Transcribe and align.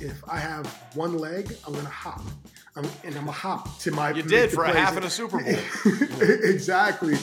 if 0.00 0.26
I 0.26 0.38
have 0.38 0.66
one 0.94 1.18
leg, 1.18 1.54
I'm 1.66 1.74
gonna 1.74 1.88
hop, 1.88 2.22
I'm, 2.74 2.84
and 3.04 3.14
I'm 3.16 3.26
gonna 3.26 3.32
hop 3.32 3.78
to 3.80 3.90
my. 3.90 4.10
You 4.12 4.22
did 4.22 4.50
for 4.50 4.64
a 4.64 4.72
half 4.72 4.96
of 4.96 5.04
a 5.04 5.10
Super 5.10 5.38
Bowl. 5.38 5.54
exactly. 6.20 7.16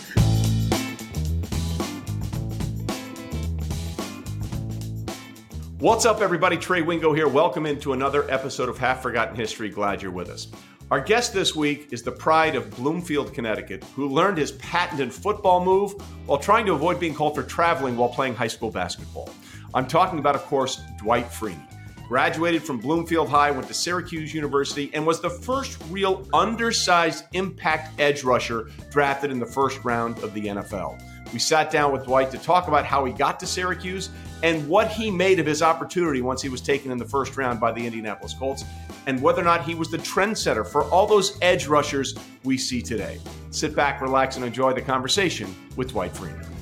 What's 5.80 6.06
up, 6.06 6.22
everybody? 6.22 6.58
Trey 6.58 6.82
Wingo 6.82 7.14
here. 7.14 7.28
Welcome 7.28 7.66
into 7.66 7.94
another 7.94 8.30
episode 8.32 8.70
of 8.70 8.78
Half 8.78 9.02
Forgotten 9.02 9.36
History. 9.36 9.70
Glad 9.70 10.02
you're 10.02 10.12
with 10.12 10.30
us. 10.30 10.48
Our 10.90 11.02
guest 11.02 11.34
this 11.34 11.56
week 11.56 11.90
is 11.92 12.04
the 12.04 12.12
pride 12.12 12.56
of 12.56 12.70
Bloomfield, 12.78 13.34
Connecticut, 13.34 13.84
who 13.96 14.08
learned 14.08 14.38
his 14.38 14.54
patented 14.54 15.12
football 15.12 15.64
move 15.64 15.94
while 16.26 16.38
trying 16.38 16.66
to 16.68 16.74
avoid 16.74 17.00
being 17.00 17.14
called 17.14 17.36
for 17.36 17.44
traveling 17.44 17.98
while 17.98 18.10
playing 18.10 18.36
high 18.36 18.48
school 18.48 18.72
basketball. 18.72 19.30
I'm 19.74 19.88
talking 19.88 20.20
about, 20.20 20.36
of 20.36 20.46
course, 20.46 20.82
Dwight 21.00 21.30
Freeney. 21.30 21.77
Graduated 22.08 22.64
from 22.64 22.78
Bloomfield 22.78 23.28
High, 23.28 23.52
went 23.52 23.68
to 23.68 23.74
Syracuse 23.74 24.34
University, 24.34 24.90
and 24.94 25.06
was 25.06 25.20
the 25.20 25.30
first 25.30 25.78
real 25.90 26.26
undersized 26.34 27.26
impact 27.34 28.00
edge 28.00 28.24
rusher 28.24 28.70
drafted 28.90 29.30
in 29.30 29.40
the 29.40 29.46
first 29.46 29.84
round 29.84 30.18
of 30.20 30.34
the 30.34 30.46
NFL. 30.46 31.02
We 31.34 31.40
sat 31.40 31.70
down 31.70 31.92
with 31.92 32.06
Dwight 32.06 32.32
to 32.32 32.38
talk 32.38 32.70
about 32.70 32.86
how 32.86 33.04
he 33.04 33.12
got 33.12 33.42
to 33.42 33.46
Syracuse 33.46 34.10
and 34.42 34.66
what 34.70 34.90
he 34.90 35.12
made 35.12 35.40
of 35.42 35.46
his 35.46 35.62
opportunity 35.62 36.22
once 36.22 36.42
he 36.42 36.48
was 36.48 36.62
taken 36.62 36.92
in 36.92 36.98
the 36.98 37.06
first 37.06 37.36
round 37.36 37.60
by 37.60 37.74
the 37.74 37.86
Indianapolis 37.86 38.34
Colts, 38.34 38.64
and 39.06 39.22
whether 39.22 39.42
or 39.42 39.46
not 39.46 39.66
he 39.66 39.76
was 39.76 39.92
the 39.92 39.98
trendsetter 39.98 40.66
for 40.66 40.86
all 40.86 41.08
those 41.08 41.38
edge 41.42 41.68
rushers 41.68 42.16
we 42.46 42.58
see 42.58 42.82
today. 42.82 43.20
Sit 43.52 43.76
back, 43.76 44.00
relax, 44.00 44.38
and 44.38 44.46
enjoy 44.46 44.72
the 44.72 44.82
conversation 44.82 45.54
with 45.76 45.90
Dwight 45.90 46.14
Freeney. 46.14 46.57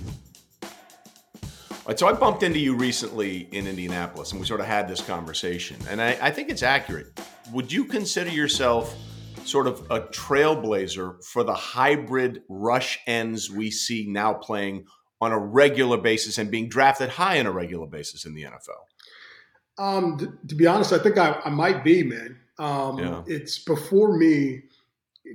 Right, 1.88 2.00
so 2.00 2.08
I 2.08 2.14
bumped 2.14 2.42
into 2.42 2.58
you 2.58 2.76
recently 2.76 3.48
in 3.52 3.68
Indianapolis, 3.68 4.32
and 4.32 4.42
we 4.42 4.48
sort 4.48 4.60
of 4.60 4.66
had 4.66 4.88
this 4.88 5.02
conversation, 5.02 5.78
and 5.88 6.02
I, 6.02 6.18
I 6.20 6.32
think 6.32 6.50
it's 6.50 6.64
accurate. 6.64 7.20
Would 7.54 7.72
you 7.72 7.86
consider 7.86 8.32
yourself 8.32 8.96
sort 9.44 9.68
of 9.68 9.82
a 9.92 10.02
trailblazer 10.02 11.24
for 11.24 11.44
the 11.44 11.54
hybrid 11.54 12.42
rush 12.50 12.98
ends 13.06 13.52
we 13.52 13.70
see 13.70 14.08
now 14.10 14.34
playing 14.34 14.86
on 15.22 15.32
a 15.32 15.38
regular 15.38 15.98
basis 15.98 16.40
and 16.40 16.50
being 16.50 16.70
drafted 16.70 17.10
high 17.10 17.40
on 17.40 17.46
a 17.46 17.52
regular 17.52 17.86
basis 17.86 18.26
in 18.26 18.34
the 18.34 18.44
NFL? 18.44 19.78
Um, 19.78 20.18
th- 20.18 20.32
to 20.48 20.56
be 20.56 20.66
honest, 20.66 20.92
I 20.92 20.98
think 20.98 21.20
I, 21.20 21.40
I 21.46 21.50
might 21.50 21.84
be, 21.84 22.02
man. 22.02 22.40
Um, 22.58 22.98
Yeah. 22.98 23.22
It's 23.28 23.60
before 23.60 24.18
me, 24.18 24.64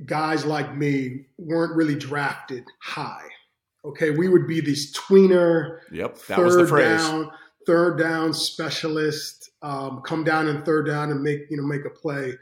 guys 0.04 0.44
like 0.44 0.76
me 0.76 1.26
weren't 1.38 1.76
really 1.76 1.94
drafted 1.94 2.64
high. 2.82 3.28
Okay, 3.84 4.10
we 4.10 4.28
would 4.28 4.46
be 4.46 4.60
these 4.60 4.94
tweener, 4.94 5.78
Yep, 5.90 6.14
that 6.26 6.36
third 6.36 6.44
was 6.44 6.56
the 6.56 6.66
phrase. 6.66 7.00
down, 7.00 7.30
third 7.66 7.98
down 7.98 8.34
specialist, 8.34 9.50
um, 9.62 10.02
come 10.04 10.22
down 10.22 10.48
in 10.48 10.62
third 10.62 10.86
down 10.86 11.10
and 11.10 11.22
make 11.22 11.40
you 11.50 11.56
know 11.56 11.62
make 11.62 11.84
a 11.84 11.90
play. 11.90 12.34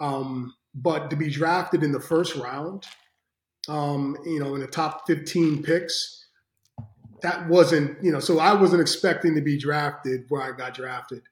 Um, 0.00 0.54
but 0.74 1.10
to 1.10 1.16
be 1.16 1.30
drafted 1.30 1.82
in 1.82 1.92
the 1.92 2.00
first 2.00 2.36
round, 2.36 2.86
um, 3.68 4.16
you 4.24 4.38
know, 4.38 4.54
in 4.54 4.60
the 4.60 4.66
top 4.66 5.06
fifteen 5.06 5.62
picks, 5.62 6.26
that 7.22 7.48
wasn't 7.48 8.02
you 8.04 8.12
know. 8.12 8.20
So 8.20 8.38
I 8.38 8.52
wasn't 8.52 8.82
expecting 8.82 9.34
to 9.34 9.40
be 9.40 9.56
drafted 9.56 10.24
where 10.28 10.42
I 10.42 10.54
got 10.54 10.74
drafted, 10.74 11.22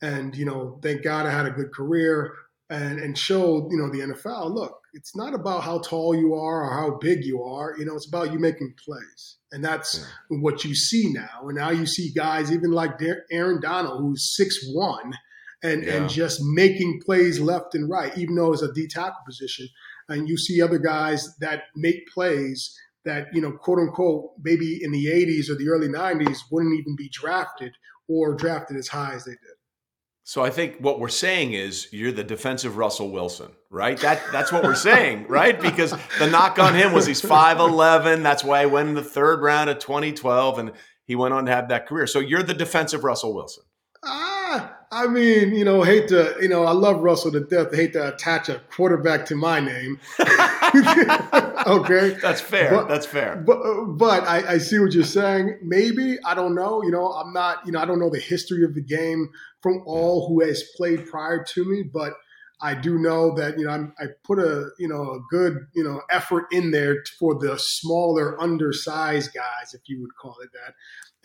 and 0.00 0.36
you 0.36 0.44
know, 0.44 0.78
thank 0.82 1.02
God 1.02 1.26
I 1.26 1.30
had 1.30 1.46
a 1.46 1.50
good 1.50 1.72
career 1.72 2.34
and 2.70 2.98
and 2.98 3.16
showed 3.16 3.68
you 3.70 3.78
know 3.78 3.90
the 3.90 4.00
NFL. 4.14 4.54
Look, 4.54 4.78
it's 4.92 5.16
not 5.16 5.34
about 5.34 5.62
how 5.62 5.78
tall 5.80 6.14
you 6.14 6.34
are 6.34 6.64
or 6.64 6.70
how 6.72 6.98
big 6.98 7.24
you 7.24 7.42
are. 7.42 7.74
You 7.78 7.84
know, 7.84 7.94
it's 7.96 8.08
about 8.08 8.32
you 8.32 8.38
making 8.38 8.74
plays, 8.84 9.36
and 9.52 9.64
that's 9.64 10.04
what 10.28 10.64
you 10.64 10.74
see 10.74 11.12
now. 11.12 11.48
And 11.48 11.56
now 11.56 11.70
you 11.70 11.86
see 11.86 12.12
guys 12.14 12.52
even 12.52 12.70
like 12.72 12.98
Dar- 12.98 13.24
Aaron 13.30 13.60
Donald, 13.60 14.00
who's 14.00 14.34
six 14.36 14.58
one, 14.72 15.14
and 15.62 15.84
Yeah. 15.84 15.94
and 15.96 16.10
just 16.10 16.40
making 16.42 17.00
plays 17.04 17.40
left 17.40 17.74
and 17.74 17.88
right, 17.88 18.16
even 18.18 18.34
though 18.34 18.52
it's 18.52 18.62
a 18.62 18.72
D 18.72 18.86
tackle 18.88 19.22
position. 19.26 19.68
And 20.10 20.28
you 20.28 20.38
see 20.38 20.62
other 20.62 20.78
guys 20.78 21.36
that 21.40 21.64
make 21.76 22.06
plays 22.12 22.74
that 23.04 23.28
you 23.32 23.40
know, 23.40 23.52
quote 23.52 23.78
unquote, 23.78 24.32
maybe 24.42 24.78
in 24.82 24.90
the 24.92 25.06
'80s 25.06 25.48
or 25.48 25.54
the 25.54 25.68
early 25.68 25.88
'90s 25.88 26.38
wouldn't 26.50 26.78
even 26.78 26.96
be 26.96 27.08
drafted 27.10 27.72
or 28.08 28.34
drafted 28.34 28.76
as 28.76 28.88
high 28.88 29.14
as 29.14 29.24
they 29.24 29.32
did. 29.32 29.57
So 30.28 30.44
I 30.44 30.50
think 30.50 30.76
what 30.80 31.00
we're 31.00 31.08
saying 31.08 31.54
is 31.54 31.88
you're 31.90 32.12
the 32.12 32.22
defensive 32.22 32.76
Russell 32.76 33.08
Wilson, 33.10 33.50
right? 33.70 33.98
That 34.00 34.20
that's 34.30 34.52
what 34.52 34.62
we're 34.62 34.74
saying, 34.74 35.26
right? 35.28 35.58
Because 35.58 35.94
the 36.18 36.26
knock 36.26 36.58
on 36.58 36.74
him 36.74 36.92
was 36.92 37.06
he's 37.06 37.22
5'11. 37.22 38.22
That's 38.22 38.44
why 38.44 38.60
he 38.60 38.66
went 38.66 38.90
in 38.90 38.94
the 38.94 39.02
third 39.02 39.40
round 39.40 39.70
of 39.70 39.78
2012 39.78 40.58
and 40.58 40.72
he 41.06 41.16
went 41.16 41.32
on 41.32 41.46
to 41.46 41.50
have 41.50 41.70
that 41.70 41.86
career. 41.86 42.06
So 42.06 42.18
you're 42.18 42.42
the 42.42 42.52
defensive 42.52 43.04
Russell 43.04 43.34
Wilson. 43.34 43.64
Ah, 44.04 44.76
I 44.92 45.06
mean, 45.06 45.54
you 45.54 45.64
know, 45.64 45.82
hate 45.82 46.08
to, 46.08 46.36
you 46.42 46.48
know, 46.48 46.64
I 46.64 46.72
love 46.72 47.00
Russell 47.00 47.32
to 47.32 47.40
death. 47.40 47.68
I 47.72 47.76
hate 47.76 47.94
to 47.94 48.12
attach 48.12 48.50
a 48.50 48.60
quarterback 48.70 49.24
to 49.26 49.34
my 49.34 49.60
name. 49.60 49.98
okay. 51.66 52.16
That's 52.20 52.40
fair. 52.40 52.70
But- 52.70 52.88
that's 52.88 53.06
fair. 53.06 53.36
But 53.36 53.58
but 53.96 54.24
I, 54.26 54.54
I 54.54 54.58
see 54.58 54.78
what 54.78 54.92
you're 54.92 55.04
saying. 55.04 55.58
Maybe 55.62 56.18
I 56.24 56.34
don't 56.34 56.54
know. 56.54 56.82
You 56.82 56.90
know, 56.90 57.12
I'm 57.12 57.32
not. 57.32 57.64
You 57.66 57.72
know, 57.72 57.80
I 57.80 57.84
don't 57.84 57.98
know 57.98 58.10
the 58.10 58.20
history 58.20 58.64
of 58.64 58.74
the 58.74 58.82
game 58.82 59.28
from 59.62 59.82
all 59.86 60.28
who 60.28 60.44
has 60.46 60.62
played 60.76 61.06
prior 61.06 61.44
to 61.54 61.64
me. 61.64 61.82
But 61.82 62.14
I 62.60 62.74
do 62.74 62.98
know 62.98 63.34
that 63.36 63.58
you 63.58 63.66
know 63.66 63.70
I'm, 63.70 63.94
I 63.98 64.06
put 64.24 64.38
a 64.38 64.70
you 64.78 64.88
know 64.88 65.12
a 65.12 65.20
good 65.30 65.66
you 65.74 65.84
know 65.84 66.02
effort 66.10 66.46
in 66.50 66.70
there 66.70 66.96
for 67.18 67.38
the 67.38 67.56
smaller, 67.58 68.40
undersized 68.40 69.32
guys, 69.32 69.74
if 69.74 69.82
you 69.86 70.00
would 70.00 70.14
call 70.20 70.36
it 70.42 70.50
that, 70.52 70.74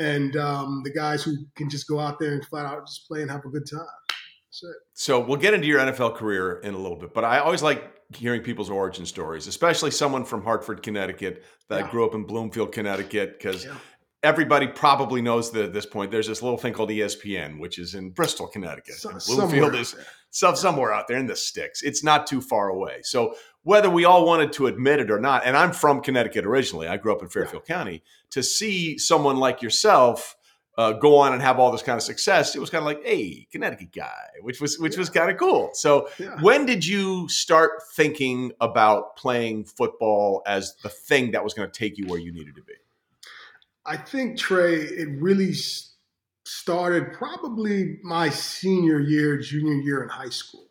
and 0.05 0.35
um, 0.37 0.81
the 0.83 0.91
guys 0.91 1.23
who 1.23 1.35
can 1.55 1.69
just 1.69 1.87
go 1.87 1.99
out 1.99 2.19
there 2.19 2.33
and 2.33 2.45
flat 2.45 2.65
out 2.65 2.87
just 2.87 3.07
play 3.07 3.21
and 3.21 3.31
have 3.31 3.45
a 3.45 3.49
good 3.49 3.67
time. 3.69 3.85
That's 4.09 4.63
it. 4.63 4.75
So 4.93 5.19
we'll 5.19 5.37
get 5.37 5.55
into 5.55 5.67
your 5.67 5.79
NFL 5.79 6.15
career 6.15 6.59
in 6.59 6.75
a 6.75 6.77
little 6.77 6.97
bit, 6.97 7.13
but 7.13 7.23
I 7.23 7.39
always 7.39 7.63
like 7.63 7.83
hearing 8.15 8.41
people's 8.41 8.69
origin 8.69 9.05
stories, 9.05 9.47
especially 9.47 9.91
someone 9.91 10.25
from 10.25 10.43
Hartford, 10.43 10.81
Connecticut 10.83 11.43
that 11.69 11.81
Yeah. 11.85 11.91
grew 11.91 12.05
up 12.05 12.13
in 12.13 12.23
Bloomfield, 12.23 12.71
Connecticut, 12.71 13.37
because 13.37 13.65
Yeah. 13.65 13.75
everybody 14.21 14.67
probably 14.67 15.21
knows 15.21 15.51
that 15.51 15.65
at 15.65 15.73
this 15.73 15.85
point 15.85 16.11
there's 16.11 16.27
this 16.27 16.41
little 16.41 16.57
thing 16.57 16.73
called 16.73 16.89
ESPN, 16.91 17.59
which 17.59 17.77
is 17.79 17.95
in 17.95 18.11
Bristol, 18.11 18.47
Connecticut. 18.47 18.95
So- 18.95 19.11
Bloomfield 19.27 19.75
is 19.75 19.93
there. 19.93 20.05
somewhere 20.55 20.91
out 20.93 21.07
there 21.07 21.17
in 21.17 21.27
the 21.27 21.35
sticks. 21.35 21.81
It's 21.83 22.03
not 22.03 22.25
too 22.25 22.41
far 22.41 22.69
away. 22.69 23.01
So 23.03 23.35
whether 23.61 23.89
we 23.89 24.03
all 24.05 24.25
wanted 24.25 24.51
to 24.53 24.67
admit 24.67 24.99
it 24.99 25.11
or 25.11 25.19
not, 25.19 25.43
and 25.45 25.55
I'm 25.55 25.71
from 25.71 26.01
Connecticut 26.01 26.45
originally, 26.45 26.87
I 26.87 26.97
grew 26.97 27.11
up 27.13 27.21
in 27.21 27.29
Fairfield 27.29 27.65
County, 27.65 28.03
to 28.31 28.41
see 28.41 28.97
someone 28.97 29.37
like 29.37 29.61
yourself 29.61 30.35
uh, 30.77 30.93
go 30.93 31.17
on 31.17 31.33
and 31.33 31.41
have 31.41 31.59
all 31.59 31.71
this 31.71 31.83
kind 31.83 31.97
of 31.97 32.03
success, 32.03 32.55
it 32.55 32.59
was 32.59 32.69
kind 32.69 32.81
of 32.81 32.85
like, 32.85 33.03
hey, 33.05 33.47
Connecticut 33.51 33.91
guy, 33.91 34.25
which 34.41 34.59
was 34.59 34.79
which 34.79 34.97
was 34.97 35.09
kind 35.09 35.29
of 35.29 35.37
cool. 35.37 35.69
So 35.73 36.09
Yeah. 36.19 36.39
when 36.41 36.65
did 36.65 36.85
you 36.85 37.29
start 37.29 37.83
thinking 37.95 38.51
about 38.59 39.15
playing 39.15 39.65
football 39.65 40.41
as 40.47 40.75
the 40.81 40.89
thing 40.89 41.31
that 41.31 41.43
was 41.43 41.53
going 41.53 41.69
to 41.69 41.77
take 41.77 41.97
you 41.97 42.05
where 42.07 42.19
you 42.19 42.31
needed 42.31 42.55
to 42.55 42.63
be? 42.63 42.73
I 43.85 43.97
think 43.97 44.39
Trey, 44.39 44.75
it 44.75 45.09
really 45.21 45.53
started 46.45 47.13
probably 47.13 47.99
my 48.03 48.29
senior 48.29 48.99
year, 48.99 49.37
junior 49.37 49.75
year 49.75 50.03
in 50.03 50.09
high 50.09 50.29
school. 50.29 50.67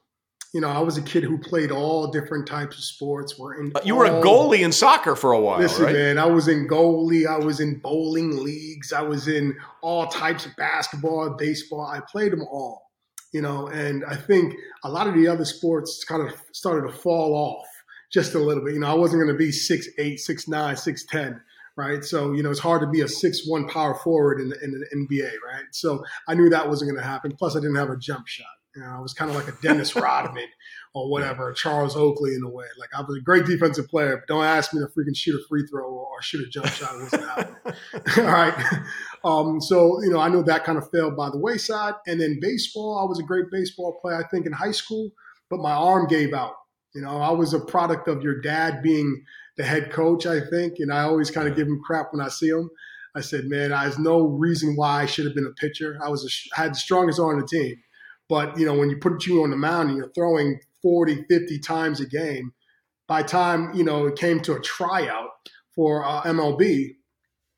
You 0.52 0.60
know, 0.60 0.68
I 0.68 0.80
was 0.80 0.98
a 0.98 1.02
kid 1.02 1.24
who 1.24 1.38
played 1.38 1.70
all 1.70 2.08
different 2.08 2.46
types 2.46 2.76
of 2.76 2.84
sports. 2.84 3.38
Were 3.38 3.58
in 3.58 3.72
You 3.84 3.96
were 3.96 4.04
a 4.04 4.10
goalie 4.10 4.60
in 4.60 4.70
soccer 4.70 5.16
for 5.16 5.32
a 5.32 5.40
while, 5.40 5.58
Listen, 5.58 5.86
right? 5.86 5.94
man, 5.94 6.18
I 6.18 6.26
was 6.26 6.46
in 6.46 6.68
goalie. 6.68 7.26
I 7.26 7.38
was 7.38 7.58
in 7.58 7.78
bowling 7.78 8.44
leagues. 8.44 8.92
I 8.92 9.00
was 9.00 9.28
in 9.28 9.56
all 9.80 10.08
types 10.08 10.44
of 10.44 10.54
basketball, 10.56 11.30
baseball. 11.38 11.86
I 11.86 12.00
played 12.00 12.32
them 12.32 12.42
all, 12.42 12.90
you 13.32 13.40
know. 13.40 13.68
And 13.68 14.04
I 14.04 14.14
think 14.14 14.54
a 14.84 14.90
lot 14.90 15.06
of 15.06 15.14
the 15.14 15.26
other 15.26 15.46
sports 15.46 16.04
kind 16.04 16.20
of 16.20 16.34
started 16.52 16.86
to 16.86 16.92
fall 16.92 17.34
off 17.34 17.66
just 18.12 18.34
a 18.34 18.38
little 18.38 18.62
bit. 18.62 18.74
You 18.74 18.80
know, 18.80 18.90
I 18.90 18.94
wasn't 18.94 19.22
going 19.22 19.32
to 19.32 19.38
be 19.38 19.52
six 19.52 19.88
eight, 19.98 20.20
six 20.20 20.48
nine, 20.48 20.76
six 20.76 21.06
ten, 21.06 21.40
right? 21.76 22.04
So 22.04 22.34
you 22.34 22.42
know, 22.42 22.50
it's 22.50 22.60
hard 22.60 22.82
to 22.82 22.88
be 22.88 23.00
a 23.00 23.08
six 23.08 23.46
one 23.46 23.68
power 23.68 23.94
forward 23.94 24.38
in 24.38 24.50
the, 24.50 24.62
in 24.62 24.72
the 24.72 25.16
NBA, 25.16 25.30
right? 25.46 25.64
So 25.70 26.04
I 26.28 26.34
knew 26.34 26.50
that 26.50 26.68
wasn't 26.68 26.90
going 26.90 27.02
to 27.02 27.08
happen. 27.08 27.32
Plus, 27.32 27.56
I 27.56 27.60
didn't 27.60 27.76
have 27.76 27.88
a 27.88 27.96
jump 27.96 28.26
shot. 28.26 28.46
You 28.74 28.82
know, 28.82 28.88
I 28.88 29.00
was 29.00 29.12
kind 29.12 29.30
of 29.30 29.36
like 29.36 29.48
a 29.48 29.60
Dennis 29.60 29.94
Rodman 29.96 30.48
or 30.94 31.10
whatever, 31.10 31.52
Charles 31.52 31.96
Oakley 31.96 32.34
in 32.34 32.42
a 32.42 32.48
way. 32.48 32.66
Like 32.78 32.90
I 32.96 33.00
was 33.00 33.16
a 33.16 33.20
great 33.20 33.46
defensive 33.46 33.88
player, 33.88 34.16
but 34.16 34.32
don't 34.32 34.44
ask 34.44 34.72
me 34.72 34.80
to 34.80 34.86
freaking 34.86 35.16
shoot 35.16 35.34
a 35.34 35.46
free 35.48 35.66
throw 35.66 35.84
or, 35.84 36.06
or 36.06 36.22
shoot 36.22 36.46
a 36.46 36.50
jump 36.50 36.66
shot. 36.66 36.94
It 36.94 37.02
wasn't 37.02 37.24
happening. 37.24 37.74
All 38.18 38.32
right. 38.32 38.82
Um, 39.24 39.60
so, 39.60 40.02
you 40.02 40.10
know, 40.10 40.20
I 40.20 40.28
know 40.28 40.42
that 40.42 40.64
kind 40.64 40.78
of 40.78 40.90
fell 40.90 41.10
by 41.10 41.30
the 41.30 41.38
wayside. 41.38 41.94
And 42.06 42.20
then 42.20 42.38
baseball, 42.40 42.98
I 42.98 43.08
was 43.08 43.18
a 43.18 43.22
great 43.22 43.46
baseball 43.50 43.98
player, 44.00 44.16
I 44.16 44.28
think, 44.28 44.46
in 44.46 44.52
high 44.52 44.72
school, 44.72 45.10
but 45.50 45.60
my 45.60 45.72
arm 45.72 46.06
gave 46.06 46.32
out. 46.32 46.54
You 46.94 47.02
know, 47.02 47.18
I 47.18 47.30
was 47.30 47.54
a 47.54 47.60
product 47.60 48.08
of 48.08 48.22
your 48.22 48.40
dad 48.40 48.82
being 48.82 49.24
the 49.56 49.64
head 49.64 49.90
coach, 49.90 50.26
I 50.26 50.40
think. 50.40 50.74
And 50.78 50.92
I 50.92 51.02
always 51.02 51.30
kind 51.30 51.48
of 51.48 51.56
give 51.56 51.66
him 51.66 51.80
crap 51.84 52.08
when 52.12 52.24
I 52.24 52.28
see 52.28 52.48
him. 52.48 52.70
I 53.14 53.20
said, 53.20 53.44
man, 53.44 53.70
there's 53.70 53.98
no 53.98 54.26
reason 54.26 54.74
why 54.76 55.02
I 55.02 55.06
should 55.06 55.26
have 55.26 55.34
been 55.34 55.46
a 55.46 55.60
pitcher. 55.60 55.98
I 56.02 56.08
was 56.08 56.24
a, 56.24 56.58
I 56.58 56.64
had 56.64 56.72
the 56.72 56.78
strongest 56.78 57.20
arm 57.20 57.36
on 57.36 57.40
the 57.40 57.46
team. 57.46 57.76
But, 58.32 58.58
you 58.58 58.64
know, 58.64 58.72
when 58.72 58.88
you 58.88 58.96
put 58.96 59.26
you 59.26 59.42
on 59.42 59.50
the 59.50 59.58
mound 59.58 59.90
and 59.90 59.98
you're 59.98 60.10
throwing 60.14 60.58
40, 60.80 61.26
50 61.28 61.58
times 61.58 62.00
a 62.00 62.06
game, 62.06 62.54
by 63.06 63.22
time, 63.22 63.74
you 63.74 63.84
know, 63.84 64.06
it 64.06 64.16
came 64.16 64.40
to 64.40 64.54
a 64.54 64.60
tryout 64.60 65.28
for 65.74 66.02
uh, 66.02 66.22
MLB, 66.22 66.96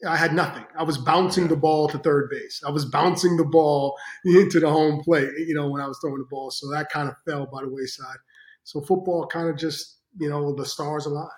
I 0.04 0.16
had 0.16 0.34
nothing. 0.34 0.64
I 0.76 0.82
was 0.82 0.98
bouncing 0.98 1.46
the 1.46 1.54
ball 1.54 1.86
to 1.90 1.98
third 1.98 2.28
base. 2.28 2.60
I 2.66 2.72
was 2.72 2.86
bouncing 2.86 3.36
the 3.36 3.44
ball 3.44 3.96
into 4.24 4.58
the 4.58 4.68
home 4.68 5.00
plate, 5.04 5.28
you 5.46 5.54
know, 5.54 5.70
when 5.70 5.80
I 5.80 5.86
was 5.86 5.96
throwing 6.00 6.18
the 6.18 6.26
ball. 6.28 6.50
So 6.50 6.68
that 6.72 6.90
kind 6.90 7.08
of 7.08 7.14
fell 7.24 7.46
by 7.46 7.62
the 7.62 7.70
wayside. 7.70 8.16
So 8.64 8.80
football 8.80 9.28
kind 9.28 9.48
of 9.48 9.56
just, 9.56 10.00
you 10.18 10.28
know, 10.28 10.56
the 10.56 10.66
stars 10.66 11.06
aligned. 11.06 11.30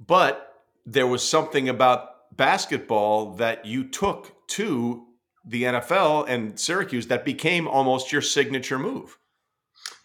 But 0.00 0.54
there 0.86 1.06
was 1.06 1.22
something 1.22 1.68
about 1.68 2.34
basketball 2.34 3.34
that 3.34 3.66
you 3.66 3.84
took 3.84 4.32
to 4.52 5.04
the 5.44 5.64
NFL 5.64 6.28
and 6.28 6.58
Syracuse 6.58 7.06
that 7.08 7.24
became 7.24 7.68
almost 7.68 8.12
your 8.12 8.22
signature 8.22 8.78
move. 8.78 9.18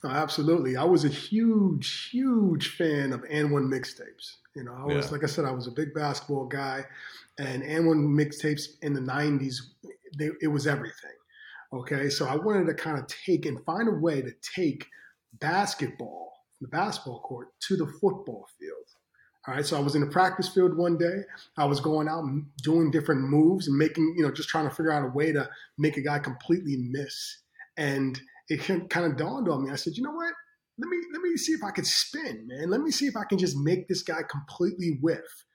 No, 0.04 0.10
absolutely. 0.10 0.78
I 0.78 0.84
was 0.84 1.04
a 1.04 1.10
huge, 1.10 2.10
huge 2.10 2.76
fan 2.76 3.12
of 3.12 3.22
AND1 3.24 3.68
mixtapes. 3.68 4.38
You 4.56 4.64
know, 4.64 4.74
I 4.74 4.86
was 4.86 5.06
yeah. 5.08 5.12
like 5.12 5.24
I 5.24 5.28
said, 5.28 5.46
I 5.46 5.52
was 5.52 5.68
a 5.68 5.72
big 5.72 5.94
basketball 5.94 6.46
guy, 6.46 6.86
and 7.38 7.64
AND1 7.64 8.08
mixtapes 8.08 8.64
in 8.82 8.94
the 8.94 9.02
'90s, 9.02 9.56
they, 10.18 10.30
it 10.42 10.48
was 10.48 10.68
everything. 10.68 11.12
Okay, 11.72 12.10
so 12.10 12.28
I 12.28 12.36
wanted 12.36 12.66
to 12.66 12.74
kind 12.74 12.98
of 12.98 13.08
take 13.08 13.46
and 13.46 13.64
find 13.64 13.88
a 13.88 13.92
way 13.92 14.22
to 14.22 14.32
take 14.56 14.88
basketball, 15.40 16.34
the 16.62 16.68
basketball 16.70 17.20
court, 17.22 17.50
to 17.68 17.76
the 17.76 17.86
football 17.86 18.48
field. 18.60 18.86
All 19.48 19.54
right, 19.54 19.66
so 19.66 19.78
I 19.78 19.80
was 19.80 19.96
in 19.96 20.02
the 20.02 20.08
practice 20.08 20.50
field 20.50 20.76
one 20.76 20.98
day. 20.98 21.22
I 21.58 21.66
was 21.66 21.80
going 21.80 22.10
out 22.10 22.24
and 22.26 22.46
doing 22.62 22.92
different 22.92 23.22
moves 23.22 23.68
and 23.68 23.78
making, 23.78 24.16
you 24.18 24.24
know, 24.24 24.32
just 24.32 24.50
trying 24.50 24.68
to 24.68 24.76
figure 24.76 24.92
out 24.92 25.06
a 25.06 25.08
way 25.08 25.32
to 25.32 25.50
make 25.78 25.96
a 25.96 26.02
guy 26.02 26.20
completely 26.20 26.76
miss. 26.78 27.38
And 27.78 28.20
it 28.50 28.90
kind 28.90 29.06
of 29.06 29.16
dawned 29.16 29.48
on 29.48 29.64
me. 29.64 29.72
I 29.72 29.76
said, 29.76 29.96
you 29.96 30.04
know 30.04 30.12
what? 30.12 30.34
Let 30.78 30.90
me 30.90 30.98
let 31.14 31.22
me 31.22 31.38
see 31.38 31.54
if 31.54 31.64
I 31.64 31.72
can 31.72 31.86
spin, 31.86 32.48
man. 32.48 32.70
Let 32.70 32.82
me 32.82 32.92
see 32.92 33.06
if 33.06 33.16
I 33.16 33.24
can 33.24 33.38
just 33.38 33.58
make 33.58 33.88
this 33.88 34.04
guy 34.04 34.22
completely 34.30 35.00
whiff. 35.02 35.46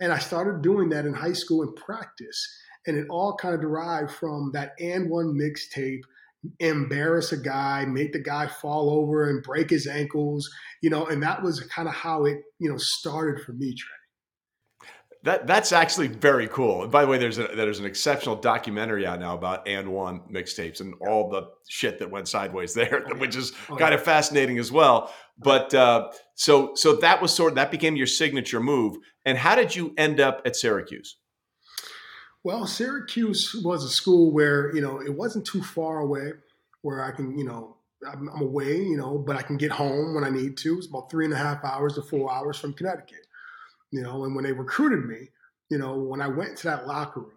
And 0.00 0.12
I 0.12 0.18
started 0.18 0.62
doing 0.62 0.88
that 0.90 1.06
in 1.06 1.14
high 1.14 1.32
school 1.32 1.62
in 1.62 1.74
practice. 1.74 2.58
And 2.86 2.96
it 2.96 3.06
all 3.08 3.36
kind 3.36 3.54
of 3.54 3.60
derived 3.60 4.10
from 4.10 4.50
that 4.52 4.78
AND1 4.78 5.34
mixtape 5.34 6.02
embarrass 6.60 7.32
a 7.32 7.36
guy, 7.36 7.84
make 7.84 8.12
the 8.12 8.22
guy 8.22 8.46
fall 8.46 8.90
over 8.90 9.28
and 9.28 9.42
break 9.42 9.70
his 9.70 9.86
ankles, 9.86 10.48
you 10.82 10.90
know, 10.90 11.06
and 11.06 11.22
that 11.22 11.42
was 11.42 11.60
kind 11.60 11.88
of 11.88 11.94
how 11.94 12.24
it, 12.24 12.38
you 12.58 12.70
know, 12.70 12.76
started 12.78 13.44
for 13.44 13.52
me, 13.52 13.74
Trey. 13.74 13.90
That 15.24 15.46
that's 15.46 15.72
actually 15.72 16.08
very 16.08 16.48
cool. 16.48 16.82
And 16.82 16.92
by 16.92 17.02
the 17.02 17.10
way, 17.10 17.16
there's 17.16 17.38
a, 17.38 17.48
there's 17.48 17.78
an 17.78 17.86
exceptional 17.86 18.36
documentary 18.36 19.06
out 19.06 19.20
now 19.20 19.34
about 19.34 19.64
AND1 19.64 20.30
mixtapes 20.30 20.82
and 20.82 20.92
all 21.00 21.30
the 21.30 21.48
shit 21.66 21.98
that 22.00 22.10
went 22.10 22.28
sideways 22.28 22.74
there, 22.74 23.06
oh, 23.10 23.14
which 23.18 23.34
is 23.34 23.52
oh, 23.70 23.76
kind 23.76 23.92
yeah. 23.92 23.98
of 23.98 24.02
fascinating 24.02 24.58
as 24.58 24.70
well. 24.70 25.10
But 25.38 25.72
uh, 25.72 26.10
so 26.34 26.74
so 26.74 26.96
that 26.96 27.22
was 27.22 27.32
sort 27.32 27.52
of 27.52 27.56
that 27.56 27.70
became 27.70 27.96
your 27.96 28.06
signature 28.06 28.60
move. 28.60 28.98
And 29.24 29.38
how 29.38 29.54
did 29.54 29.74
you 29.74 29.94
end 29.96 30.20
up 30.20 30.42
at 30.44 30.56
Syracuse? 30.56 31.16
Well, 32.44 32.66
Syracuse 32.66 33.54
was 33.64 33.84
a 33.84 33.88
school 33.88 34.30
where 34.30 34.74
you 34.74 34.80
know 34.80 35.00
it 35.00 35.14
wasn't 35.14 35.46
too 35.46 35.62
far 35.62 35.98
away, 35.98 36.32
where 36.82 37.02
I 37.02 37.10
can 37.10 37.36
you 37.36 37.44
know 37.44 37.76
I'm, 38.06 38.28
I'm 38.28 38.42
away, 38.42 38.76
you 38.76 38.96
know, 38.96 39.18
but 39.18 39.36
I 39.36 39.42
can 39.42 39.56
get 39.56 39.72
home 39.72 40.14
when 40.14 40.24
I 40.24 40.30
need 40.30 40.56
to. 40.58 40.76
It's 40.76 40.86
about 40.86 41.10
three 41.10 41.24
and 41.24 41.34
a 41.34 41.38
half 41.38 41.64
hours 41.64 41.94
to 41.94 42.02
four 42.02 42.32
hours 42.32 42.58
from 42.58 42.74
Connecticut 42.74 43.26
you 43.94 44.02
know, 44.02 44.24
and 44.24 44.34
when 44.34 44.44
they 44.44 44.50
recruited 44.50 45.06
me, 45.06 45.28
you 45.70 45.78
know, 45.78 45.96
when 45.96 46.20
I 46.20 46.26
went 46.26 46.58
to 46.58 46.64
that 46.64 46.88
locker 46.88 47.20
room 47.20 47.30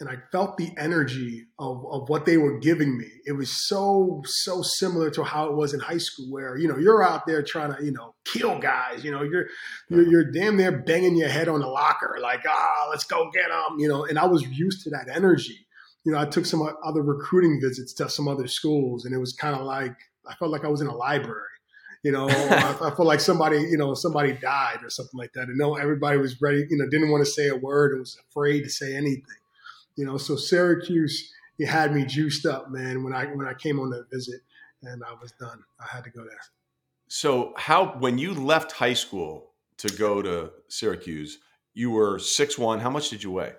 and 0.00 0.08
I 0.08 0.16
felt 0.32 0.56
the 0.56 0.70
energy 0.76 1.44
of, 1.58 1.84
of 1.90 2.08
what 2.08 2.26
they 2.26 2.36
were 2.36 2.58
giving 2.58 2.98
me, 2.98 3.06
it 3.26 3.32
was 3.32 3.66
so, 3.68 4.22
so 4.26 4.60
similar 4.62 5.08
to 5.10 5.22
how 5.22 5.46
it 5.46 5.54
was 5.54 5.72
in 5.72 5.80
high 5.80 5.98
school 5.98 6.26
where, 6.30 6.56
you 6.58 6.66
know, 6.66 6.76
you're 6.76 7.02
out 7.02 7.26
there 7.26 7.42
trying 7.42 7.74
to, 7.74 7.84
you 7.84 7.92
know, 7.92 8.14
kill 8.24 8.58
guys, 8.58 9.04
you 9.04 9.12
know, 9.12 9.22
you're, 9.22 9.46
you're, 9.88 10.08
you're 10.08 10.32
damn 10.32 10.56
near 10.56 10.72
banging 10.72 11.16
your 11.16 11.28
head 11.28 11.48
on 11.48 11.60
the 11.60 11.68
locker, 11.68 12.18
like, 12.20 12.40
ah, 12.46 12.74
oh, 12.80 12.88
let's 12.90 13.04
go 13.04 13.30
get 13.32 13.48
them, 13.48 13.78
you 13.78 13.88
know, 13.88 14.04
and 14.04 14.18
I 14.18 14.26
was 14.26 14.42
used 14.48 14.82
to 14.82 14.90
that 14.90 15.08
energy. 15.14 15.66
You 16.04 16.12
know, 16.12 16.18
I 16.18 16.26
took 16.26 16.44
some 16.44 16.68
other 16.84 17.02
recruiting 17.02 17.60
visits 17.62 17.94
to 17.94 18.10
some 18.10 18.28
other 18.28 18.48
schools 18.48 19.04
and 19.04 19.14
it 19.14 19.18
was 19.18 19.32
kind 19.32 19.56
of 19.56 19.62
like, 19.62 19.94
I 20.28 20.34
felt 20.34 20.50
like 20.50 20.64
I 20.64 20.68
was 20.68 20.80
in 20.80 20.86
a 20.86 20.94
library 20.94 21.48
you 22.02 22.12
know, 22.12 22.28
I, 22.28 22.76
I 22.82 22.90
felt 22.90 23.06
like 23.06 23.18
somebody, 23.18 23.60
you 23.62 23.78
know, 23.78 23.94
somebody 23.94 24.32
died 24.34 24.80
or 24.82 24.90
something 24.90 25.18
like 25.18 25.32
that. 25.32 25.48
And 25.48 25.56
no, 25.56 25.76
everybody 25.76 26.18
was 26.18 26.38
ready, 26.40 26.66
you 26.68 26.76
know, 26.76 26.86
didn't 26.86 27.10
want 27.10 27.24
to 27.24 27.30
say 27.30 27.48
a 27.48 27.56
word 27.56 27.92
and 27.92 28.00
was 28.00 28.18
afraid 28.28 28.62
to 28.64 28.68
say 28.68 28.94
anything. 28.94 29.40
You 29.96 30.06
know, 30.06 30.16
so 30.16 30.36
Syracuse, 30.36 31.32
it 31.58 31.66
had 31.66 31.94
me 31.94 32.04
juiced 32.04 32.46
up, 32.46 32.70
man, 32.70 33.04
when 33.04 33.14
I 33.14 33.26
when 33.26 33.46
I 33.46 33.54
came 33.54 33.78
on 33.78 33.90
that 33.90 34.06
visit 34.10 34.40
and 34.82 35.02
I 35.04 35.14
was 35.20 35.32
done. 35.32 35.62
I 35.80 35.86
had 35.94 36.04
to 36.04 36.10
go 36.10 36.24
there. 36.24 36.40
So 37.08 37.52
how 37.56 37.96
when 37.98 38.18
you 38.18 38.34
left 38.34 38.72
high 38.72 38.94
school 38.94 39.52
to 39.78 39.88
go 39.88 40.22
to 40.22 40.50
Syracuse, 40.68 41.38
you 41.72 41.90
were 41.90 42.18
six 42.18 42.58
one. 42.58 42.80
How 42.80 42.90
much 42.90 43.10
did 43.10 43.22
you 43.22 43.30
weigh? 43.30 43.52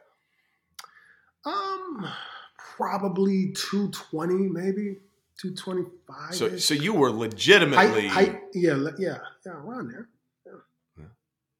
Um 1.45 2.07
probably 2.77 3.53
220 3.53 4.49
maybe 4.49 4.97
225. 5.41 6.35
So, 6.35 6.57
so 6.57 6.73
you 6.73 6.93
were 6.93 7.11
legitimately, 7.11 8.07
yeah, 8.07 8.37
yeah, 8.53 8.89
yeah, 8.97 9.17
around 9.45 9.91
there. 9.91 10.09
Yeah. 10.45 11.03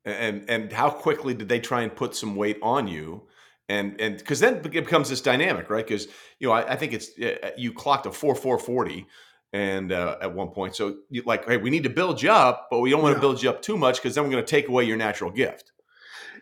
And 0.06 0.50
and 0.50 0.72
how 0.72 0.90
quickly 0.90 1.34
did 1.34 1.50
they 1.50 1.60
try 1.60 1.82
and 1.82 1.94
put 1.94 2.16
some 2.16 2.36
weight 2.36 2.58
on 2.62 2.88
you? 2.88 3.24
And 3.68 4.00
and 4.00 4.18
because 4.18 4.40
then 4.40 4.58
it 4.58 4.72
becomes 4.72 5.10
this 5.10 5.22
dynamic, 5.22 5.70
right? 5.70 5.86
Because 5.86 6.08
you 6.40 6.48
know, 6.48 6.54
I, 6.54 6.74
I, 6.74 6.76
think 6.76 6.94
it's 6.94 7.10
you 7.58 7.74
clocked 7.74 8.06
a 8.06 8.12
four 8.12 8.36
four 8.36 8.60
forty, 8.60 9.08
and 9.54 9.92
uh, 9.92 10.18
at 10.22 10.36
one 10.36 10.50
point, 10.50 10.76
so 10.76 10.98
you 11.10 11.24
like, 11.26 11.48
hey, 11.48 11.58
we 11.58 11.72
need 11.72 11.84
to 11.84 11.90
build 11.90 12.22
you 12.22 12.32
up, 12.32 12.68
but 12.70 12.80
we 12.80 12.92
don't 12.92 13.02
want 13.02 13.14
yeah. 13.14 13.16
to 13.16 13.22
build 13.22 13.42
you 13.42 13.50
up 13.50 13.64
too 13.64 13.76
much 13.76 13.98
because 13.98 14.14
then 14.14 14.24
we're 14.24 14.30
going 14.30 14.46
to 14.46 14.50
take 14.50 14.68
away 14.68 14.84
your 14.84 14.98
natural 14.98 15.32
gift. 15.32 15.72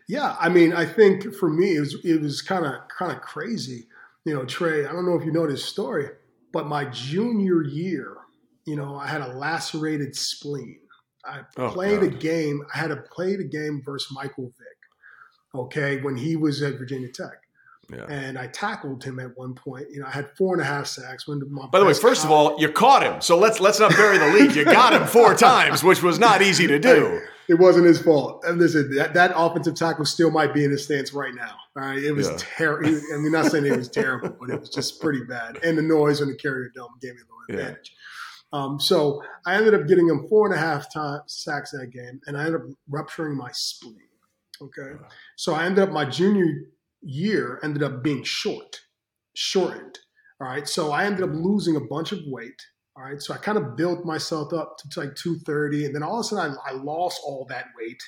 Yeah, 0.06 0.36
I 0.38 0.50
mean, 0.50 0.74
I 0.74 0.84
think 0.84 1.34
for 1.34 1.48
me, 1.48 1.76
it 1.76 1.80
was 1.80 1.96
it 2.04 2.20
was 2.20 2.42
kind 2.42 2.66
of 2.66 2.74
kind 2.88 3.10
of 3.10 3.22
crazy. 3.22 3.88
You 4.26 4.34
know, 4.34 4.44
Trey. 4.44 4.84
I 4.84 4.92
don't 4.92 5.06
know 5.06 5.18
if 5.18 5.24
you 5.24 5.32
know 5.32 5.46
this 5.46 5.64
story 5.64 6.08
but 6.54 6.68
my 6.68 6.84
junior 6.84 7.64
year, 7.64 8.16
you 8.64 8.76
know, 8.76 8.94
I 8.96 9.08
had 9.08 9.20
a 9.20 9.36
lacerated 9.36 10.14
spleen. 10.14 10.78
I 11.26 11.40
oh, 11.56 11.70
played 11.70 12.00
God. 12.00 12.14
a 12.14 12.16
game. 12.16 12.62
I 12.72 12.78
had 12.78 12.90
to 12.90 12.96
play 12.96 13.34
the 13.34 13.44
game 13.44 13.82
versus 13.84 14.08
Michael 14.12 14.52
Vick. 14.56 14.73
Okay, 15.54 16.00
when 16.00 16.16
he 16.16 16.36
was 16.36 16.62
at 16.62 16.74
Virginia 16.78 17.08
Tech. 17.08 17.44
Yeah. 17.92 18.06
And 18.08 18.38
I 18.38 18.46
tackled 18.46 19.04
him 19.04 19.18
at 19.18 19.36
one 19.36 19.54
point. 19.54 19.86
You 19.90 20.00
know, 20.00 20.06
I 20.06 20.10
had 20.10 20.30
four 20.36 20.54
and 20.54 20.62
a 20.62 20.64
half 20.64 20.86
sacks. 20.86 21.28
When 21.28 21.40
By 21.70 21.78
the 21.78 21.84
way, 21.84 21.94
first 21.94 22.24
of 22.24 22.30
all, 22.30 22.58
you 22.58 22.70
caught 22.70 23.02
him. 23.02 23.20
So 23.20 23.38
let's 23.38 23.60
let's 23.60 23.78
not 23.78 23.94
bury 23.94 24.18
the 24.18 24.26
lead. 24.28 24.54
You 24.56 24.64
got 24.64 24.92
him 24.92 25.06
four 25.06 25.34
times, 25.34 25.84
which 25.84 26.02
was 26.02 26.18
not 26.18 26.42
easy 26.42 26.66
to 26.66 26.78
do. 26.78 27.20
It 27.46 27.58
wasn't 27.58 27.86
his 27.86 28.00
fault. 28.00 28.42
And 28.46 28.58
listen, 28.58 28.94
that, 28.94 29.12
that 29.14 29.32
offensive 29.36 29.74
tackle 29.74 30.06
still 30.06 30.30
might 30.30 30.54
be 30.54 30.64
in 30.64 30.70
his 30.70 30.84
stance 30.84 31.12
right 31.12 31.34
now. 31.34 31.54
All 31.76 31.82
right, 31.84 32.02
it 32.02 32.12
was 32.12 32.28
yeah. 32.30 32.36
terrible. 32.38 32.88
I 32.88 33.18
mean, 33.18 33.32
not 33.32 33.50
saying 33.50 33.66
it 33.66 33.76
was 33.76 33.90
terrible, 33.90 34.34
but 34.40 34.48
it 34.48 34.58
was 34.58 34.70
just 34.70 35.00
pretty 35.00 35.24
bad. 35.24 35.58
And 35.62 35.76
the 35.76 35.82
noise 35.82 36.22
on 36.22 36.28
the 36.28 36.36
carrier 36.36 36.70
dome 36.74 36.94
gave 37.02 37.14
me 37.14 37.20
a 37.20 37.24
little 37.24 37.60
advantage. 37.60 37.92
Yeah. 37.92 38.60
Um, 38.60 38.80
so 38.80 39.20
I 39.44 39.56
ended 39.56 39.74
up 39.74 39.86
getting 39.88 40.08
him 40.08 40.26
four 40.28 40.46
and 40.46 40.54
a 40.54 40.58
half 40.58 40.92
times 40.92 41.22
sacks 41.26 41.72
that 41.72 41.90
game, 41.90 42.20
and 42.26 42.36
I 42.38 42.46
ended 42.46 42.62
up 42.62 42.66
rupturing 42.88 43.36
my 43.36 43.50
spleen. 43.52 43.98
Okay, 44.64 44.92
so 45.36 45.54
I 45.54 45.64
ended 45.64 45.84
up 45.84 45.90
my 45.90 46.04
junior 46.04 46.54
year 47.04 47.60
ended 47.62 47.82
up 47.82 48.02
being 48.02 48.22
short, 48.22 48.80
shortened. 49.34 49.98
All 50.40 50.48
right. 50.48 50.68
So 50.68 50.92
I 50.92 51.04
ended 51.04 51.22
up 51.22 51.30
losing 51.32 51.76
a 51.76 51.80
bunch 51.80 52.12
of 52.12 52.20
weight. 52.26 52.60
All 52.96 53.04
right. 53.04 53.20
So 53.20 53.34
I 53.34 53.38
kind 53.38 53.58
of 53.58 53.76
built 53.76 54.04
myself 54.04 54.52
up 54.52 54.76
to 54.90 55.00
like 55.00 55.14
230. 55.14 55.86
And 55.86 55.94
then 55.94 56.02
all 56.02 56.20
of 56.20 56.20
a 56.20 56.28
sudden 56.28 56.56
I, 56.66 56.70
I 56.70 56.74
lost 56.74 57.20
all 57.24 57.46
that 57.50 57.66
weight 57.78 58.02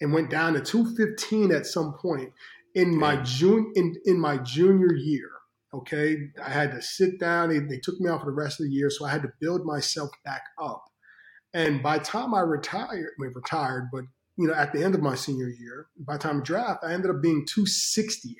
and 0.00 0.12
went 0.12 0.30
down 0.30 0.54
to 0.54 0.60
215 0.60 1.52
at 1.52 1.66
some 1.66 1.94
point 2.00 2.30
in 2.74 2.96
my 2.96 3.16
June 3.16 3.72
in, 3.76 3.94
in 4.04 4.18
my 4.18 4.38
junior 4.38 4.94
year. 4.94 5.30
Okay. 5.72 6.16
I 6.42 6.50
had 6.50 6.72
to 6.72 6.82
sit 6.82 7.18
down. 7.18 7.48
They, 7.50 7.60
they 7.60 7.78
took 7.78 8.00
me 8.00 8.10
off 8.10 8.20
for 8.20 8.26
the 8.26 8.32
rest 8.32 8.60
of 8.60 8.66
the 8.66 8.72
year. 8.72 8.90
So 8.90 9.04
I 9.04 9.10
had 9.10 9.22
to 9.22 9.32
build 9.40 9.64
myself 9.64 10.10
back 10.24 10.42
up. 10.60 10.84
And 11.52 11.82
by 11.82 11.98
the 11.98 12.04
time 12.04 12.34
I 12.34 12.40
retired, 12.40 12.90
I 12.90 13.22
mean, 13.22 13.32
retired, 13.34 13.88
but 13.92 14.04
you 14.36 14.48
know, 14.48 14.54
at 14.54 14.72
the 14.72 14.82
end 14.82 14.94
of 14.94 15.02
my 15.02 15.14
senior 15.14 15.48
year, 15.48 15.86
by 15.98 16.16
time 16.16 16.38
of 16.38 16.44
draft, 16.44 16.84
I 16.84 16.92
ended 16.92 17.10
up 17.10 17.22
being 17.22 17.46
268. 17.46 18.36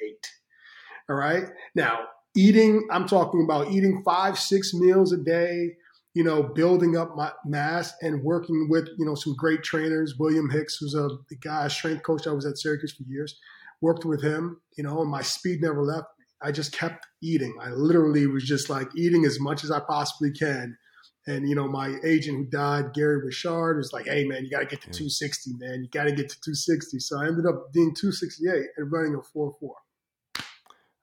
All 1.08 1.16
right. 1.16 1.44
Now, 1.74 2.00
eating, 2.36 2.88
I'm 2.90 3.06
talking 3.06 3.44
about 3.44 3.70
eating 3.70 4.02
five, 4.04 4.38
six 4.38 4.74
meals 4.74 5.12
a 5.12 5.18
day, 5.18 5.76
you 6.14 6.24
know, 6.24 6.42
building 6.42 6.96
up 6.96 7.16
my 7.16 7.32
mass 7.44 7.92
and 8.00 8.22
working 8.22 8.68
with, 8.70 8.88
you 8.98 9.04
know, 9.04 9.14
some 9.14 9.34
great 9.36 9.62
trainers. 9.62 10.16
William 10.18 10.50
Hicks, 10.50 10.76
who's 10.78 10.94
a 10.94 11.08
the 11.28 11.36
guy, 11.36 11.68
strength 11.68 12.02
coach 12.02 12.26
I 12.26 12.32
was 12.32 12.46
at 12.46 12.58
Syracuse 12.58 12.94
for 12.94 13.04
years, 13.04 13.38
worked 13.80 14.04
with 14.04 14.22
him, 14.22 14.60
you 14.76 14.84
know, 14.84 15.00
and 15.02 15.10
my 15.10 15.22
speed 15.22 15.60
never 15.60 15.82
left. 15.82 16.06
Me. 16.18 16.24
I 16.42 16.52
just 16.52 16.72
kept 16.72 17.06
eating. 17.22 17.56
I 17.60 17.70
literally 17.70 18.26
was 18.26 18.44
just 18.44 18.68
like 18.68 18.88
eating 18.96 19.24
as 19.24 19.38
much 19.38 19.62
as 19.64 19.70
I 19.70 19.80
possibly 19.80 20.32
can 20.32 20.76
and 21.26 21.48
you 21.48 21.54
know, 21.54 21.68
my 21.68 21.94
agent 22.04 22.36
who 22.36 22.44
died, 22.44 22.92
Gary 22.92 23.24
Wichard, 23.24 23.76
was 23.76 23.92
like, 23.92 24.06
"Hey, 24.06 24.24
man, 24.24 24.44
you 24.44 24.50
got 24.50 24.60
to 24.60 24.66
get 24.66 24.82
to 24.82 24.90
260, 24.90 25.52
man. 25.58 25.82
You 25.82 25.88
got 25.88 26.04
to 26.04 26.12
get 26.12 26.28
to 26.28 26.40
260." 26.40 26.98
So 27.00 27.20
I 27.20 27.26
ended 27.26 27.46
up 27.46 27.72
being 27.72 27.94
268 27.94 28.66
and 28.76 28.92
running 28.92 29.14
a 29.14 29.38
4-4. 29.38 29.52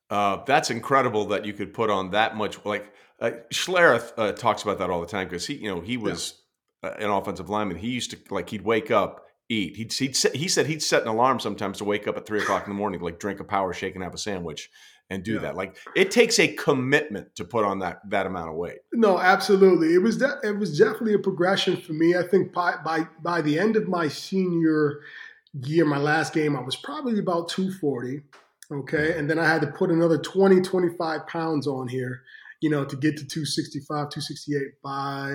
Uh, 0.09 0.43
that's 0.45 0.69
incredible 0.69 1.25
that 1.25 1.45
you 1.45 1.53
could 1.53 1.73
put 1.73 1.89
on 1.89 2.11
that 2.11 2.35
much. 2.35 2.63
Like 2.65 2.93
uh, 3.19 3.31
Schlereth 3.51 4.13
uh, 4.17 4.33
talks 4.33 4.61
about 4.61 4.77
that 4.79 4.89
all 4.89 5.01
the 5.01 5.07
time 5.07 5.27
because 5.27 5.47
he, 5.47 5.55
you 5.55 5.73
know, 5.73 5.81
he 5.81 5.97
was 5.97 6.41
yeah. 6.83 6.97
an 6.99 7.09
offensive 7.09 7.49
lineman. 7.49 7.77
He 7.77 7.89
used 7.89 8.11
to 8.11 8.19
like 8.29 8.49
he'd 8.49 8.63
wake 8.63 8.91
up, 8.91 9.25
eat. 9.49 9.75
He'd, 9.75 9.93
he'd 9.93 10.15
he 10.35 10.47
said 10.47 10.67
he'd 10.67 10.83
set 10.83 11.01
an 11.01 11.07
alarm 11.07 11.39
sometimes 11.39 11.79
to 11.79 11.85
wake 11.85 12.07
up 12.07 12.17
at 12.17 12.25
three 12.27 12.41
o'clock 12.41 12.67
in 12.67 12.69
the 12.69 12.77
morning, 12.77 12.99
like 12.99 13.19
drink 13.19 13.39
a 13.39 13.43
power 13.43 13.73
shake 13.73 13.95
and 13.95 14.03
have 14.03 14.13
a 14.13 14.19
sandwich 14.19 14.69
and 15.11 15.23
do 15.23 15.33
yeah. 15.33 15.39
that. 15.39 15.55
Like 15.57 15.75
it 15.93 16.09
takes 16.09 16.39
a 16.39 16.47
commitment 16.47 17.35
to 17.35 17.43
put 17.43 17.65
on 17.65 17.79
that 17.79 17.99
that 18.09 18.25
amount 18.25 18.49
of 18.49 18.55
weight. 18.55 18.79
No, 18.93 19.19
absolutely. 19.19 19.93
It 19.93 20.01
was 20.01 20.17
de- 20.17 20.39
it 20.43 20.57
was 20.57 20.77
definitely 20.77 21.13
a 21.13 21.19
progression 21.19 21.75
for 21.77 21.91
me. 21.93 22.15
I 22.15 22.23
think 22.23 22.53
by 22.53 22.75
by 22.83 23.07
by 23.21 23.41
the 23.41 23.59
end 23.59 23.75
of 23.75 23.89
my 23.89 24.07
senior 24.07 25.01
year, 25.53 25.83
my 25.83 25.97
last 25.97 26.33
game, 26.33 26.55
I 26.55 26.61
was 26.61 26.77
probably 26.77 27.19
about 27.19 27.49
240. 27.49 28.21
Okay. 28.71 29.17
And 29.17 29.29
then 29.29 29.37
I 29.37 29.45
had 29.45 29.59
to 29.61 29.67
put 29.67 29.91
another 29.91 30.17
20, 30.17 30.61
25 30.61 31.27
pounds 31.27 31.67
on 31.67 31.89
here, 31.89 32.21
you 32.61 32.69
know, 32.69 32.85
to 32.85 32.95
get 32.95 33.17
to 33.17 33.25
265, 33.25 33.87
268 33.87 34.81
by 34.83 35.31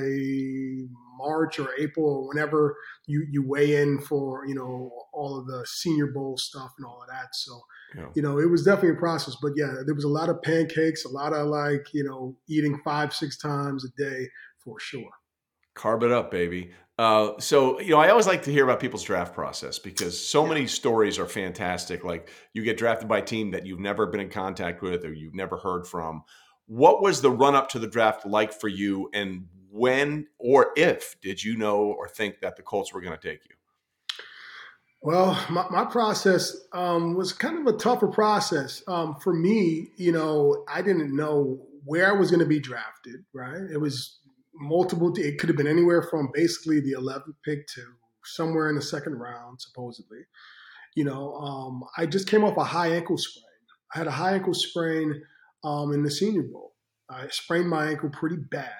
March 1.18 1.59
or 1.59 1.71
April 1.76 2.06
or 2.06 2.28
whenever 2.28 2.76
you, 3.06 3.26
you 3.30 3.47
weigh 3.47 3.83
in 3.83 4.00
for, 4.00 4.47
you 4.47 4.54
know, 4.54 4.92
all 5.12 5.37
of 5.37 5.47
the 5.47 5.66
senior 5.66 6.06
bowl 6.06 6.37
stuff 6.38 6.71
and 6.78 6.87
all 6.87 7.02
of 7.02 7.09
that. 7.09 7.35
So, 7.35 7.61
yeah. 7.97 8.06
you 8.14 8.23
know, 8.23 8.38
it 8.38 8.49
was 8.49 8.64
definitely 8.64 8.97
a 8.97 9.00
process. 9.00 9.37
But 9.42 9.52
yeah, 9.56 9.75
there 9.85 9.95
was 9.95 10.04
a 10.04 10.09
lot 10.09 10.28
of 10.28 10.40
pancakes, 10.42 11.04
a 11.04 11.09
lot 11.09 11.33
of 11.33 11.49
like, 11.49 11.87
you 11.92 12.04
know, 12.04 12.37
eating 12.49 12.80
five, 12.85 13.12
six 13.12 13.37
times 13.37 13.85
a 13.85 13.88
day 14.00 14.28
for 14.62 14.78
sure. 14.78 15.11
Carb 15.76 16.04
it 16.04 16.12
up, 16.12 16.30
baby. 16.30 16.71
Uh, 16.99 17.38
so 17.38 17.78
you 17.80 17.90
know, 17.90 17.99
I 17.99 18.09
always 18.09 18.26
like 18.26 18.45
to 18.45 18.52
hear 18.52 18.64
about 18.64 18.80
people's 18.80 19.02
draft 19.02 19.35
process 19.35 19.78
because 19.78 20.18
so 20.18 20.45
yeah. 20.45 20.49
many 20.49 20.66
stories 20.66 21.18
are 21.18 21.26
fantastic. 21.26 22.04
Like 22.04 22.30
you 22.54 22.62
get 22.62 22.78
drafted 22.78 23.09
by 23.09 23.18
a 23.18 23.23
team 23.23 23.50
that 23.50 23.66
you've 23.66 23.80
never 23.80 24.06
been 24.06 24.21
in 24.21 24.30
contact 24.30 24.80
with 24.80 25.04
or 25.04 25.12
you've 25.12 25.35
never 25.35 25.59
heard 25.59 25.87
from. 25.87 26.23
What 26.66 27.02
was 27.02 27.20
the 27.20 27.30
run 27.30 27.54
up 27.54 27.68
to 27.70 27.78
the 27.78 27.87
draft 27.87 28.26
like 28.26 28.52
for 28.52 28.68
you, 28.68 29.08
and 29.12 29.46
when 29.70 30.26
or 30.38 30.73
if 30.76 31.20
did 31.20 31.42
you 31.42 31.56
know 31.56 31.78
or 31.78 32.08
think 32.08 32.40
that 32.40 32.56
the 32.56 32.62
Colts 32.62 32.92
were 32.92 33.00
going 33.00 33.16
to 33.16 33.28
take 33.28 33.40
you? 33.49 33.54
Well, 35.02 35.38
my, 35.50 35.66
my 35.70 35.85
process 35.85 36.56
um, 36.73 37.14
was 37.14 37.32
kind 37.32 37.58
of 37.58 37.73
a 37.73 37.78
tougher 37.78 38.08
process 38.08 38.82
um, 38.88 39.16
for 39.23 39.32
me. 39.32 39.92
You 39.96 40.12
know, 40.12 40.64
I 40.68 40.82
didn't 40.82 41.14
know 41.14 41.66
where 41.85 42.08
I 42.08 42.18
was 42.18 42.30
going 42.30 42.40
to 42.40 42.46
be 42.46 42.58
drafted. 42.58 43.25
Right? 43.32 43.62
It 43.73 43.80
was 43.80 44.18
multiple. 44.54 45.12
It 45.16 45.38
could 45.38 45.49
have 45.49 45.56
been 45.56 45.68
anywhere 45.68 46.02
from 46.02 46.30
basically 46.32 46.80
the 46.80 46.92
11th 46.92 47.35
pick 47.44 47.66
to 47.68 47.82
somewhere 48.25 48.68
in 48.68 48.75
the 48.75 48.82
second 48.82 49.14
round, 49.14 49.61
supposedly. 49.61 50.18
You 50.96 51.04
know, 51.04 51.35
um, 51.35 51.85
I 51.96 52.06
just 52.06 52.28
came 52.28 52.42
off 52.42 52.56
a 52.56 52.64
high 52.64 52.88
ankle 52.88 53.18
sprain. 53.18 53.44
I 53.94 53.99
had 53.99 54.06
a 54.06 54.12
high 54.12 54.32
ankle 54.32 54.54
sprain 54.54 55.23
um, 55.64 55.92
in 55.92 56.02
the 56.02 56.10
Senior 56.10 56.42
Bowl. 56.42 56.75
I 57.10 57.28
sprained 57.28 57.68
my 57.68 57.88
ankle 57.88 58.10
pretty 58.10 58.36
bad, 58.50 58.70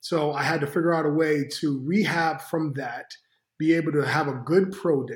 so 0.00 0.32
I 0.32 0.42
had 0.42 0.60
to 0.60 0.66
figure 0.66 0.94
out 0.94 1.06
a 1.06 1.10
way 1.10 1.44
to 1.60 1.82
rehab 1.84 2.40
from 2.42 2.72
that, 2.74 3.06
be 3.58 3.74
able 3.74 3.92
to 3.92 4.06
have 4.06 4.28
a 4.28 4.42
good 4.44 4.72
pro 4.72 5.04
day. 5.04 5.14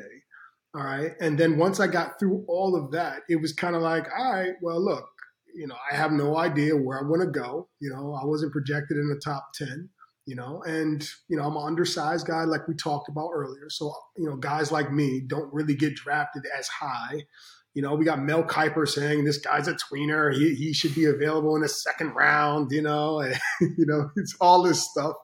All 0.74 0.84
right, 0.84 1.12
and 1.20 1.38
then 1.38 1.56
once 1.56 1.80
I 1.80 1.86
got 1.86 2.18
through 2.18 2.44
all 2.48 2.76
of 2.76 2.92
that, 2.92 3.22
it 3.28 3.40
was 3.40 3.52
kind 3.52 3.74
of 3.74 3.82
like, 3.82 4.06
all 4.16 4.32
right, 4.32 4.52
well, 4.60 4.84
look, 4.84 5.08
you 5.54 5.66
know, 5.66 5.76
I 5.90 5.96
have 5.96 6.12
no 6.12 6.36
idea 6.36 6.76
where 6.76 6.98
I 6.98 7.08
want 7.08 7.22
to 7.22 7.40
go. 7.40 7.68
You 7.80 7.90
know, 7.90 8.14
I 8.20 8.24
wasn't 8.26 8.52
projected 8.52 8.98
in 8.98 9.08
the 9.08 9.20
top 9.24 9.48
10 9.54 9.88
you 10.28 10.34
know, 10.34 10.62
and 10.66 11.08
you 11.30 11.38
know, 11.38 11.44
I'm 11.44 11.56
an 11.56 11.62
undersized 11.62 12.26
guy 12.26 12.44
like 12.44 12.68
we 12.68 12.74
talked 12.74 13.08
about 13.08 13.30
earlier. 13.32 13.70
So, 13.70 13.90
you 14.18 14.28
know, 14.28 14.36
guys 14.36 14.70
like 14.70 14.92
me 14.92 15.22
don't 15.26 15.50
really 15.54 15.74
get 15.74 15.94
drafted 15.94 16.42
as 16.56 16.68
high. 16.68 17.24
You 17.74 17.82
know, 17.82 17.94
we 17.94 18.04
got 18.04 18.20
Mel 18.20 18.42
Kiper 18.42 18.88
saying 18.88 19.24
this 19.24 19.38
guy's 19.38 19.68
a 19.68 19.74
tweener. 19.74 20.34
He, 20.34 20.54
he 20.54 20.72
should 20.72 20.94
be 20.94 21.04
available 21.04 21.54
in 21.54 21.62
the 21.62 21.68
second 21.68 22.14
round, 22.14 22.72
you 22.72 22.82
know, 22.82 23.20
and, 23.20 23.38
you 23.60 23.86
know, 23.86 24.10
it's 24.16 24.36
all 24.40 24.62
this 24.62 24.90
stuff. 24.90 25.14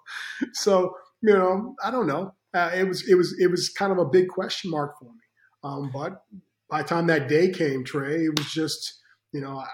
So, 0.52 0.94
you 1.22 1.34
know, 1.34 1.74
I 1.82 1.90
don't 1.90 2.06
know. 2.06 2.34
Uh, 2.52 2.70
it 2.72 2.86
was 2.86 3.08
it 3.08 3.16
was 3.16 3.34
it 3.40 3.50
was 3.50 3.68
kind 3.68 3.90
of 3.90 3.98
a 3.98 4.04
big 4.04 4.28
question 4.28 4.70
mark 4.70 4.96
for 4.98 5.06
me. 5.06 5.20
Um, 5.64 5.90
but 5.92 6.22
by 6.70 6.82
the 6.82 6.88
time 6.88 7.08
that 7.08 7.28
day 7.28 7.50
came, 7.50 7.84
Trey, 7.84 8.26
it 8.26 8.38
was 8.38 8.52
just, 8.52 9.00
you 9.32 9.40
know, 9.40 9.64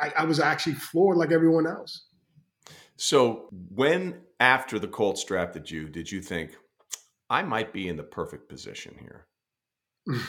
I, 0.00 0.12
I 0.18 0.24
was 0.24 0.40
actually 0.40 0.74
floored 0.74 1.18
like 1.18 1.30
everyone 1.30 1.66
else. 1.66 2.06
So 2.96 3.48
when 3.50 4.20
after 4.40 4.78
the 4.78 4.88
Colts 4.88 5.24
drafted 5.24 5.70
you, 5.70 5.88
did 5.88 6.10
you 6.10 6.20
think 6.20 6.56
I 7.28 7.42
might 7.42 7.72
be 7.72 7.88
in 7.88 7.96
the 7.96 8.02
perfect 8.02 8.48
position 8.48 8.96
here? 9.00 9.26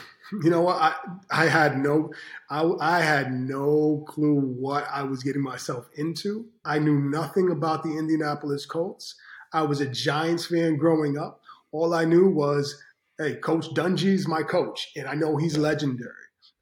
You 0.43 0.49
know 0.49 0.61
what? 0.61 0.77
I 0.77 0.95
I 1.29 1.45
had 1.45 1.77
no 1.77 2.11
I, 2.49 2.69
I 2.79 3.01
had 3.01 3.33
no 3.33 4.03
clue 4.07 4.39
what 4.39 4.85
I 4.91 5.03
was 5.03 5.23
getting 5.23 5.41
myself 5.41 5.89
into. 5.95 6.45
I 6.63 6.79
knew 6.79 6.99
nothing 6.99 7.51
about 7.51 7.83
the 7.83 7.97
Indianapolis 7.97 8.65
Colts. 8.65 9.15
I 9.53 9.63
was 9.63 9.81
a 9.81 9.87
Giants 9.87 10.45
fan 10.45 10.77
growing 10.77 11.17
up. 11.17 11.41
All 11.73 11.93
I 11.93 12.05
knew 12.05 12.29
was, 12.29 12.81
hey, 13.17 13.35
Coach 13.35 13.67
Dungy's 13.73 14.27
my 14.27 14.43
coach, 14.43 14.91
and 14.95 15.07
I 15.07 15.15
know 15.15 15.37
he's 15.37 15.57
legendary. 15.57 16.13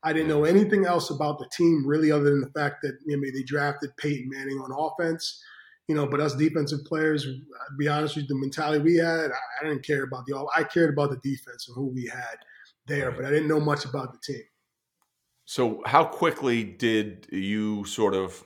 I 0.02 0.14
didn't 0.14 0.30
know 0.30 0.46
anything 0.46 0.86
else 0.86 1.10
about 1.10 1.40
the 1.40 1.50
team 1.56 1.86
really, 1.86 2.12
other 2.12 2.32
than 2.32 2.42
the 2.42 2.60
fact 2.60 2.78
that 2.84 2.98
know, 3.06 3.22
they 3.22 3.44
drafted 3.44 3.96
Peyton 3.98 4.30
Manning 4.30 4.60
on 4.60 4.72
offense 4.72 5.44
you 5.90 5.96
know, 5.96 6.06
but 6.06 6.20
us 6.20 6.36
defensive 6.36 6.86
players, 6.86 7.24
to 7.24 7.42
be 7.80 7.88
honest 7.88 8.16
with 8.16 8.26
you, 8.26 8.28
the 8.28 8.40
mentality 8.40 8.80
we 8.80 8.98
had, 8.98 9.32
I, 9.32 9.40
I 9.60 9.68
didn't 9.68 9.84
care 9.84 10.04
about 10.04 10.28
the 10.28 10.38
all. 10.38 10.48
I 10.56 10.64
cared 10.64 10.94
about 10.94 11.10
the 11.10 11.18
defense 11.28 11.68
and 11.68 11.76
who 11.76 11.88
we 11.88 12.06
had 12.06 12.38
there, 12.89 13.10
right. 13.10 13.17
but 13.17 13.25
I 13.25 13.29
didn't 13.29 13.48
know 13.48 13.60
much 13.60 13.86
about 13.86 14.12
the 14.12 14.19
team. 14.22 14.43
So, 15.46 15.81
how 15.86 16.03
quickly 16.03 16.63
did 16.63 17.27
you 17.31 17.86
sort 17.86 18.13
of 18.13 18.43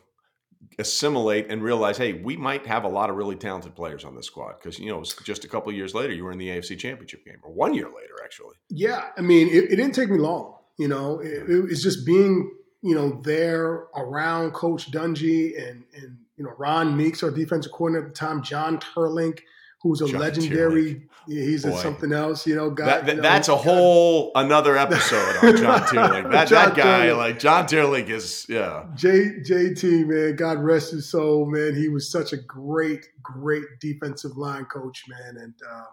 assimilate 0.79 1.47
and 1.49 1.61
realize, 1.61 1.97
hey, 1.97 2.13
we 2.13 2.37
might 2.37 2.65
have 2.65 2.85
a 2.85 2.87
lot 2.87 3.09
of 3.09 3.17
really 3.17 3.35
talented 3.35 3.75
players 3.75 4.05
on 4.05 4.15
this 4.15 4.27
squad? 4.27 4.55
Because 4.59 4.79
you 4.79 4.89
know, 4.89 5.03
just 5.23 5.43
a 5.43 5.47
couple 5.47 5.71
years 5.73 5.93
later, 5.93 6.13
you 6.13 6.23
were 6.23 6.31
in 6.31 6.37
the 6.37 6.49
AFC 6.49 6.77
Championship 6.77 7.25
game, 7.25 7.37
or 7.43 7.51
one 7.51 7.73
year 7.73 7.87
later, 7.87 8.15
actually. 8.23 8.55
Yeah, 8.69 9.09
I 9.17 9.21
mean, 9.21 9.47
it, 9.49 9.71
it 9.71 9.75
didn't 9.75 9.95
take 9.95 10.09
me 10.09 10.19
long. 10.19 10.55
You 10.77 10.87
know, 10.87 11.19
it, 11.19 11.43
it's 11.47 11.83
just 11.83 12.05
being 12.05 12.51
you 12.81 12.95
know 12.95 13.21
there 13.23 13.87
around 13.95 14.51
Coach 14.51 14.91
Dungy 14.91 15.57
and 15.57 15.83
and 15.95 16.17
you 16.37 16.43
know, 16.43 16.53
Ron 16.57 16.97
Meeks, 16.97 17.23
our 17.23 17.31
defensive 17.31 17.71
coordinator 17.71 18.07
at 18.07 18.13
the 18.13 18.17
time, 18.17 18.41
John 18.41 18.79
Teerlinck, 18.79 19.39
who's 19.83 20.01
a 20.01 20.07
John 20.07 20.21
legendary. 20.21 21.03
He's 21.27 21.65
a 21.65 21.77
something 21.77 22.11
else, 22.11 22.47
you 22.47 22.55
know. 22.55 22.71
Guy, 22.71 22.85
that, 22.85 23.05
that, 23.05 23.11
you 23.11 23.15
know, 23.17 23.21
that's 23.21 23.49
a 23.49 23.55
whole 23.55 24.31
another 24.33 24.77
episode 24.77 25.35
on 25.43 25.57
John 25.57 25.81
Teerlinck. 25.87 26.31
That 26.31 26.47
John 26.47 26.69
that 26.69 26.75
guy, 26.75 27.11
like 27.11 27.37
John 27.37 27.65
Teerlinck, 27.65 28.09
is 28.09 28.45
yeah. 28.49 28.85
J 28.95 29.39
JT 29.47 30.07
man, 30.07 30.35
God 30.35 30.59
rest 30.59 30.91
his 30.91 31.11
soul, 31.11 31.45
man. 31.45 31.75
He 31.75 31.89
was 31.89 32.09
such 32.09 32.33
a 32.33 32.37
great, 32.37 33.05
great 33.21 33.63
defensive 33.79 34.37
line 34.37 34.65
coach, 34.65 35.03
man, 35.07 35.35
and 35.37 35.53
uh, 35.69 35.83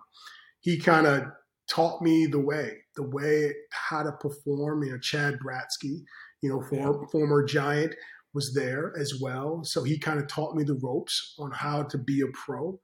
he 0.60 0.78
kind 0.78 1.06
of 1.06 1.24
taught 1.68 2.00
me 2.00 2.26
the 2.26 2.40
way, 2.40 2.78
the 2.96 3.08
way 3.08 3.52
how 3.72 4.04
to 4.04 4.12
perform. 4.12 4.84
You 4.84 4.92
know, 4.92 4.98
Chad 4.98 5.38
Bratzke, 5.44 6.02
you 6.42 6.48
know, 6.48 6.62
for, 6.62 6.76
yeah. 6.76 6.92
former 7.10 7.44
Giant 7.44 7.94
was 8.32 8.54
there 8.54 8.92
as 8.96 9.20
well. 9.20 9.64
So 9.64 9.82
he 9.82 9.98
kind 9.98 10.20
of 10.20 10.28
taught 10.28 10.54
me 10.54 10.62
the 10.62 10.78
ropes 10.80 11.34
on 11.40 11.50
how 11.50 11.82
to 11.84 11.98
be 11.98 12.20
a 12.20 12.28
pro. 12.32 12.78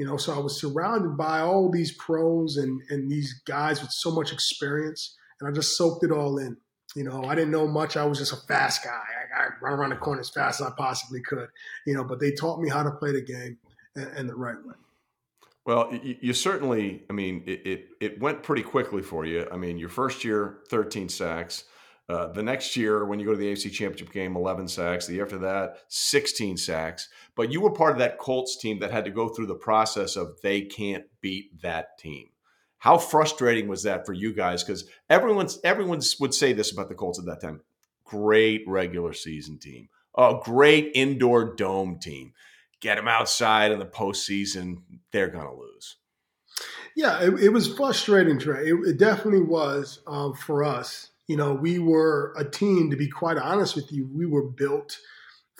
You 0.00 0.06
know, 0.06 0.16
so 0.16 0.32
I 0.32 0.38
was 0.38 0.58
surrounded 0.58 1.18
by 1.18 1.40
all 1.40 1.70
these 1.70 1.92
pros 1.92 2.56
and, 2.56 2.80
and 2.88 3.12
these 3.12 3.42
guys 3.44 3.82
with 3.82 3.90
so 3.90 4.10
much 4.10 4.32
experience, 4.32 5.14
and 5.38 5.46
I 5.46 5.52
just 5.52 5.76
soaked 5.76 6.02
it 6.04 6.10
all 6.10 6.38
in. 6.38 6.56
You 6.96 7.04
know, 7.04 7.22
I 7.24 7.34
didn't 7.34 7.50
know 7.50 7.68
much. 7.68 7.98
I 7.98 8.06
was 8.06 8.16
just 8.16 8.32
a 8.32 8.36
fast 8.48 8.82
guy. 8.82 8.88
I, 8.88 9.42
I 9.42 9.48
run 9.60 9.78
around 9.78 9.90
the 9.90 9.96
corner 9.96 10.22
as 10.22 10.30
fast 10.30 10.62
as 10.62 10.68
I 10.68 10.70
possibly 10.74 11.20
could. 11.20 11.48
You 11.86 11.92
know, 11.92 12.04
but 12.04 12.18
they 12.18 12.30
taught 12.32 12.62
me 12.62 12.70
how 12.70 12.82
to 12.82 12.92
play 12.92 13.12
the 13.12 13.20
game 13.20 13.58
and, 13.94 14.06
and 14.16 14.30
the 14.30 14.34
right 14.34 14.56
way. 14.64 14.72
Well, 15.66 15.92
you, 15.92 16.16
you, 16.18 16.32
certainly, 16.32 17.02
I 17.10 17.12
mean, 17.12 17.42
it, 17.46 17.66
it, 17.66 17.88
it 18.00 18.20
went 18.22 18.42
pretty 18.42 18.62
quickly 18.62 19.02
for 19.02 19.26
you. 19.26 19.46
I 19.52 19.58
mean, 19.58 19.76
your 19.76 19.90
first 19.90 20.24
year, 20.24 20.60
13 20.70 21.10
sacks. 21.10 21.64
Uh, 22.10 22.26
the 22.32 22.42
next 22.42 22.76
year, 22.76 23.04
when 23.04 23.20
you 23.20 23.26
go 23.26 23.30
to 23.30 23.38
the 23.38 23.52
AFC 23.52 23.70
Championship 23.70 24.12
game, 24.12 24.34
11 24.34 24.66
sacks. 24.66 25.06
The 25.06 25.14
year 25.14 25.24
after 25.24 25.38
that, 25.38 25.78
16 25.86 26.56
sacks. 26.56 27.08
But 27.36 27.52
you 27.52 27.60
were 27.60 27.70
part 27.70 27.92
of 27.92 27.98
that 27.98 28.18
Colts 28.18 28.56
team 28.56 28.80
that 28.80 28.90
had 28.90 29.04
to 29.04 29.12
go 29.12 29.28
through 29.28 29.46
the 29.46 29.54
process 29.54 30.16
of 30.16 30.40
they 30.42 30.62
can't 30.62 31.04
beat 31.20 31.62
that 31.62 31.98
team. 31.98 32.30
How 32.78 32.98
frustrating 32.98 33.68
was 33.68 33.84
that 33.84 34.06
for 34.06 34.12
you 34.12 34.32
guys? 34.32 34.64
Because 34.64 34.86
everyone's 35.08 35.60
everyone 35.62 36.00
would 36.18 36.34
say 36.34 36.52
this 36.52 36.72
about 36.72 36.88
the 36.88 36.96
Colts 36.96 37.20
at 37.20 37.26
that 37.26 37.40
time. 37.40 37.60
Great 38.04 38.64
regular 38.66 39.12
season 39.12 39.58
team, 39.58 39.88
a 40.16 40.36
great 40.42 40.90
indoor 40.94 41.54
dome 41.54 42.00
team. 42.00 42.32
Get 42.80 42.96
them 42.96 43.06
outside 43.06 43.70
in 43.70 43.78
the 43.78 43.86
postseason, 43.86 44.78
they're 45.12 45.28
gonna 45.28 45.54
lose. 45.54 45.96
Yeah, 46.96 47.22
it, 47.22 47.34
it 47.34 47.48
was 47.50 47.72
frustrating, 47.72 48.38
Trey. 48.38 48.68
It, 48.68 48.74
it 48.88 48.98
definitely 48.98 49.42
was 49.42 50.00
um, 50.06 50.34
for 50.34 50.64
us 50.64 51.10
you 51.30 51.36
know, 51.36 51.54
we 51.54 51.78
were 51.78 52.34
a 52.36 52.44
team, 52.44 52.90
to 52.90 52.96
be 52.96 53.08
quite 53.08 53.36
honest 53.36 53.76
with 53.76 53.92
you, 53.92 54.10
we 54.12 54.26
were 54.26 54.50
built 54.50 54.98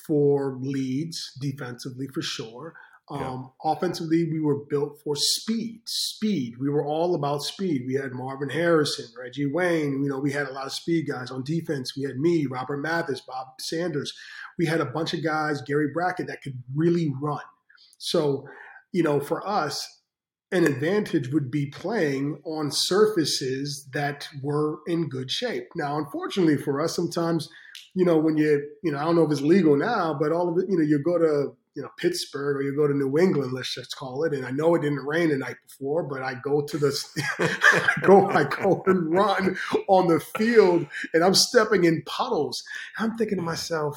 for 0.04 0.58
leads 0.60 1.30
defensively 1.40 2.08
for 2.08 2.22
sure. 2.22 2.74
Um, 3.08 3.52
yeah. 3.64 3.72
Offensively, 3.72 4.28
we 4.28 4.40
were 4.40 4.64
built 4.68 5.00
for 5.04 5.14
speed. 5.14 5.82
Speed. 5.86 6.54
We 6.58 6.68
were 6.68 6.84
all 6.84 7.14
about 7.14 7.44
speed. 7.44 7.84
We 7.86 7.94
had 7.94 8.10
Marvin 8.10 8.50
Harrison, 8.50 9.06
Reggie 9.16 9.46
Wayne. 9.46 10.02
You 10.02 10.08
know, 10.08 10.18
we 10.18 10.32
had 10.32 10.48
a 10.48 10.52
lot 10.52 10.66
of 10.66 10.72
speed 10.72 11.06
guys 11.06 11.30
on 11.30 11.44
defense. 11.44 11.96
We 11.96 12.02
had 12.02 12.18
me, 12.18 12.46
Robert 12.46 12.78
Mathis, 12.78 13.20
Bob 13.20 13.46
Sanders. 13.60 14.12
We 14.58 14.66
had 14.66 14.80
a 14.80 14.86
bunch 14.86 15.14
of 15.14 15.22
guys, 15.22 15.62
Gary 15.62 15.90
Brackett, 15.94 16.26
that 16.26 16.42
could 16.42 16.60
really 16.74 17.12
run. 17.22 17.38
So, 17.98 18.44
you 18.90 19.04
know, 19.04 19.20
for 19.20 19.46
us, 19.46 19.86
an 20.52 20.64
advantage 20.66 21.32
would 21.32 21.50
be 21.50 21.66
playing 21.66 22.40
on 22.44 22.70
surfaces 22.70 23.88
that 23.92 24.28
were 24.42 24.80
in 24.86 25.08
good 25.08 25.30
shape. 25.30 25.68
Now, 25.76 25.96
unfortunately 25.98 26.56
for 26.56 26.80
us, 26.80 26.94
sometimes, 26.94 27.48
you 27.94 28.04
know, 28.04 28.18
when 28.18 28.36
you, 28.36 28.68
you 28.82 28.90
know, 28.90 28.98
I 28.98 29.04
don't 29.04 29.16
know 29.16 29.24
if 29.24 29.30
it's 29.30 29.40
legal 29.40 29.76
now, 29.76 30.16
but 30.18 30.32
all 30.32 30.48
of 30.48 30.58
it, 30.58 30.68
you 30.68 30.76
know, 30.76 30.84
you 30.84 31.00
go 31.02 31.18
to, 31.18 31.56
you 31.76 31.82
know, 31.82 31.88
Pittsburgh 31.98 32.56
or 32.56 32.62
you 32.62 32.74
go 32.74 32.88
to 32.88 32.94
New 32.94 33.16
England, 33.16 33.52
let's 33.52 33.72
just 33.72 33.96
call 33.96 34.24
it. 34.24 34.32
And 34.32 34.44
I 34.44 34.50
know 34.50 34.74
it 34.74 34.82
didn't 34.82 35.06
rain 35.06 35.28
the 35.28 35.38
night 35.38 35.56
before, 35.68 36.02
but 36.02 36.20
I 36.22 36.34
go 36.42 36.62
to 36.62 36.78
the, 36.78 36.92
I 37.38 38.00
go, 38.02 38.28
I 38.28 38.44
go 38.44 38.82
and 38.86 39.12
run 39.12 39.56
on 39.86 40.08
the 40.08 40.18
field 40.18 40.86
and 41.14 41.22
I'm 41.22 41.34
stepping 41.34 41.84
in 41.84 42.02
puddles. 42.06 42.62
I'm 42.98 43.16
thinking 43.16 43.38
to 43.38 43.44
myself, 43.44 43.96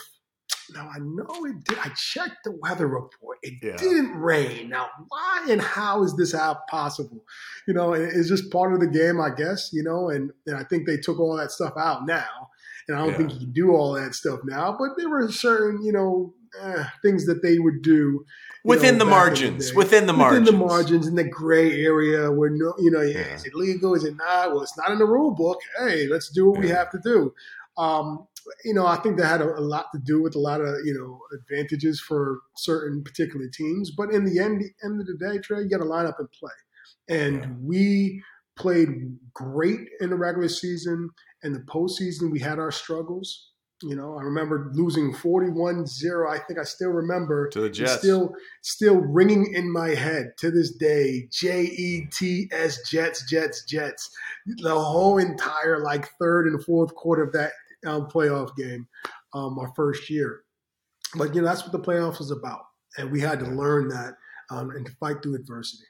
now 0.73 0.89
I 0.93 0.99
know 0.99 1.45
it 1.45 1.63
did. 1.63 1.77
I 1.79 1.89
checked 1.89 2.43
the 2.43 2.51
weather 2.51 2.87
report. 2.87 3.39
It 3.41 3.55
yeah. 3.61 3.75
didn't 3.77 4.15
rain. 4.15 4.69
Now, 4.69 4.87
why 5.09 5.45
and 5.49 5.61
how 5.61 6.03
is 6.03 6.15
this 6.15 6.33
how 6.33 6.59
possible? 6.69 7.23
You 7.67 7.73
know, 7.73 7.93
it's 7.93 8.29
just 8.29 8.51
part 8.51 8.73
of 8.73 8.79
the 8.79 8.87
game, 8.87 9.19
I 9.19 9.29
guess. 9.35 9.71
You 9.73 9.83
know, 9.83 10.09
and, 10.09 10.31
and 10.45 10.55
I 10.55 10.63
think 10.63 10.85
they 10.85 10.97
took 10.97 11.19
all 11.19 11.35
that 11.37 11.51
stuff 11.51 11.73
out 11.77 12.05
now, 12.05 12.49
and 12.87 12.97
I 12.97 13.01
don't 13.01 13.11
yeah. 13.11 13.17
think 13.17 13.33
you 13.33 13.39
can 13.39 13.51
do 13.51 13.71
all 13.71 13.93
that 13.93 14.15
stuff 14.15 14.39
now. 14.43 14.75
But 14.77 14.91
there 14.97 15.09
were 15.09 15.31
certain, 15.31 15.83
you 15.83 15.91
know, 15.91 16.33
eh, 16.61 16.85
things 17.01 17.25
that 17.25 17.41
they 17.41 17.59
would 17.59 17.81
do 17.81 18.25
within 18.63 18.97
know, 18.97 19.05
the 19.05 19.11
margins. 19.11 19.71
The 19.71 19.77
within 19.77 20.07
the 20.07 20.13
margins. 20.13 20.47
Within 20.47 20.59
the 20.59 20.65
margins 20.65 21.07
in 21.07 21.15
the 21.15 21.23
gray 21.23 21.83
area 21.83 22.31
where 22.31 22.49
no, 22.49 22.73
you 22.79 22.91
know, 22.91 23.01
yeah. 23.01 23.33
is 23.33 23.45
it 23.45 23.55
legal? 23.55 23.93
Is 23.95 24.03
it 24.03 24.15
not? 24.15 24.51
Well, 24.51 24.63
it's 24.63 24.77
not 24.77 24.91
in 24.91 24.99
the 24.99 25.05
rule 25.05 25.31
book. 25.31 25.59
Hey, 25.77 26.07
let's 26.07 26.29
do 26.29 26.49
what 26.49 26.59
we 26.59 26.69
have 26.69 26.89
to 26.91 26.99
do. 27.03 27.33
Um, 27.77 28.27
you 28.63 28.73
know, 28.73 28.85
I 28.85 28.97
think 28.97 29.17
that 29.17 29.25
had 29.25 29.41
a, 29.41 29.59
a, 29.59 29.61
lot 29.61 29.87
to 29.93 29.99
do 29.99 30.21
with 30.21 30.35
a 30.35 30.39
lot 30.39 30.61
of 30.61 30.75
you 30.85 30.93
know 30.93 31.19
advantages 31.37 31.99
for 31.99 32.39
certain 32.57 33.03
particular 33.03 33.47
teams. 33.47 33.91
But 33.91 34.11
in 34.11 34.25
the 34.25 34.39
end, 34.39 34.61
the 34.61 34.85
end 34.85 34.99
of 34.99 35.07
the 35.07 35.17
day, 35.17 35.39
Trey, 35.39 35.61
you 35.61 35.69
got 35.69 35.77
to 35.77 35.85
line 35.85 36.05
up 36.05 36.19
and 36.19 36.31
play. 36.31 36.51
And 37.09 37.35
yeah. 37.35 37.49
we 37.61 38.23
played 38.55 39.17
great 39.33 39.79
in 39.99 40.09
the 40.09 40.15
regular 40.15 40.49
season. 40.49 41.09
and 41.43 41.55
the 41.55 41.59
postseason, 41.59 42.31
we 42.31 42.39
had 42.39 42.59
our 42.59 42.71
struggles. 42.71 43.49
You 43.81 43.97
know, 43.97 44.17
I 44.17 44.23
remember 44.23 44.71
losing 44.73 45.13
41-0. 45.13 46.29
I 46.29 46.39
think 46.39 46.57
I 46.57 46.63
still 46.63 46.91
remember 46.91 47.49
to 47.49 47.59
the 47.59 47.69
Jets. 47.69 47.97
Still, 47.97 48.33
still 48.61 48.95
ringing 48.95 49.53
in 49.53 49.71
my 49.73 49.89
head 49.89 50.33
to 50.37 50.51
this 50.51 50.71
day. 50.71 51.27
J 51.29 51.63
E 51.63 52.07
T 52.09 52.47
S 52.53 52.89
Jets, 52.89 53.29
Jets, 53.29 53.65
Jets. 53.65 54.09
The 54.45 54.73
whole 54.73 55.17
entire 55.17 55.79
like 55.79 56.09
third 56.17 56.47
and 56.47 56.63
fourth 56.63 56.95
quarter 56.95 57.23
of 57.23 57.33
that 57.33 57.51
um, 57.85 58.07
playoff 58.07 58.55
game 58.55 58.87
um, 59.33 59.57
our 59.59 59.71
first 59.75 60.09
year. 60.09 60.41
But 61.15 61.35
you 61.35 61.41
know 61.41 61.47
that's 61.47 61.63
what 61.63 61.71
the 61.71 61.79
playoffs 61.79 62.21
is 62.21 62.31
about, 62.31 62.61
and 62.97 63.11
we 63.11 63.19
had 63.19 63.39
to 63.39 63.45
learn 63.45 63.87
that 63.89 64.13
um, 64.49 64.71
and 64.71 64.85
to 64.85 64.91
fight 64.99 65.21
through 65.21 65.35
adversity. 65.35 65.85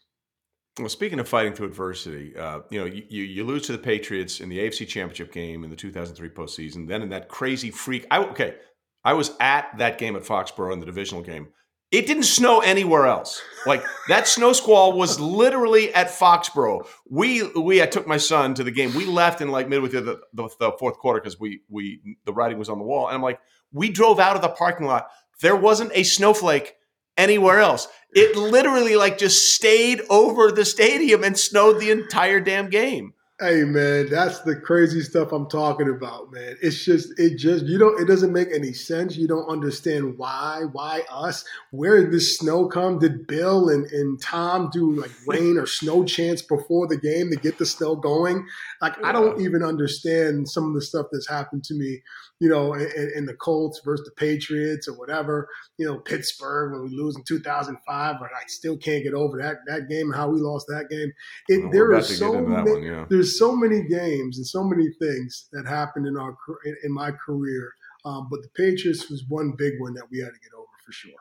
Well, 0.80 0.90
speaking 0.90 1.20
of 1.20 1.28
fighting 1.28 1.54
through 1.54 1.68
adversity, 1.68 2.36
uh, 2.36 2.62
you 2.72 2.80
know, 2.80 2.86
you, 2.86 3.24
you 3.24 3.44
lose 3.44 3.68
to 3.68 3.74
the 3.74 3.78
Patriots 3.78 4.40
in 4.40 4.50
the 4.50 4.58
AFC 4.58 4.88
Championship 4.88 5.32
game 5.32 5.64
in 5.64 5.70
the 5.70 5.76
2003 5.76 6.30
postseason. 6.30 6.88
Then 6.88 7.04
in 7.04 7.10
that 7.10 7.30
crazy 7.30 7.70
freak, 7.70 8.08
I 8.10 8.18
okay, 8.20 8.56
I 9.04 9.14
was 9.14 9.32
at 9.40 9.78
that 9.78 10.00
game 10.00 10.16
at 10.16 10.24
Foxborough 10.24 10.74
in 10.74 10.80
the 10.80 10.86
divisional 10.86 11.24
game. 11.24 11.50
It 11.94 12.08
didn't 12.08 12.24
snow 12.24 12.60
anywhere 12.62 13.06
else. 13.06 13.40
Like 13.68 13.86
that 14.10 14.28
snow 14.28 14.52
squall 14.52 14.94
was 14.94 15.20
literally 15.20 15.94
at 15.94 16.10
Foxborough. 16.10 16.88
We 17.08 17.44
we 17.54 17.84
I 17.84 17.86
took 17.86 18.08
my 18.08 18.18
son 18.18 18.56
to 18.56 18.64
the 18.64 18.72
game. 18.72 18.96
We 18.96 19.06
left 19.06 19.42
in 19.42 19.52
like 19.52 19.70
midway 19.70 19.90
through 19.90 20.02
the, 20.02 20.22
the, 20.34 20.50
the 20.60 20.72
fourth 20.80 20.98
quarter 20.98 21.22
because 21.22 21.40
we 21.40 21.62
we 21.70 22.18
the 22.26 22.34
writing 22.34 22.58
was 22.58 22.68
on 22.68 22.80
the 22.80 22.84
wall. 22.84 23.08
And 23.08 23.16
I'm 23.16 23.22
like, 23.22 23.40
we 23.72 23.92
drove 23.92 24.20
out 24.20 24.36
of 24.36 24.42
the 24.42 24.50
parking 24.50 24.88
lot. 24.88 25.08
There 25.42 25.56
wasn't 25.56 25.92
a 25.94 26.02
snowflake 26.02 26.74
anywhere 27.16 27.60
else. 27.60 27.88
It 28.12 28.36
literally 28.36 28.96
like 28.96 29.20
just 29.20 29.54
stayed 29.54 30.02
over 30.10 30.52
the 30.52 30.66
stadium 30.66 31.24
and 31.24 31.38
snowed 31.38 31.80
the 31.80 31.92
entire 31.92 32.40
damn 32.40 32.72
game. 32.72 33.14
Hey 33.42 33.64
man, 33.64 34.12
that's 34.12 34.42
the 34.42 34.56
crazy 34.56 35.02
stuff 35.02 35.32
I'm 35.32 35.50
talking 35.50 35.90
about, 35.90 36.32
man. 36.32 36.56
It's 36.62 36.86
just 36.86 37.20
it 37.20 37.40
just 37.40 37.66
you 37.66 37.80
don't 37.80 38.00
it 38.00 38.08
doesn't 38.08 38.32
make 38.32 38.50
any 38.54 38.74
sense. 38.74 39.18
You 39.18 39.28
don't 39.28 39.50
understand 39.50 40.20
why, 40.20 40.66
why 40.72 41.02
us? 41.10 41.44
Where 41.72 42.00
did 42.00 42.12
this 42.12 42.38
snow 42.38 42.68
come? 42.68 43.00
Did 43.00 43.26
Bill 43.26 43.70
and, 43.70 43.88
and 43.88 44.22
Tom 44.22 44.70
do 44.72 44.94
like 44.94 45.10
rain 45.28 45.58
or 45.58 45.66
snow 45.66 46.06
chants 46.06 46.44
before 46.44 46.88
the 46.88 46.98
game 46.98 47.32
to 47.32 47.36
get 47.36 47.58
the 47.58 47.66
snow 47.66 47.96
going? 47.96 48.46
Like. 48.82 49.04
I 49.04 49.12
don't 49.12 49.42
even 49.42 49.64
understand 49.64 50.48
some 50.48 50.68
of 50.68 50.76
the 50.76 50.82
stuff 50.82 51.08
that's 51.12 51.28
happened 51.28 51.64
to 51.66 51.74
me 51.74 52.04
you 52.40 52.50
know, 52.50 52.74
in, 52.74 53.12
in, 53.16 53.26
the 53.26 53.36
Colts 53.36 53.82
versus 53.86 54.06
the 54.06 54.12
Patriots 54.16 54.88
or 54.88 54.94
whatever, 54.98 55.48
you 55.78 55.86
know, 55.86 56.00
Pittsburgh 56.00 56.74
when 56.74 56.84
we 56.84 56.96
lose 56.96 57.16
in 57.16 57.24
2005, 57.24 58.16
but 58.20 58.26
I 58.26 58.44
still 58.48 58.78
can't 58.78 59.04
get 59.04 59.14
over 59.14 59.38
that 59.38 59.58
that 59.68 59.88
game 59.88 60.08
and 60.08 60.16
how 60.16 60.30
we 60.30 60.42
lost 60.42 60.68
that 60.68 60.90
game. 60.90 61.12
It, 61.48 61.62
well, 61.62 61.72
there 61.72 61.94
are 61.94 62.02
so 62.02 62.42
many, 62.42 62.72
one, 62.72 62.84
yeah. 62.84 63.06
there's 63.10 63.38
so 63.38 63.56
many 63.56 63.84
games 63.88 64.38
and 64.38 64.46
so 64.46 64.64
many 64.64 64.90
things 65.00 65.48
that 65.54 65.66
happened 65.68 66.08
in 66.08 66.18
our 66.18 66.36
in, 66.66 66.76
in 66.84 66.94
my 66.94 67.12
career, 67.12 67.74
um, 68.06 68.28
but 68.30 68.42
the 68.42 68.50
Patriots 68.50 69.10
was 69.10 69.24
one 69.28 69.54
big 69.58 69.74
one 69.80 69.94
that 69.94 70.06
we 70.12 70.20
had 70.20 70.34
to 70.34 70.40
get 70.40 70.54
over 70.58 70.68
for 70.86 70.92
sure. 70.92 71.12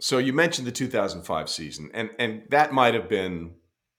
So 0.00 0.18
you 0.18 0.32
mentioned 0.32 0.66
the 0.66 0.72
2005 0.72 1.48
season, 1.48 1.90
and 1.94 2.10
and 2.18 2.42
that 2.50 2.72
might 2.72 2.94
have 2.94 3.08
been 3.08 3.54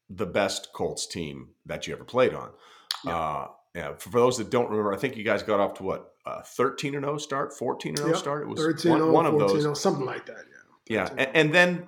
the 0.10 0.26
best 0.26 0.70
Colts 0.74 1.08
team 1.08 1.50
that 1.66 1.88
you 1.88 1.94
ever 1.94 2.04
played 2.04 2.34
on. 2.34 2.52
Yeah. 3.04 3.18
Uh, 3.18 3.48
yeah, 3.76 3.96
for 3.98 4.10
those 4.10 4.38
that 4.38 4.50
don't 4.50 4.70
remember, 4.70 4.94
I 4.94 4.98
think 4.98 5.18
you 5.18 5.26
guys 5.26 5.44
got 5.44 5.60
off 5.60 5.76
to 5.76 5.84
what 5.84 6.15
uh, 6.26 6.42
13 6.42 6.96
and 6.96 7.06
0 7.06 7.18
start, 7.18 7.54
14 7.58 7.92
and 7.92 7.98
0 7.98 8.10
yep. 8.10 8.18
start. 8.18 8.44
It 8.44 8.48
was 8.48 8.60
13 8.60 8.92
one, 8.92 9.12
one 9.12 9.26
of 9.26 9.38
those, 9.40 9.80
something 9.82 10.06
like 10.06 10.26
that. 10.26 10.44
Yeah, 10.88 10.98
yeah, 10.98 11.10
and, 11.18 11.36
and, 11.36 11.54
then 11.54 11.88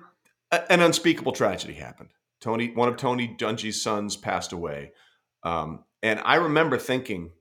an 0.50 0.80
unspeakable 0.80 1.32
tragedy 1.32 1.74
happened. 1.74 2.10
Tony, 2.40 2.72
one 2.72 2.88
of 2.88 2.96
Tony 2.96 3.34
Dungy's 3.36 3.82
sons, 3.82 4.16
passed 4.16 4.52
away, 4.52 4.92
um, 5.42 5.84
and 6.02 6.20
I 6.24 6.36
remember 6.36 6.78
thinking, 6.78 7.32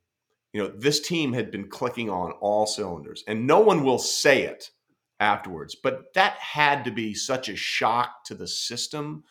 you 0.53 0.63
know, 0.63 0.69
this 0.75 0.99
team 0.99 1.33
had 1.33 1.51
been 1.51 1.69
clicking 1.69 2.09
on 2.09 2.31
all 2.41 2.65
cylinders, 2.65 3.23
and 3.27 3.45
no 3.45 3.59
one 3.59 3.83
will 3.83 3.99
say 3.99 4.43
it 4.43 4.71
afterwards, 5.19 5.75
but 5.75 6.13
that 6.15 6.33
had 6.33 6.83
to 6.85 6.91
be 6.91 7.13
such 7.13 7.49
a 7.49 7.55
shock 7.55 8.23
to 8.25 8.35
the 8.35 8.47
system 8.47 9.23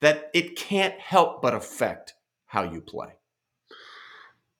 that 0.00 0.30
it 0.34 0.56
can't 0.56 0.98
help 0.98 1.42
but 1.42 1.54
affect 1.54 2.14
how 2.46 2.62
you 2.62 2.80
play. 2.80 3.14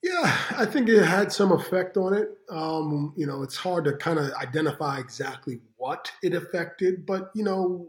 Yeah, 0.02 0.36
I 0.58 0.66
think 0.66 0.88
it 0.88 1.04
had 1.04 1.32
some 1.32 1.52
effect 1.52 1.96
on 1.96 2.12
it. 2.12 2.28
Um, 2.50 3.14
you 3.16 3.24
know, 3.24 3.42
it's 3.42 3.56
hard 3.56 3.84
to 3.84 3.96
kind 3.96 4.18
of 4.18 4.32
identify 4.34 4.98
exactly 4.98 5.60
what 5.76 6.10
it 6.24 6.34
affected, 6.34 7.06
but 7.06 7.30
you 7.36 7.44
know, 7.44 7.88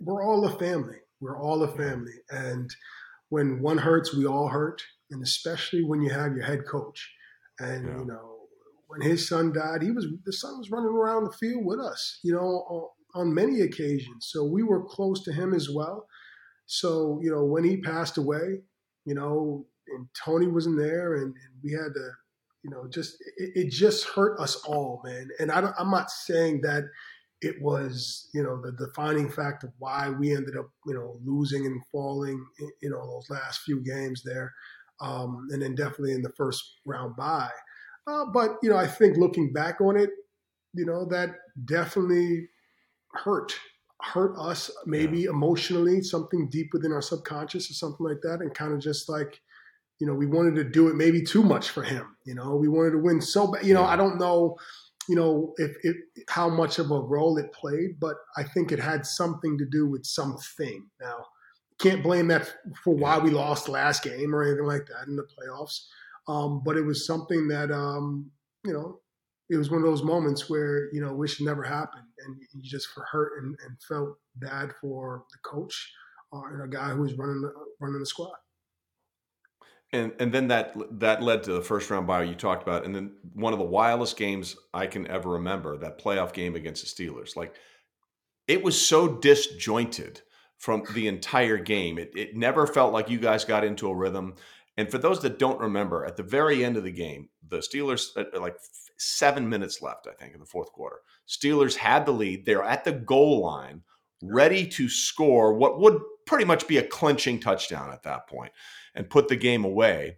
we're 0.00 0.24
all 0.24 0.46
a 0.46 0.58
family. 0.58 0.96
We're 1.20 1.38
all 1.38 1.62
a 1.62 1.76
family, 1.76 2.14
and 2.30 2.70
when 3.28 3.60
one 3.60 3.78
hurts, 3.78 4.14
we 4.14 4.26
all 4.26 4.48
hurt, 4.48 4.82
and 5.10 5.22
especially 5.22 5.84
when 5.84 6.00
you 6.02 6.10
have 6.10 6.34
your 6.34 6.44
head 6.44 6.66
coach. 6.66 7.12
And 7.58 7.86
yeah. 7.86 7.98
you 7.98 8.04
know, 8.06 8.36
when 8.88 9.00
his 9.02 9.28
son 9.28 9.52
died, 9.52 9.82
he 9.82 9.90
was 9.90 10.06
the 10.24 10.32
son 10.32 10.58
was 10.58 10.70
running 10.70 10.88
around 10.88 11.24
the 11.24 11.32
field 11.32 11.64
with 11.64 11.80
us. 11.80 12.18
You 12.22 12.32
know, 12.32 12.40
on, 12.44 12.88
on 13.14 13.34
many 13.34 13.60
occasions, 13.60 14.28
so 14.30 14.44
we 14.44 14.62
were 14.62 14.84
close 14.84 15.22
to 15.24 15.32
him 15.32 15.52
as 15.52 15.68
well. 15.70 16.06
So 16.66 17.20
you 17.22 17.30
know, 17.30 17.44
when 17.44 17.64
he 17.64 17.76
passed 17.78 18.16
away, 18.16 18.60
you 19.04 19.14
know, 19.14 19.66
and 19.88 20.06
Tony 20.14 20.46
wasn't 20.46 20.78
there, 20.78 21.14
and, 21.14 21.24
and 21.26 21.54
we 21.62 21.72
had 21.72 21.94
to, 21.94 22.10
you 22.62 22.70
know, 22.70 22.86
just 22.88 23.16
it, 23.36 23.52
it, 23.54 23.70
just 23.70 24.04
hurt 24.04 24.38
us 24.40 24.56
all, 24.64 25.00
man. 25.04 25.28
And 25.38 25.50
I 25.50 25.72
am 25.78 25.90
not 25.90 26.10
saying 26.10 26.60
that 26.62 26.84
it 27.42 27.60
was, 27.60 28.28
you 28.34 28.42
know, 28.42 28.60
the 28.60 28.72
defining 28.72 29.30
fact 29.30 29.64
of 29.64 29.70
why 29.78 30.10
we 30.10 30.34
ended 30.34 30.56
up, 30.56 30.70
you 30.86 30.94
know, 30.94 31.20
losing 31.24 31.66
and 31.66 31.80
falling, 31.92 32.44
in, 32.58 32.70
you 32.82 32.90
know, 32.90 33.06
those 33.06 33.30
last 33.30 33.60
few 33.60 33.80
games 33.82 34.22
there, 34.24 34.52
um, 35.00 35.46
and 35.50 35.62
then 35.62 35.74
definitely 35.74 36.12
in 36.12 36.22
the 36.22 36.32
first 36.36 36.62
round 36.84 37.14
bye. 37.16 37.50
Uh, 38.06 38.24
but 38.32 38.56
you 38.62 38.70
know, 38.70 38.76
I 38.76 38.86
think 38.86 39.16
looking 39.16 39.52
back 39.52 39.80
on 39.80 39.96
it, 39.96 40.10
you 40.74 40.86
know, 40.86 41.06
that 41.06 41.30
definitely 41.64 42.48
hurt 43.12 43.54
hurt 44.02 44.36
us 44.38 44.70
maybe 44.84 45.20
yeah. 45.20 45.30
emotionally 45.30 46.02
something 46.02 46.48
deep 46.50 46.68
within 46.72 46.92
our 46.92 47.02
subconscious 47.02 47.70
or 47.70 47.74
something 47.74 48.06
like 48.06 48.20
that 48.22 48.40
and 48.40 48.54
kind 48.54 48.72
of 48.72 48.78
just 48.78 49.08
like 49.08 49.40
you 49.98 50.06
know, 50.06 50.14
we 50.14 50.26
wanted 50.26 50.54
to 50.56 50.64
do 50.64 50.88
it 50.88 50.94
maybe 50.94 51.22
too 51.22 51.42
much 51.42 51.70
for 51.70 51.82
him. 51.82 52.16
You 52.24 52.34
know, 52.34 52.56
we 52.56 52.68
wanted 52.68 52.92
to 52.92 52.98
win 52.98 53.20
so 53.20 53.46
bad. 53.46 53.64
You 53.64 53.74
know, 53.74 53.84
I 53.84 53.96
don't 53.96 54.18
know, 54.18 54.56
you 55.08 55.16
know, 55.16 55.54
if, 55.56 55.72
if 55.82 55.96
how 56.28 56.48
much 56.48 56.78
of 56.78 56.90
a 56.90 57.00
role 57.00 57.38
it 57.38 57.52
played, 57.52 57.98
but 58.00 58.16
I 58.36 58.42
think 58.42 58.72
it 58.72 58.78
had 58.78 59.06
something 59.06 59.56
to 59.58 59.64
do 59.64 59.88
with 59.88 60.04
something. 60.04 60.86
Now, 61.00 61.26
can't 61.78 62.02
blame 62.02 62.28
that 62.28 62.52
for 62.82 62.94
why 62.94 63.18
we 63.18 63.30
lost 63.30 63.68
last 63.68 64.02
game 64.02 64.34
or 64.34 64.42
anything 64.42 64.66
like 64.66 64.86
that 64.86 65.08
in 65.08 65.16
the 65.16 65.24
playoffs. 65.24 65.84
Um, 66.28 66.62
but 66.64 66.76
it 66.76 66.82
was 66.82 67.06
something 67.06 67.48
that, 67.48 67.70
um, 67.70 68.30
you 68.64 68.72
know, 68.72 69.00
it 69.48 69.56
was 69.56 69.70
one 69.70 69.80
of 69.80 69.86
those 69.86 70.02
moments 70.02 70.50
where 70.50 70.92
you 70.92 71.00
know 71.00 71.14
wish 71.14 71.40
it 71.40 71.44
never 71.44 71.62
happened, 71.62 72.08
and 72.26 72.36
you 72.52 72.68
just 72.68 72.88
hurt 73.12 73.40
and, 73.40 73.56
and 73.64 73.76
felt 73.88 74.16
bad 74.34 74.72
for 74.80 75.22
the 75.30 75.38
coach 75.48 75.92
uh, 76.32 76.42
and 76.50 76.62
a 76.62 76.68
guy 76.68 76.90
who 76.90 77.02
was 77.02 77.14
running 77.14 77.40
the, 77.42 77.52
running 77.80 78.00
the 78.00 78.06
squad 78.06 78.34
and 79.96 80.12
and 80.20 80.32
then 80.32 80.48
that 80.48 80.74
that 81.00 81.22
led 81.22 81.42
to 81.44 81.52
the 81.52 81.62
first 81.62 81.90
round 81.90 82.06
bye 82.06 82.22
you 82.22 82.34
talked 82.34 82.62
about, 82.62 82.84
and 82.84 82.94
then 82.94 83.12
one 83.34 83.52
of 83.52 83.58
the 83.58 83.64
wildest 83.64 84.16
games 84.16 84.56
I 84.72 84.86
can 84.86 85.06
ever 85.08 85.30
remember 85.30 85.76
that 85.78 86.00
playoff 86.00 86.32
game 86.32 86.54
against 86.54 86.96
the 86.96 87.04
Steelers. 87.04 87.36
Like 87.36 87.54
it 88.46 88.62
was 88.62 88.80
so 88.80 89.08
disjointed 89.08 90.22
from 90.58 90.84
the 90.94 91.08
entire 91.08 91.58
game. 91.58 91.98
It, 91.98 92.12
it 92.14 92.36
never 92.36 92.66
felt 92.66 92.92
like 92.92 93.10
you 93.10 93.18
guys 93.18 93.44
got 93.44 93.64
into 93.64 93.88
a 93.88 93.94
rhythm. 93.94 94.34
And 94.76 94.90
for 94.90 94.98
those 94.98 95.20
that 95.22 95.38
don't 95.38 95.60
remember, 95.60 96.04
at 96.04 96.16
the 96.16 96.22
very 96.22 96.64
end 96.64 96.76
of 96.76 96.84
the 96.84 96.92
game, 96.92 97.28
the 97.48 97.58
Steelers, 97.58 98.16
uh, 98.16 98.40
like 98.40 98.56
seven 98.98 99.48
minutes 99.48 99.82
left, 99.82 100.06
I 100.06 100.12
think, 100.12 100.34
in 100.34 100.40
the 100.40 100.46
fourth 100.46 100.72
quarter, 100.72 100.98
Steelers 101.28 101.76
had 101.76 102.06
the 102.06 102.12
lead. 102.12 102.44
They're 102.44 102.62
at 102.62 102.84
the 102.84 102.92
goal 102.92 103.40
line, 103.42 103.82
ready 104.22 104.66
to 104.66 104.88
score 104.88 105.54
what 105.54 105.80
would 105.80 106.00
pretty 106.26 106.44
much 106.44 106.66
be 106.66 106.78
a 106.78 106.86
clinching 106.86 107.40
touchdown 107.40 107.90
at 107.92 108.02
that 108.02 108.26
point 108.26 108.52
and 108.96 109.08
put 109.10 109.28
the 109.28 109.36
game 109.36 109.64
away. 109.64 110.16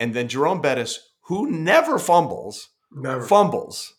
And 0.00 0.14
then 0.14 0.28
Jerome 0.28 0.60
Bettis, 0.62 1.00
who 1.26 1.50
never 1.50 1.98
fumbles, 1.98 2.70
Never. 2.92 3.22
fumbles. 3.22 3.94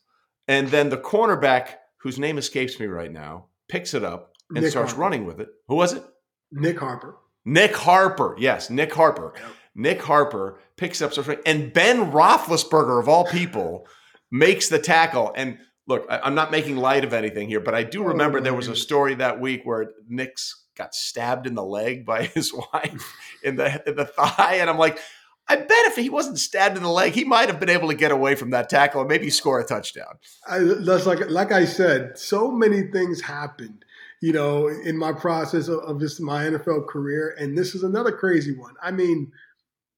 And 0.48 0.70
then 0.70 0.90
the 0.90 0.98
cornerback, 0.98 1.76
whose 2.02 2.18
name 2.20 2.38
escapes 2.38 2.80
me 2.80 2.86
right 2.88 3.12
now, 3.12 3.48
picks 3.70 3.94
it 3.94 4.04
up 4.04 4.32
and 4.50 4.62
Nick 4.64 4.72
starts 4.72 4.92
Harper. 4.92 5.02
running 5.02 5.26
with 5.26 5.40
it. 5.40 5.50
Who 5.68 5.76
was 5.76 5.94
it? 5.94 6.04
Nick 6.52 6.80
Harper. 6.80 7.18
Nick 7.46 7.76
Harper. 7.76 8.36
Yes, 8.40 8.70
Nick 8.70 8.94
Harper. 8.94 9.34
Yep. 9.36 9.46
Nick 9.78 10.02
Harper 10.04 10.60
picks 10.78 11.02
up 11.02 11.12
starts 11.12 11.28
running, 11.28 11.44
and 11.46 11.74
Ben 11.74 12.12
Roethlisberger 12.12 13.00
of 13.00 13.10
all 13.10 13.26
people 13.26 13.88
makes 14.32 14.70
the 14.70 14.80
tackle. 14.80 15.34
And 15.36 15.58
look, 15.88 16.06
I, 16.10 16.26
am 16.28 16.36
not 16.36 16.52
making 16.52 16.78
light 16.78 17.04
of 17.04 17.14
anything 17.14 17.50
here, 17.50 17.60
but 17.60 17.76
I 17.76 17.84
do 17.84 18.04
Oh, 18.04 18.08
remember 18.08 18.40
there 18.40 18.54
was 18.54 18.68
a 18.68 18.76
story 18.76 19.16
that 19.16 19.40
week 19.42 19.62
where 19.66 19.92
Nick's 20.08 20.65
got 20.76 20.94
stabbed 20.96 21.48
in 21.48 21.56
the 21.56 21.64
leg 21.64 22.06
by 22.06 22.24
his 22.36 22.54
wife 22.54 23.16
in 23.44 23.56
the 23.56 23.88
in 23.88 23.96
the 23.96 24.06
thigh, 24.06 24.58
and 24.60 24.70
I'm 24.70 24.78
like. 24.78 25.00
I 25.48 25.58
bet 25.58 25.70
if 25.70 25.96
he 25.96 26.10
wasn't 26.10 26.40
stabbed 26.40 26.76
in 26.76 26.82
the 26.82 26.90
leg, 26.90 27.14
he 27.14 27.24
might 27.24 27.50
have 27.50 27.60
been 27.60 27.70
able 27.70 27.90
to 27.90 27.94
get 27.94 28.10
away 28.10 28.34
from 28.34 28.50
that 28.50 28.68
tackle 28.68 29.02
and 29.02 29.08
maybe 29.08 29.30
score 29.30 29.60
a 29.60 29.64
touchdown. 29.64 30.18
I, 30.50 30.58
that's 30.58 31.06
like 31.06 31.30
like 31.30 31.52
I 31.52 31.66
said, 31.66 32.18
so 32.18 32.50
many 32.50 32.88
things 32.88 33.22
happened, 33.22 33.86
you 34.24 34.34
know, 34.34 34.68
in 34.68 34.98
my 34.98 35.14
process 35.14 35.68
of, 35.68 35.82
of 35.82 36.00
just 36.00 36.20
my 36.20 36.46
NFL 36.46 36.88
career, 36.88 37.36
and 37.38 37.56
this 37.56 37.76
is 37.76 37.84
another 37.84 38.12
crazy 38.12 38.58
one. 38.58 38.74
I 38.82 38.90
mean, 38.90 39.32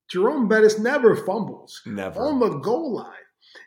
Jerome 0.09 0.47
Bettis 0.47 0.79
never 0.79 1.15
fumbles 1.15 1.81
Never. 1.85 2.19
on 2.19 2.39
the 2.39 2.59
goal 2.59 2.95
line. 2.95 3.13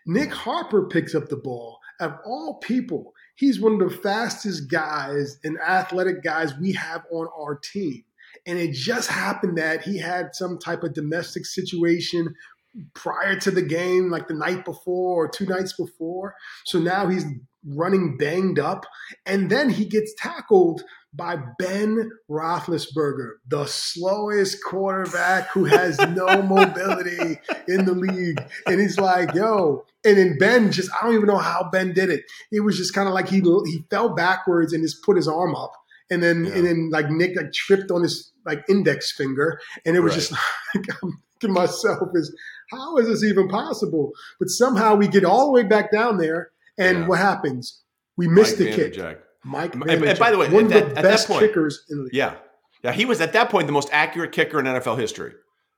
Nick 0.06 0.32
Harper 0.32 0.86
picks 0.86 1.14
up 1.14 1.28
the 1.28 1.36
ball. 1.36 1.78
Of 2.00 2.14
all 2.24 2.58
people, 2.58 3.14
he's 3.36 3.60
one 3.60 3.80
of 3.80 3.90
the 3.90 3.96
fastest 3.96 4.70
guys 4.70 5.38
and 5.44 5.58
athletic 5.58 6.22
guys 6.22 6.52
we 6.60 6.72
have 6.72 7.02
on 7.10 7.28
our 7.38 7.56
team. 7.56 8.04
And 8.46 8.58
it 8.58 8.72
just 8.72 9.10
happened 9.10 9.58
that 9.58 9.82
he 9.82 9.98
had 9.98 10.34
some 10.34 10.58
type 10.58 10.82
of 10.82 10.94
domestic 10.94 11.44
situation 11.46 12.34
prior 12.94 13.36
to 13.40 13.50
the 13.50 13.62
game, 13.62 14.10
like 14.10 14.28
the 14.28 14.34
night 14.34 14.64
before 14.64 15.24
or 15.24 15.28
two 15.28 15.46
nights 15.46 15.72
before. 15.72 16.34
So 16.64 16.78
now 16.78 17.08
he's 17.08 17.24
running 17.66 18.16
banged 18.16 18.58
up. 18.58 18.86
And 19.26 19.50
then 19.50 19.70
he 19.70 19.84
gets 19.84 20.14
tackled 20.16 20.82
by 21.12 21.36
Ben 21.58 22.08
Roethlisberger, 22.30 23.32
the 23.48 23.66
slowest 23.66 24.62
quarterback 24.64 25.48
who 25.48 25.64
has 25.64 25.98
no 25.98 26.42
mobility 26.42 27.38
in 27.68 27.84
the 27.84 27.94
league. 27.94 28.40
And 28.66 28.80
he's 28.80 28.98
like, 28.98 29.34
yo. 29.34 29.84
And 30.04 30.16
then 30.16 30.38
Ben 30.38 30.70
just, 30.72 30.90
I 30.94 31.04
don't 31.04 31.14
even 31.14 31.26
know 31.26 31.38
how 31.38 31.68
Ben 31.70 31.92
did 31.92 32.10
it. 32.10 32.22
It 32.52 32.60
was 32.60 32.76
just 32.76 32.94
kind 32.94 33.08
of 33.08 33.14
like 33.14 33.28
he 33.28 33.40
he 33.40 33.84
fell 33.90 34.14
backwards 34.14 34.72
and 34.72 34.82
just 34.84 35.02
put 35.04 35.16
his 35.16 35.28
arm 35.28 35.54
up. 35.54 35.72
And 36.10 36.22
then 36.22 36.44
Yeah. 36.44 36.52
and 36.54 36.66
then 36.66 36.90
like 36.90 37.10
Nick 37.10 37.36
like 37.36 37.52
tripped 37.52 37.90
on 37.90 38.02
his 38.02 38.32
like 38.46 38.62
index 38.68 39.12
finger. 39.12 39.60
And 39.84 39.96
it 39.96 40.00
was 40.00 40.12
Right. 40.12 40.20
just 40.20 40.32
like 40.74 40.86
I'm 41.02 41.12
thinking 41.40 41.54
myself 41.54 42.08
is 42.14 42.34
how 42.70 42.96
is 42.98 43.08
this 43.08 43.24
even 43.24 43.48
possible? 43.48 44.12
But 44.38 44.48
somehow 44.48 44.94
we 44.94 45.08
get 45.08 45.24
all 45.24 45.46
the 45.46 45.52
way 45.52 45.64
back 45.64 45.90
down 45.90 46.18
there, 46.18 46.50
and 46.78 46.98
Yeah. 47.00 47.06
what 47.08 47.18
happens? 47.18 47.82
We 48.16 48.28
miss 48.28 48.54
the 48.54 48.70
kick. 48.70 48.94
Mike, 49.44 49.74
And- 49.74 49.88
and 50.04 50.18
by 50.18 50.30
the 50.30 50.38
way, 50.38 50.48
one 50.48 50.66
at 50.66 50.66
of 50.66 50.68
that- 50.72 50.80
the 50.94 50.98
at 50.98 51.02
that 51.02 51.02
best 51.02 51.28
point- 51.28 51.40
kickers 51.40 51.84
in 51.88 52.04
the. 52.04 52.10
Yeah. 52.12 52.34
Yeah. 52.82 52.92
He 52.92 53.04
was 53.04 53.20
at 53.20 53.32
that 53.34 53.48
point 53.50 53.66
the 53.66 53.72
most 53.72 53.88
accurate 53.92 54.32
kicker 54.32 54.58
in 54.58 54.66
NFL 54.66 54.96
history. 54.96 55.32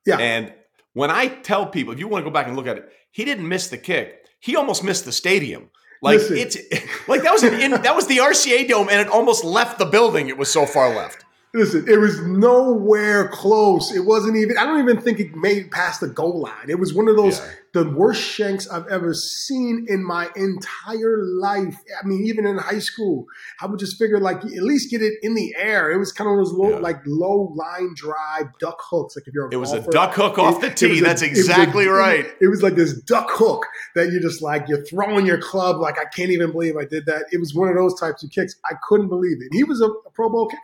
Yeah. 0.06 0.18
And 0.18 0.52
when 0.94 1.10
I 1.10 1.28
tell 1.28 1.66
people, 1.66 1.92
if 1.92 1.98
you 1.98 2.08
want 2.08 2.24
to 2.24 2.30
go 2.30 2.32
back 2.34 2.46
and 2.46 2.56
look 2.56 2.66
at 2.66 2.76
it, 2.76 2.88
he 3.10 3.24
didn't 3.24 3.48
miss 3.48 3.68
the 3.68 3.78
kick. 3.78 4.24
He 4.40 4.56
almost 4.56 4.82
missed 4.82 5.04
the 5.04 5.12
stadium. 5.12 5.70
Like 6.00 6.18
Listen. 6.18 6.36
it's 6.38 6.56
like 7.08 7.22
that 7.22 7.32
was 7.32 7.44
an 7.44 7.54
in, 7.60 7.70
that 7.82 7.94
was 7.94 8.08
the 8.08 8.18
RCA 8.18 8.66
dome 8.68 8.88
and 8.88 9.00
it 9.00 9.06
almost 9.08 9.44
left 9.44 9.78
the 9.78 9.86
building. 9.86 10.28
It 10.28 10.36
was 10.36 10.50
so 10.52 10.66
far 10.66 10.92
left. 10.94 11.24
Listen, 11.54 11.84
it 11.86 11.98
was 11.98 12.18
nowhere 12.22 13.28
close. 13.28 13.94
It 13.94 14.06
wasn't 14.06 14.36
even. 14.36 14.56
I 14.56 14.64
don't 14.64 14.80
even 14.80 15.02
think 15.02 15.20
it 15.20 15.36
made 15.36 15.70
past 15.70 16.00
the 16.00 16.08
goal 16.08 16.40
line. 16.40 16.68
It 16.70 16.78
was 16.78 16.94
one 16.94 17.08
of 17.08 17.16
those 17.16 17.40
Yeah. 17.40 17.50
the 17.74 17.90
worst 17.90 18.22
shanks 18.22 18.66
I've 18.68 18.86
ever 18.88 19.12
seen 19.12 19.84
in 19.86 20.02
my 20.02 20.30
entire 20.34 21.18
life. 21.22 21.76
I 22.02 22.06
mean, 22.06 22.24
even 22.24 22.46
in 22.46 22.56
high 22.56 22.78
school, 22.78 23.26
I 23.60 23.66
would 23.66 23.78
just 23.78 23.98
figure 23.98 24.18
like 24.18 24.38
at 24.42 24.62
least 24.62 24.90
get 24.90 25.02
it 25.02 25.12
in 25.22 25.34
the 25.34 25.54
air. 25.58 25.90
It 25.92 25.98
was 25.98 26.10
kind 26.10 26.30
of 26.30 26.38
those 26.38 26.52
low, 26.52 26.70
Yeah. 26.70 26.76
like 26.78 27.00
low 27.06 27.52
line 27.54 27.92
drive 27.96 28.46
duck 28.58 28.78
hooks. 28.90 29.14
Like 29.16 29.28
if 29.28 29.34
you're 29.34 29.48
a 29.48 29.50
It 29.52 29.56
was 29.56 29.72
a 29.74 29.80
duck 29.90 30.14
hook 30.14 30.38
off 30.38 30.60
the 30.62 30.68
It- 30.68 30.72
it 30.72 30.76
tee. 30.78 30.88
was 30.88 31.00
a- 31.00 31.04
That's 31.04 31.20
it 31.22 31.26
a- 31.26 31.30
exactly 31.30 31.86
right. 31.86 32.26
It 32.40 32.48
was 32.48 32.62
like 32.62 32.76
this 32.76 32.94
duck 32.94 33.28
hook 33.30 33.66
that 33.94 34.10
you're 34.10 34.22
just 34.22 34.40
like 34.40 34.68
you're 34.68 34.84
throwing 34.86 35.26
your 35.26 35.38
club 35.38 35.78
like 35.80 35.98
I 35.98 36.06
can't 36.06 36.30
even 36.30 36.50
believe 36.52 36.78
I 36.78 36.86
did 36.86 37.04
that. 37.06 37.26
It 37.30 37.40
was 37.40 37.54
one 37.54 37.68
of 37.68 37.74
those 37.74 38.00
types 38.00 38.22
of 38.24 38.30
kicks. 38.30 38.56
I 38.64 38.72
couldn't 38.88 39.08
believe 39.08 39.36
it. 39.42 39.48
He 39.52 39.64
was 39.64 39.82
a, 39.82 39.86
a 39.88 40.10
Pro 40.14 40.30
Bowl 40.30 40.46
kicker. 40.48 40.60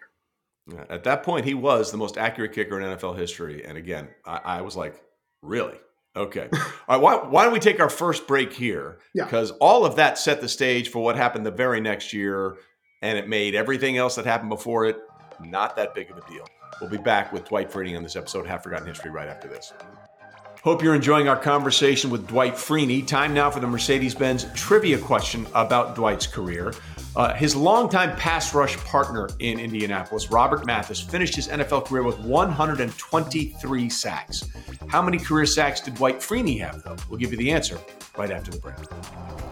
Yeah, 0.71 0.85
At 0.91 1.05
that 1.05 1.23
point, 1.23 1.45
he 1.45 1.55
was 1.55 1.91
the 1.91 1.97
most 1.97 2.19
accurate 2.19 2.53
kicker 2.53 2.81
in 2.81 2.87
NFL 2.97 3.17
history. 3.17 3.65
And 3.65 3.79
again, 3.79 4.09
I, 4.25 4.41
I 4.45 4.61
was 4.63 4.77
like, 4.77 5.01
really? 5.43 5.79
Okay. 6.15 6.49
All 6.53 6.61
right. 6.89 7.01
Why, 7.01 7.17
why 7.17 7.45
don't 7.45 7.53
we 7.53 7.61
take 7.61 7.81
our 7.81 7.89
first 7.89 8.27
break 8.27 8.53
here? 8.53 8.99
Yeah. 9.15 9.25
Because 9.25 9.53
all 9.53 9.85
of 9.85 9.97
that 9.97 10.19
set 10.19 10.41
the 10.41 10.49
stage 10.49 10.91
for 10.91 11.03
what 11.03 11.17
happened 11.17 11.47
the 11.47 11.51
very 11.51 11.81
next 11.81 12.13
year, 12.13 12.57
and 13.03 13.17
it 13.17 13.29
made 13.29 13.55
everything 13.55 13.97
else 13.97 14.17
that 14.17 14.27
happened 14.27 14.51
before 14.51 14.87
it 14.87 14.99
not 15.41 15.77
that 15.77 15.95
big 15.95 16.11
of 16.11 16.19
a 16.19 16.31
deal. 16.31 16.47
We'll 16.81 16.91
be 16.91 16.99
back 16.99 17.33
with 17.33 17.49
Dwight 17.49 17.71
Freeney 17.71 17.97
on 17.97 18.03
this 18.03 18.17
episode, 18.17 18.47
Half 18.47 18.65
Forgotten 18.65 18.87
History, 18.87 19.11
right 19.11 19.29
after 19.29 19.49
this. 19.49 19.73
Hope 20.65 20.83
you're 20.83 20.97
enjoying 20.97 21.29
our 21.29 21.37
conversation 21.37 22.11
with 22.11 22.27
Dwight 22.27 22.55
Freeney. 22.55 23.07
Time 23.07 23.33
now 23.33 23.49
for 23.49 23.61
the 23.61 23.67
Mercedes 23.67 24.13
Benz 24.13 24.45
trivia 24.55 24.99
question 24.99 25.47
about 25.55 25.95
Dwight's 25.95 26.27
career. 26.27 26.73
Uh, 27.15 27.33
his 27.35 27.55
longtime 27.55 28.17
pass 28.17 28.53
rush 28.55 28.77
partner 28.79 29.29
in 29.39 29.61
Indianapolis, 29.61 30.33
Robert 30.33 30.67
Mathis, 30.67 31.01
finished 31.01 31.37
his 31.37 31.47
NFL 31.47 31.87
career 31.87 32.03
with 32.03 32.19
123 32.19 33.89
sacks. 33.89 34.49
How 34.89 35.01
many 35.01 35.19
career 35.19 35.47
sacks 35.47 35.81
did 35.81 35.95
Dwight 35.95 36.19
Freeney 36.19 36.59
have, 36.61 36.83
though? 36.83 36.97
We'll 37.09 37.21
give 37.21 37.31
you 37.31 37.39
the 37.39 37.53
answer 37.53 37.79
right 38.17 38.33
after 38.33 38.51
the 38.51 38.59
break. 38.59 38.77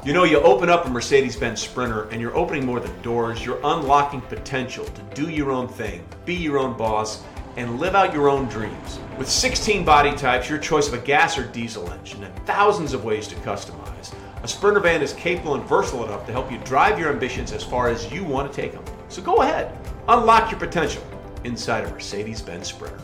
You 0.05 0.13
know, 0.13 0.25
you 0.25 0.41
open 0.41 0.69
up 0.69 0.87
a 0.87 0.91
Mercedes 0.91 1.37
Benz 1.37 1.61
Sprinter 1.61 2.09
and 2.11 2.21
you're 2.21 2.37
opening 2.37 2.67
more 2.67 2.81
than 2.81 3.01
doors, 3.03 3.45
you're 3.45 3.61
unlocking 3.63 4.23
potential 4.23 4.85
to 4.85 5.03
do 5.15 5.31
your 5.31 5.53
own 5.53 5.69
thing, 5.69 6.05
be 6.25 6.35
your 6.35 6.59
own 6.59 6.77
boss, 6.77 7.23
and 7.57 7.81
live 7.81 7.95
out 7.95 8.13
your 8.13 8.29
own 8.29 8.47
dreams. 8.47 9.01
With 9.19 9.29
16 9.29 9.85
body 9.85 10.13
types, 10.15 10.49
your 10.49 10.59
choice 10.59 10.89
of 10.89 10.95
a 10.95 10.99
gas 10.99 11.39
or 11.39 11.45
diesel 11.45 11.91
engine, 11.91 12.25
and 12.25 12.35
thousands 12.47 12.93
of 12.93 13.05
ways 13.05 13.27
to 13.29 13.35
customize, 13.37 14.15
a 14.43 14.49
Sprinter 14.49 14.81
van 14.81 15.03
is 15.03 15.13
capable 15.15 15.55
and 15.55 15.65
versatile 15.65 16.05
enough 16.05 16.27
to 16.27 16.33
help 16.33 16.53
you 16.53 16.59
drive 16.59 16.99
your 16.99 17.11
ambitions 17.11 17.53
as 17.53 17.65
far 17.65 17.89
as 17.89 18.13
you 18.13 18.23
want 18.25 18.53
to 18.53 18.61
take 18.61 18.73
them. 18.73 18.85
So 19.09 19.23
go 19.23 19.43
ahead, 19.43 19.77
unlock 20.09 20.51
your 20.51 20.61
potential 20.61 21.03
inside 21.45 21.85
a 21.85 21.91
Mercedes 21.91 22.43
Benz 22.43 22.69
Sprinter. 22.69 23.01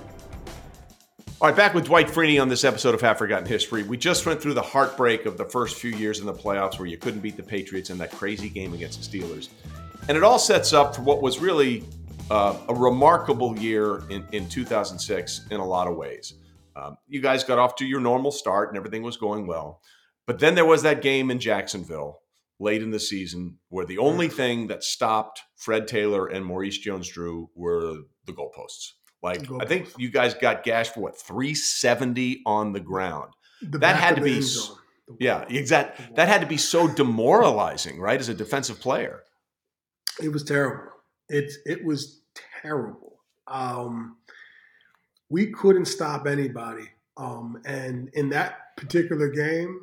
All 1.40 1.48
right, 1.48 1.56
back 1.56 1.74
with 1.74 1.86
Dwight 1.86 2.06
Freeney 2.06 2.40
on 2.40 2.48
this 2.48 2.62
episode 2.62 2.94
of 2.94 3.00
Half 3.00 3.18
Forgotten 3.18 3.48
History. 3.48 3.82
We 3.82 3.96
just 3.96 4.24
went 4.26 4.40
through 4.40 4.54
the 4.54 4.62
heartbreak 4.62 5.26
of 5.26 5.36
the 5.36 5.44
first 5.44 5.74
few 5.80 5.90
years 5.90 6.20
in 6.20 6.26
the 6.26 6.32
playoffs 6.32 6.78
where 6.78 6.86
you 6.86 6.96
couldn't 6.96 7.18
beat 7.18 7.36
the 7.36 7.42
Patriots 7.42 7.90
in 7.90 7.98
that 7.98 8.12
crazy 8.12 8.48
game 8.48 8.74
against 8.74 9.10
the 9.10 9.18
Steelers. 9.18 9.48
And 10.06 10.16
it 10.16 10.22
all 10.22 10.38
sets 10.38 10.72
up 10.72 10.94
for 10.94 11.02
what 11.02 11.20
was 11.20 11.40
really 11.40 11.82
uh, 12.32 12.56
a 12.68 12.74
remarkable 12.74 13.58
year 13.58 14.02
in, 14.08 14.26
in 14.32 14.48
2006 14.48 15.46
in 15.50 15.60
a 15.60 15.66
lot 15.66 15.86
of 15.86 15.96
ways. 15.96 16.32
Um, 16.74 16.96
you 17.06 17.20
guys 17.20 17.44
got 17.44 17.58
off 17.58 17.76
to 17.76 17.84
your 17.84 18.00
normal 18.00 18.30
start 18.30 18.70
and 18.70 18.78
everything 18.78 19.02
was 19.02 19.18
going 19.18 19.46
well. 19.46 19.82
But 20.26 20.38
then 20.38 20.54
there 20.54 20.64
was 20.64 20.82
that 20.82 21.02
game 21.02 21.30
in 21.30 21.38
Jacksonville 21.38 22.20
late 22.58 22.82
in 22.82 22.90
the 22.90 22.98
season 23.00 23.58
where 23.68 23.84
the 23.84 23.98
only 23.98 24.28
thing 24.28 24.68
that 24.68 24.82
stopped 24.82 25.42
Fred 25.56 25.86
Taylor 25.86 26.26
and 26.26 26.46
Maurice 26.46 26.78
Jones 26.78 27.08
Drew 27.08 27.50
were 27.54 27.96
the 28.24 28.32
goalposts. 28.32 28.92
Like, 29.22 29.42
I 29.60 29.66
think 29.66 29.88
you 29.98 30.10
guys 30.10 30.32
got 30.32 30.62
gashed 30.64 30.94
for 30.94 31.00
what, 31.00 31.20
370 31.20 32.42
on 32.46 32.72
the 32.72 32.80
ground. 32.80 33.34
The 33.60 33.78
That 33.78 33.96
had 33.96 34.16
to 34.16 34.22
be 34.22 34.34
end 34.36 34.42
s- 34.42 34.48
zone. 34.48 34.76
The 35.06 35.16
Yeah, 35.20 35.44
exactly. 35.50 36.06
That 36.16 36.28
had 36.28 36.40
to 36.40 36.46
be 36.46 36.56
so 36.56 36.88
demoralizing, 36.88 38.00
right, 38.00 38.18
as 38.18 38.28
a 38.30 38.34
defensive 38.34 38.80
player. 38.80 39.22
It 40.22 40.30
was 40.30 40.44
terrible. 40.44 40.90
It 41.28 41.52
it 41.66 41.84
was 41.84 42.21
terrible. 42.62 43.18
Um, 43.46 44.16
we 45.28 45.46
couldn't 45.50 45.86
stop 45.86 46.26
anybody. 46.26 46.88
Um, 47.16 47.60
and 47.64 48.08
in 48.14 48.30
that 48.30 48.76
particular 48.76 49.28
game, 49.28 49.80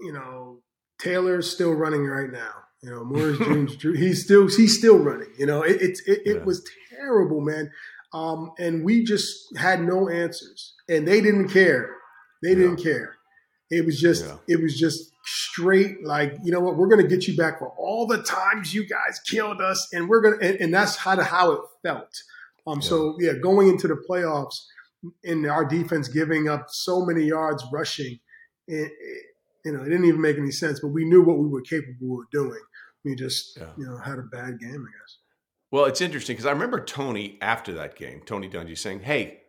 you 0.00 0.12
know, 0.12 0.58
Taylor's 0.98 1.50
still 1.50 1.72
running 1.72 2.04
right 2.06 2.30
now. 2.30 2.52
You 2.82 2.90
know, 2.90 3.04
Maurice 3.04 3.38
Jones, 3.78 3.80
he's 3.80 4.24
still 4.24 4.48
he's 4.48 4.76
still 4.78 4.98
running. 4.98 5.30
You 5.38 5.46
know, 5.46 5.62
it 5.62 5.80
it, 5.80 5.98
it, 6.06 6.22
it 6.26 6.36
Yeah. 6.38 6.44
was 6.44 6.68
terrible, 6.90 7.40
man. 7.40 7.70
Um, 8.12 8.52
and 8.58 8.84
we 8.84 9.02
just 9.04 9.56
had 9.56 9.82
no 9.82 10.08
answers, 10.08 10.74
and 10.88 11.06
they 11.08 11.20
didn't 11.20 11.48
care. 11.48 11.90
They 12.42 12.54
didn't 12.54 12.76
care. 12.76 13.16
It 13.70 13.84
was 13.86 13.98
just 14.00 14.24
Yeah. 14.26 14.36
it 14.48 14.62
was 14.62 14.78
just 14.78 15.10
straight 15.24 16.04
like 16.04 16.36
you 16.42 16.52
know 16.52 16.60
what 16.60 16.76
we're 16.76 16.88
going 16.88 17.00
to 17.00 17.08
get 17.08 17.26
you 17.26 17.36
back 17.36 17.58
for 17.58 17.72
all 17.78 18.06
the 18.06 18.22
times 18.22 18.74
you 18.74 18.86
guys 18.86 19.18
killed 19.26 19.60
us 19.60 19.88
and 19.92 20.08
we're 20.08 20.20
going 20.20 20.38
to 20.38 20.46
and, 20.46 20.60
and, 20.60 20.74
that's 20.74 20.96
how 20.96 21.14
to 21.14 21.24
how 21.24 21.52
it 21.52 21.60
felt 21.82 22.14
um 22.66 22.80
yeah. 22.80 22.88
so 22.88 23.16
yeah 23.18 23.32
going 23.32 23.68
into 23.68 23.88
the 23.88 23.96
playoffs 24.08 24.56
in 25.22 25.46
our 25.46 25.64
defense 25.64 26.08
giving 26.08 26.48
up 26.48 26.66
so 26.68 27.04
many 27.06 27.24
yards 27.24 27.64
rushing 27.72 28.18
it, 28.68 28.92
it, 28.92 29.22
you 29.64 29.72
know 29.72 29.80
it 29.80 29.88
didn't 29.88 30.04
even 30.04 30.20
make 30.20 30.36
any 30.36 30.50
sense 30.50 30.78
but 30.80 30.88
we 30.88 31.06
knew 31.06 31.22
what 31.22 31.38
we 31.38 31.48
were 31.48 31.62
capable 31.62 32.20
of 32.20 32.30
doing 32.30 32.60
we 33.04 33.14
just 33.14 33.56
yeah. 33.56 33.68
you 33.78 33.86
know 33.86 33.96
had 33.96 34.18
a 34.18 34.22
bad 34.22 34.60
game 34.60 34.86
i 34.86 34.92
guess 35.00 35.18
well 35.70 35.86
it's 35.86 36.02
interesting 36.02 36.34
because 36.34 36.46
i 36.46 36.52
remember 36.52 36.84
tony 36.84 37.38
after 37.40 37.72
that 37.72 37.96
game 37.96 38.20
tony 38.26 38.48
dungy 38.48 38.76
saying 38.76 39.00
hey 39.00 39.40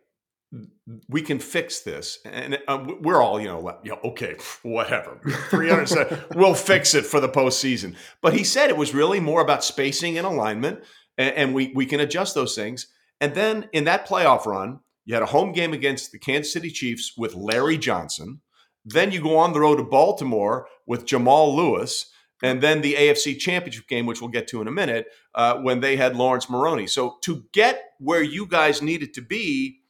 we 1.08 1.22
can 1.22 1.38
fix 1.38 1.80
this. 1.80 2.18
And 2.24 2.58
uh, 2.68 2.84
we're 3.00 3.20
all, 3.20 3.40
you 3.40 3.48
know, 3.48 3.78
know 3.84 4.00
okay, 4.04 4.36
whatever. 4.62 5.20
300, 5.50 6.34
we'll 6.34 6.54
fix 6.54 6.94
it 6.94 7.04
for 7.04 7.20
the 7.20 7.28
postseason. 7.28 7.94
But 8.22 8.34
he 8.34 8.44
said 8.44 8.70
it 8.70 8.76
was 8.76 8.94
really 8.94 9.20
more 9.20 9.40
about 9.40 9.64
spacing 9.64 10.18
and 10.18 10.26
alignment, 10.26 10.80
and, 11.18 11.34
and 11.34 11.54
we, 11.54 11.72
we 11.74 11.86
can 11.86 12.00
adjust 12.00 12.34
those 12.34 12.54
things. 12.54 12.86
And 13.20 13.34
then 13.34 13.68
in 13.72 13.84
that 13.84 14.06
playoff 14.06 14.46
run, 14.46 14.80
you 15.04 15.14
had 15.14 15.22
a 15.22 15.26
home 15.26 15.52
game 15.52 15.72
against 15.72 16.12
the 16.12 16.18
Kansas 16.18 16.52
City 16.52 16.70
Chiefs 16.70 17.12
with 17.16 17.34
Larry 17.34 17.78
Johnson. 17.78 18.40
Then 18.84 19.12
you 19.12 19.20
go 19.20 19.36
on 19.36 19.52
the 19.52 19.60
road 19.60 19.76
to 19.76 19.84
Baltimore 19.84 20.66
with 20.86 21.06
Jamal 21.06 21.54
Lewis. 21.54 22.12
And 22.42 22.60
then 22.62 22.82
the 22.82 22.94
AFC 22.94 23.38
Championship 23.38 23.88
game, 23.88 24.04
which 24.04 24.20
we'll 24.20 24.30
get 24.30 24.46
to 24.48 24.60
in 24.60 24.68
a 24.68 24.72
minute, 24.72 25.06
uh, 25.34 25.56
when 25.56 25.80
they 25.80 25.96
had 25.96 26.16
Laurence 26.16 26.50
Maroney. 26.50 26.86
So 26.86 27.16
to 27.22 27.44
get 27.52 27.82
where 27.98 28.22
you 28.22 28.46
guys 28.46 28.82
needed 28.82 29.14
to 29.14 29.22
be, 29.22 29.80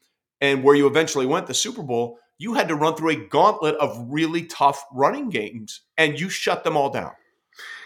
and 0.40 0.62
where 0.62 0.74
you 0.74 0.86
eventually 0.86 1.26
went, 1.26 1.46
the 1.46 1.54
Super 1.54 1.82
Bowl, 1.82 2.18
you 2.38 2.54
had 2.54 2.68
to 2.68 2.74
run 2.74 2.94
through 2.94 3.10
a 3.10 3.28
gauntlet 3.28 3.76
of 3.76 4.06
really 4.08 4.44
tough 4.44 4.84
running 4.92 5.30
games, 5.30 5.82
and 5.96 6.20
you 6.20 6.28
shut 6.28 6.64
them 6.64 6.76
all 6.76 6.90
down. 6.90 7.12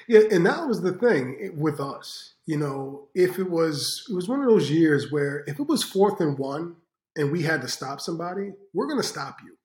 Yeah, 0.08 0.22
and 0.30 0.44
that 0.46 0.66
was 0.66 0.82
the 0.82 0.92
thing 0.92 1.52
with 1.56 1.78
us. 1.78 2.34
You 2.46 2.56
know, 2.56 3.08
if 3.14 3.38
it 3.38 3.48
was 3.48 4.04
it 4.10 4.14
was 4.14 4.28
one 4.28 4.40
of 4.40 4.48
those 4.48 4.70
years 4.70 5.12
where 5.12 5.44
if 5.46 5.60
it 5.60 5.68
was 5.68 5.84
fourth 5.84 6.20
and 6.20 6.36
one 6.36 6.74
and 7.16 7.30
we 7.30 7.42
had 7.42 7.62
to 7.62 7.68
stop 7.68 8.00
somebody, 8.00 8.50
we're 8.74 8.88
to 8.88 9.02
stop 9.02 9.36
you. 9.44 9.56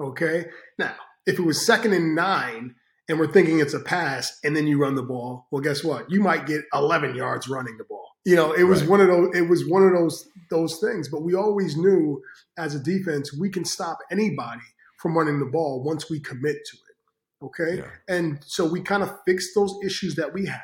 Okay. 0.00 0.46
Now, 0.78 0.94
if 1.26 1.38
it 1.38 1.42
was 1.42 1.66
second 1.66 1.92
and 1.92 2.14
nine 2.14 2.76
and 3.08 3.18
we're 3.18 3.30
thinking 3.30 3.60
it's 3.60 3.74
a 3.74 3.80
pass 3.80 4.38
and 4.42 4.56
then 4.56 4.66
you 4.66 4.80
run 4.80 4.94
the 4.94 5.02
ball, 5.02 5.46
well, 5.50 5.60
guess 5.60 5.84
what? 5.84 6.10
You 6.10 6.20
might 6.20 6.46
get 6.46 6.62
11 6.72 7.14
yards 7.14 7.48
running 7.48 7.76
the 7.76 7.84
ball. 7.84 8.09
You 8.24 8.36
know, 8.36 8.52
it 8.52 8.64
was 8.64 8.82
right. 8.82 8.90
one 8.90 9.00
of 9.00 9.08
those. 9.08 9.34
It 9.34 9.48
was 9.48 9.66
one 9.66 9.82
of 9.82 9.92
those 9.92 10.28
those 10.50 10.78
things. 10.78 11.08
But 11.08 11.22
we 11.22 11.34
always 11.34 11.76
knew 11.76 12.22
as 12.58 12.74
a 12.74 12.80
defense 12.80 13.32
we 13.32 13.48
can 13.48 13.64
stop 13.64 13.98
anybody 14.10 14.60
from 14.98 15.16
running 15.16 15.38
the 15.38 15.46
ball 15.46 15.82
once 15.82 16.10
we 16.10 16.20
commit 16.20 16.56
to 16.66 16.76
it. 16.76 17.44
Okay, 17.44 17.78
yeah. 17.78 18.14
and 18.14 18.38
so 18.44 18.66
we 18.66 18.82
kind 18.82 19.02
of 19.02 19.10
fixed 19.26 19.54
those 19.54 19.74
issues 19.82 20.16
that 20.16 20.34
we 20.34 20.46
had. 20.46 20.60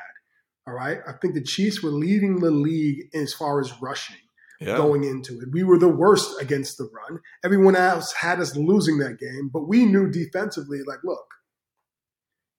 All 0.67 0.73
right, 0.73 0.99
I 1.07 1.13
think 1.13 1.33
the 1.33 1.41
Chiefs 1.41 1.81
were 1.81 1.89
leading 1.89 2.39
the 2.39 2.51
league 2.51 3.09
as 3.13 3.33
far 3.33 3.59
as 3.59 3.73
rushing. 3.81 4.17
Yeah. 4.59 4.75
Going 4.75 5.03
into 5.03 5.39
it, 5.39 5.49
we 5.51 5.61
were 5.61 5.77
the 5.77 5.87
worst 5.87 6.41
against 6.41 6.79
the 6.79 6.89
run. 6.91 7.19
Everyone 7.45 7.75
else 7.75 8.11
had 8.13 8.39
us 8.39 8.55
losing 8.55 8.97
that 8.97 9.19
game, 9.19 9.51
but 9.53 9.67
we 9.67 9.85
knew 9.85 10.09
defensively, 10.09 10.79
like, 10.81 10.97
look, 11.03 11.27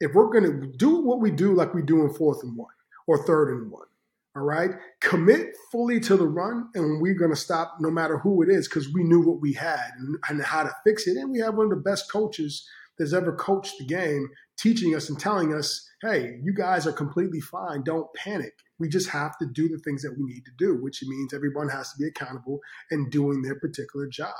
if 0.01 0.15
we're 0.15 0.31
going 0.31 0.45
to 0.45 0.67
do 0.77 1.01
what 1.01 1.21
we 1.21 1.31
do, 1.31 1.55
like 1.55 1.75
we 1.75 1.83
do 1.83 2.03
in 2.03 2.15
fourth 2.15 2.43
and 2.43 2.57
one 2.57 2.71
or 3.07 3.25
third 3.25 3.51
and 3.51 3.71
one, 3.71 3.87
all 4.37 4.43
right. 4.43 4.71
Commit 5.01 5.57
fully 5.73 6.01
to 6.01 6.17
the 6.17 6.27
run, 6.27 6.69
and 6.75 7.01
we're 7.01 7.15
going 7.15 7.33
to 7.33 7.37
stop 7.37 7.77
no 7.81 7.91
matter 7.91 8.19
who 8.19 8.43
it 8.43 8.49
is 8.49 8.69
because 8.69 8.93
we 8.93 9.03
knew 9.03 9.21
what 9.21 9.41
we 9.41 9.55
had 9.55 9.91
and, 9.99 10.17
and, 10.29 10.43
how 10.43 10.63
to 10.63 10.75
fix 10.85 11.07
it. 11.07 11.17
And 11.17 11.33
we 11.33 11.41
have 11.41 11.55
one 11.55 11.67
of 11.67 11.71
the 11.71 11.91
best 11.91 12.11
coaches 12.13 12.69
that's 12.99 13.13
ever 13.13 13.33
coached 13.33 13.79
the 13.79 13.87
game 13.87 14.29
teaching 14.59 14.95
us 14.95 15.09
and 15.09 15.19
telling 15.19 15.55
us, 15.55 15.89
hey, 16.03 16.39
you 16.43 16.53
guys 16.53 16.87
are 16.87 16.93
completely 16.93 17.41
fine. 17.41 17.83
Don't 17.83 18.13
panic. 18.15 18.53
We 18.79 18.89
just 18.89 19.09
have 19.11 19.37
to 19.39 19.47
do 19.47 19.69
the 19.69 19.79
things 19.79 20.03
that 20.03 20.17
we 20.17 20.25
need 20.25 20.45
to 20.45 20.53
do, 20.57 20.77
which 20.81 21.03
means 21.03 21.35
everyone 21.35 21.69
has 21.69 21.93
to 21.93 21.99
be 21.99 22.07
accountable 22.07 22.61
and 22.91 23.11
doing 23.11 23.43
their 23.43 23.59
particular 23.59 24.07
job. 24.07 24.35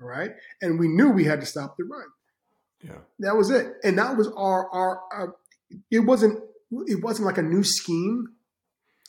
All 0.00 0.08
right. 0.08 0.32
And 0.60 0.78
we 0.78 0.88
knew 0.88 1.10
we 1.10 1.24
had 1.24 1.40
to 1.40 1.46
stop 1.46 1.76
the 1.76 1.84
run. 1.84 2.06
Yeah. 2.82 2.98
That 3.20 3.36
was 3.36 3.50
it. 3.50 3.72
And 3.82 3.98
that 3.98 4.16
was 4.16 4.28
our, 4.28 4.70
our, 4.70 5.00
our 5.12 5.36
it 5.90 6.00
wasn't, 6.00 6.42
it 6.86 7.02
wasn't 7.02 7.26
like 7.26 7.38
a 7.38 7.42
new 7.42 7.64
scheme 7.64 8.28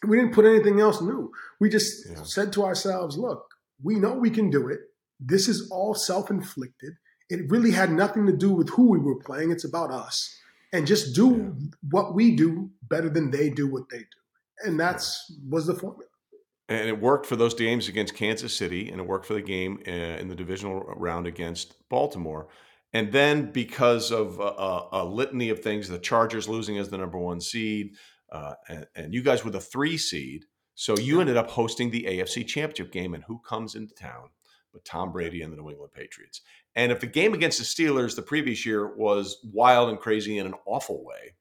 we 0.08 0.18
didn't 0.18 0.34
put 0.34 0.46
anything 0.46 0.80
else 0.80 1.02
new. 1.02 1.32
We 1.60 1.70
just 1.70 2.10
yeah. 2.10 2.24
said 2.24 2.54
to 2.54 2.64
ourselves, 2.64 3.18
look, 3.18 3.46
we 3.82 3.96
know 3.96 4.14
we 4.14 4.30
can 4.30 4.50
do 4.50 4.68
it. 4.68 4.80
This 5.20 5.48
is 5.48 5.70
all 5.72 5.94
self 5.94 6.30
inflicted. 6.30 6.94
It 7.30 7.50
really 7.50 7.72
had 7.72 7.92
nothing 7.92 8.26
to 8.26 8.36
do 8.36 8.52
with 8.52 8.70
who 8.70 8.90
we 8.90 9.00
were 9.00 9.20
playing. 9.20 9.52
It's 9.52 9.66
about 9.66 9.92
us. 9.92 10.36
And 10.72 10.88
just 10.88 11.16
do 11.16 11.30
yeah. 11.30 11.68
what 11.90 12.14
we 12.14 12.36
do 12.36 12.70
better 12.84 13.10
than 13.10 13.32
they 13.32 13.50
do 13.50 13.68
what 13.68 13.90
they 13.90 14.00
do. 14.00 14.06
And 14.66 14.80
that's 14.80 15.32
was 15.48 15.68
the 15.68 15.76
formula. 15.76 16.06
And 16.68 16.88
it 16.88 17.02
worked 17.02 17.26
for 17.26 17.36
those 17.36 17.56
games 17.56 17.88
against 17.88 18.14
Kansas 18.14 18.56
City, 18.56 18.90
and 18.90 19.02
it 19.02 19.08
worked 19.08 19.26
for 19.26 19.34
the 19.34 19.42
game 19.42 19.82
uh, 19.88 19.92
in 19.92 20.28
the 20.28 20.36
divisional 20.36 20.82
round 20.98 21.26
against 21.26 21.76
Baltimore. 21.90 22.48
And 22.94 23.12
then, 23.12 23.52
because 23.52 24.12
of 24.12 24.40
a, 24.40 25.02
a, 25.02 25.04
litany 25.04 25.50
of 25.50 25.60
things, 25.60 25.88
the 25.88 26.00
Chargers 26.00 26.48
losing 26.48 26.78
as 26.78 26.90
the 26.90 26.98
number 26.98 27.18
one 27.18 27.42
seed, 27.42 27.96
uh, 28.32 28.54
and, 28.68 28.88
and, 28.96 29.14
you 29.14 29.22
guys 29.22 29.44
were 29.44 29.52
the 29.52 29.60
three 29.60 29.98
seed. 29.98 30.46
So 30.76 30.98
you 30.98 31.20
ended 31.20 31.38
up 31.38 31.50
hosting 31.50 31.90
the 31.90 32.04
AFC 32.04 32.48
Championship 32.48 32.92
game, 32.92 33.14
and 33.14 33.24
who 33.26 33.40
comes 33.40 33.76
into 33.76 33.94
town 33.94 34.30
but 34.72 34.86
Tom 34.86 35.12
Brady 35.12 35.42
and 35.42 35.52
the 35.52 35.58
New 35.58 35.70
England 35.70 35.94
Patriots? 35.94 36.42
And 36.76 36.92
if 36.92 37.00
the 37.00 37.08
game 37.08 37.34
against 37.34 37.58
the 37.58 37.66
Steelers 37.66 38.16
the 38.16 38.22
previous 38.22 38.66
year 38.66 38.96
was 38.96 39.38
wild 39.44 39.90
and 39.90 40.00
crazy 40.00 40.38
in 40.38 40.46
an 40.46 40.54
awful 40.66 41.04
way, 41.04 41.36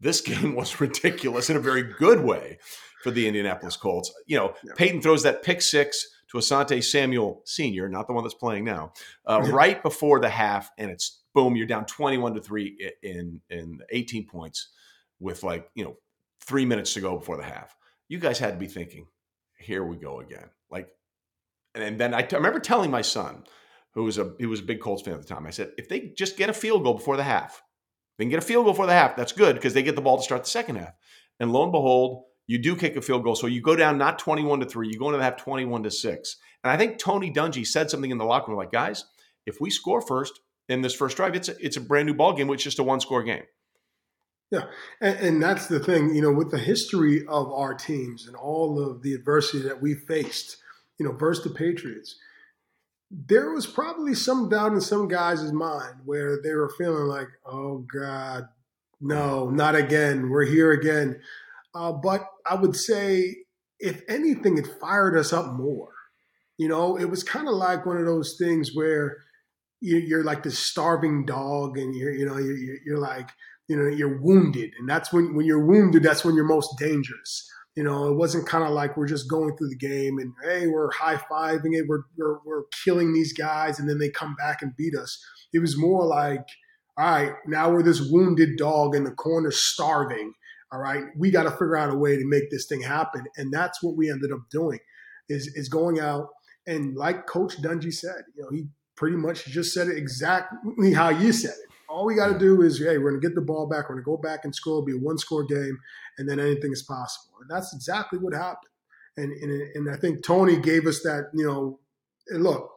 this 0.00 0.20
game 0.22 0.54
was 0.54 0.80
ridiculous 0.80 1.50
in 1.50 1.56
a 1.56 1.60
very 1.60 1.82
good 1.82 2.20
way 2.20 2.58
for 3.02 3.10
the 3.10 3.26
Indianapolis 3.26 3.76
Colts. 3.76 4.12
You 4.26 4.38
know. 4.38 4.54
Peyton 4.76 5.02
throws 5.02 5.22
that 5.22 5.42
pick 5.42 5.62
six 5.62 6.06
to 6.28 6.38
Asante 6.38 6.82
Samuel 6.82 7.42
Sr., 7.44 7.88
not 7.88 8.06
the 8.06 8.12
one 8.12 8.24
that's 8.24 8.34
playing 8.34 8.64
now, 8.64 8.92
uh, 9.26 9.40
right 9.52 9.82
before 9.82 10.20
the 10.20 10.28
half, 10.28 10.70
and 10.76 10.90
it's 10.90 11.22
boom, 11.34 11.54
you're 11.54 11.66
down 11.66 11.84
21 11.84 12.34
to 12.34 12.40
3 12.40 12.92
in 13.02 13.40
in 13.50 13.78
18 13.90 14.26
points 14.26 14.68
with 15.20 15.42
like, 15.42 15.68
you 15.74 15.84
know, 15.84 15.96
three 16.46 16.64
minutes 16.64 16.94
to 16.94 17.00
go 17.00 17.18
before 17.18 17.36
the 17.36 17.42
half. 17.44 17.74
You 18.08 18.18
guys 18.18 18.38
had 18.38 18.52
to 18.52 18.58
be 18.58 18.66
thinking, 18.66 19.06
here 19.58 19.84
we 19.84 19.96
go 19.96 20.20
again. 20.20 20.48
Like, 20.70 20.88
and 21.74 21.98
then 21.98 22.14
I, 22.14 22.22
t- 22.22 22.36
I 22.36 22.38
remember 22.38 22.60
telling 22.60 22.90
my 22.90 23.02
son, 23.02 23.44
who 23.94 24.04
was 24.04 24.18
a 24.18 24.34
he 24.38 24.46
was 24.46 24.60
a 24.60 24.64
big 24.64 24.80
Colts 24.80 25.02
fan 25.02 25.14
at 25.14 25.22
the 25.22 25.26
time, 25.26 25.46
I 25.46 25.50
said, 25.50 25.72
if 25.78 25.88
they 25.88 26.12
just 26.16 26.36
get 26.36 26.50
a 26.50 26.54
field 26.54 26.84
goal 26.84 26.94
before 26.94 27.16
the 27.16 27.22
half, 27.22 27.62
they 28.18 28.24
can 28.24 28.30
get 28.30 28.42
a 28.42 28.46
field 28.46 28.64
goal 28.64 28.74
before 28.74 28.86
the 28.86 28.92
half. 28.92 29.16
That's 29.16 29.32
good 29.32 29.56
because 29.56 29.74
they 29.74 29.82
get 29.82 29.96
the 29.96 30.02
ball 30.02 30.18
to 30.18 30.22
start 30.22 30.44
the 30.44 30.50
second 30.50 30.76
half. 30.76 30.92
And 31.40 31.52
lo 31.52 31.62
and 31.62 31.72
behold, 31.72 32.24
you 32.46 32.58
do 32.58 32.76
kick 32.76 32.96
a 32.96 33.02
field 33.02 33.24
goal. 33.24 33.34
So 33.34 33.46
you 33.46 33.60
go 33.60 33.74
down 33.74 33.98
not 33.98 34.18
21 34.18 34.60
to 34.60 34.66
3, 34.66 34.88
you 34.88 34.98
go 34.98 35.06
into 35.06 35.18
the 35.18 35.24
half 35.24 35.36
21 35.36 35.82
to 35.82 35.90
6. 35.90 36.36
And 36.62 36.70
I 36.70 36.76
think 36.76 36.98
Tony 36.98 37.32
Dungy 37.32 37.66
said 37.66 37.90
something 37.90 38.10
in 38.10 38.18
the 38.18 38.24
locker 38.24 38.50
room 38.50 38.58
like, 38.58 38.72
guys, 38.72 39.04
if 39.46 39.60
we 39.60 39.70
score 39.70 40.00
first 40.00 40.40
in 40.68 40.80
this 40.80 40.94
first 40.94 41.16
drive, 41.16 41.34
it's 41.34 41.48
a, 41.48 41.56
it's 41.64 41.76
a 41.76 41.80
brand 41.80 42.06
new 42.06 42.14
ball 42.14 42.32
game, 42.32 42.48
which 42.48 42.60
is 42.60 42.64
just 42.64 42.78
a 42.78 42.82
one 42.82 43.00
score 43.00 43.22
game. 43.22 43.44
Yeah, 44.50 44.66
and, 45.00 45.18
and, 45.18 45.42
that's 45.42 45.66
the 45.66 45.80
thing, 45.80 46.14
you 46.14 46.22
know, 46.22 46.32
with 46.32 46.52
the 46.52 46.58
history 46.58 47.26
of 47.26 47.50
our 47.50 47.74
teams 47.74 48.28
and 48.28 48.36
all 48.36 48.80
of 48.80 49.02
the 49.02 49.12
adversity 49.12 49.60
that 49.64 49.82
we 49.82 49.94
faced, 49.94 50.58
you 50.98 51.06
know, 51.06 51.10
versus 51.10 51.42
the 51.42 51.50
Patriots, 51.50 52.16
there 53.10 53.50
was 53.50 53.66
probably 53.66 54.14
some 54.14 54.48
doubt 54.48 54.72
in 54.72 54.80
some 54.80 55.08
guys' 55.08 55.52
mind 55.52 55.94
where 56.04 56.40
they 56.40 56.54
were 56.54 56.72
feeling 56.78 57.06
like, 57.06 57.28
oh 57.44 57.84
God, 57.92 58.48
no, 59.00 59.50
not 59.50 59.74
again. 59.74 60.30
We're 60.30 60.44
here 60.44 60.72
again. 60.72 61.20
Uh, 61.74 61.92
but 61.92 62.26
I 62.48 62.54
would 62.54 62.76
say, 62.76 63.36
if 63.78 64.02
anything, 64.08 64.58
it 64.58 64.80
fired 64.80 65.16
us 65.16 65.32
up 65.32 65.54
more. 65.54 65.92
You 66.56 66.68
know, 66.68 66.96
it 66.96 67.10
was 67.10 67.22
kind 67.22 67.48
of 67.48 67.54
like 67.54 67.84
one 67.84 67.98
of 67.98 68.06
those 68.06 68.36
things 68.38 68.70
where 68.74 69.18
you're 69.80 70.24
like 70.24 70.42
this 70.42 70.58
starving 70.58 71.26
dog 71.26 71.76
and 71.76 71.94
you're, 71.94 72.12
you 72.12 72.24
know, 72.24 72.38
you're, 72.38 72.78
you're 72.84 72.98
like, 72.98 73.28
you 73.68 73.76
know 73.76 73.88
you're 73.88 74.20
wounded. 74.20 74.72
And 74.78 74.88
that's 74.88 75.12
when 75.12 75.34
when 75.34 75.46
you're 75.46 75.64
wounded 75.64 76.02
that's 76.02 76.24
when 76.24 76.34
you're 76.34 76.44
most 76.44 76.78
dangerous. 76.78 77.50
You 77.74 77.84
know 77.84 78.08
it 78.08 78.16
wasn't 78.16 78.48
kind 78.48 78.64
of 78.64 78.70
like 78.70 78.96
we're 78.96 79.06
just 79.06 79.28
going 79.28 79.56
through 79.56 79.68
the 79.68 79.76
game 79.76 80.18
and 80.18 80.32
hey 80.44 80.66
we're 80.66 80.90
high-fiving 80.92 81.74
it 81.74 81.84
we're, 81.88 82.04
we're 82.16 82.38
we're 82.44 82.62
killing 82.84 83.12
these 83.12 83.34
guys 83.34 83.78
and 83.78 83.88
then 83.88 83.98
they 83.98 84.08
come 84.08 84.34
back 84.36 84.62
and 84.62 84.76
beat 84.76 84.94
us. 84.96 85.22
It 85.52 85.58
was 85.58 85.76
more 85.76 86.06
like 86.06 86.46
all 86.98 87.04
right 87.04 87.32
now 87.46 87.70
we're 87.70 87.82
this 87.82 88.00
wounded 88.00 88.56
dog 88.56 88.94
in 88.94 89.04
the 89.04 89.10
corner 89.10 89.50
starving 89.50 90.32
all 90.72 90.80
right? 90.80 91.04
We 91.16 91.30
got 91.30 91.44
to 91.44 91.52
figure 91.52 91.76
out 91.76 91.90
a 91.90 91.96
way 91.96 92.16
to 92.16 92.26
make 92.26 92.50
this 92.50 92.66
thing 92.66 92.82
happen. 92.82 93.24
And 93.36 93.52
that's 93.52 93.80
what 93.84 93.96
we 93.96 94.10
ended 94.10 94.32
up 94.32 94.40
doing 94.50 94.80
is 95.28 95.48
is 95.54 95.68
going 95.68 95.98
out 96.00 96.28
and 96.66 96.96
like 96.96 97.26
coach 97.26 97.60
dungy 97.60 97.92
said 97.92 98.22
you 98.36 98.42
know 98.42 98.48
he 98.50 98.66
pretty 98.96 99.16
much 99.16 99.46
just 99.46 99.72
said 99.72 99.88
it 99.88 99.98
exactly 99.98 100.92
how 100.92 101.08
you 101.08 101.32
said 101.32 101.50
it 101.50 101.70
all 101.96 102.04
we 102.04 102.14
got 102.14 102.30
to 102.30 102.38
do 102.38 102.60
is, 102.60 102.78
hey, 102.78 102.98
we're 102.98 103.08
going 103.08 103.22
to 103.22 103.26
get 103.26 103.34
the 103.34 103.40
ball 103.40 103.66
back. 103.66 103.88
We're 103.88 103.94
going 103.94 104.04
to 104.04 104.10
go 104.10 104.16
back 104.18 104.44
and 104.44 104.54
score. 104.54 104.74
It'll 104.74 104.84
be 104.84 104.92
a 104.92 104.98
one 104.98 105.16
score 105.16 105.44
game, 105.44 105.78
and 106.18 106.28
then 106.28 106.38
anything 106.38 106.70
is 106.70 106.82
possible. 106.82 107.38
And 107.40 107.50
that's 107.50 107.74
exactly 107.74 108.18
what 108.18 108.34
happened. 108.34 108.70
And, 109.16 109.32
and, 109.32 109.50
and 109.74 109.90
I 109.90 109.96
think 109.96 110.22
Tony 110.22 110.60
gave 110.60 110.86
us 110.86 111.00
that, 111.04 111.30
you 111.32 111.46
know, 111.46 111.80
look, 112.30 112.70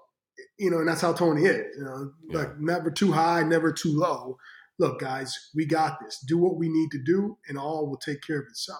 you 0.57 0.71
know, 0.71 0.77
and 0.77 0.87
that's 0.87 1.01
how 1.01 1.11
Tony 1.11 1.43
is, 1.43 1.65
you 1.77 1.83
know, 1.83 2.13
yeah. 2.29 2.37
like 2.37 2.59
never 2.61 2.89
too 2.89 3.11
high, 3.11 3.43
never 3.43 3.73
too 3.73 3.91
low. 3.91 4.37
look, 4.79 4.99
guys, 5.01 5.49
we 5.53 5.65
got 5.65 5.99
this. 5.99 6.23
Do 6.25 6.37
what 6.37 6.55
we 6.55 6.69
need 6.69 6.89
to 6.91 6.99
do, 7.03 7.37
and 7.47 7.57
all 7.57 7.87
will 7.87 7.97
take 7.97 8.21
care 8.21 8.39
of 8.39 8.47
itself. 8.47 8.79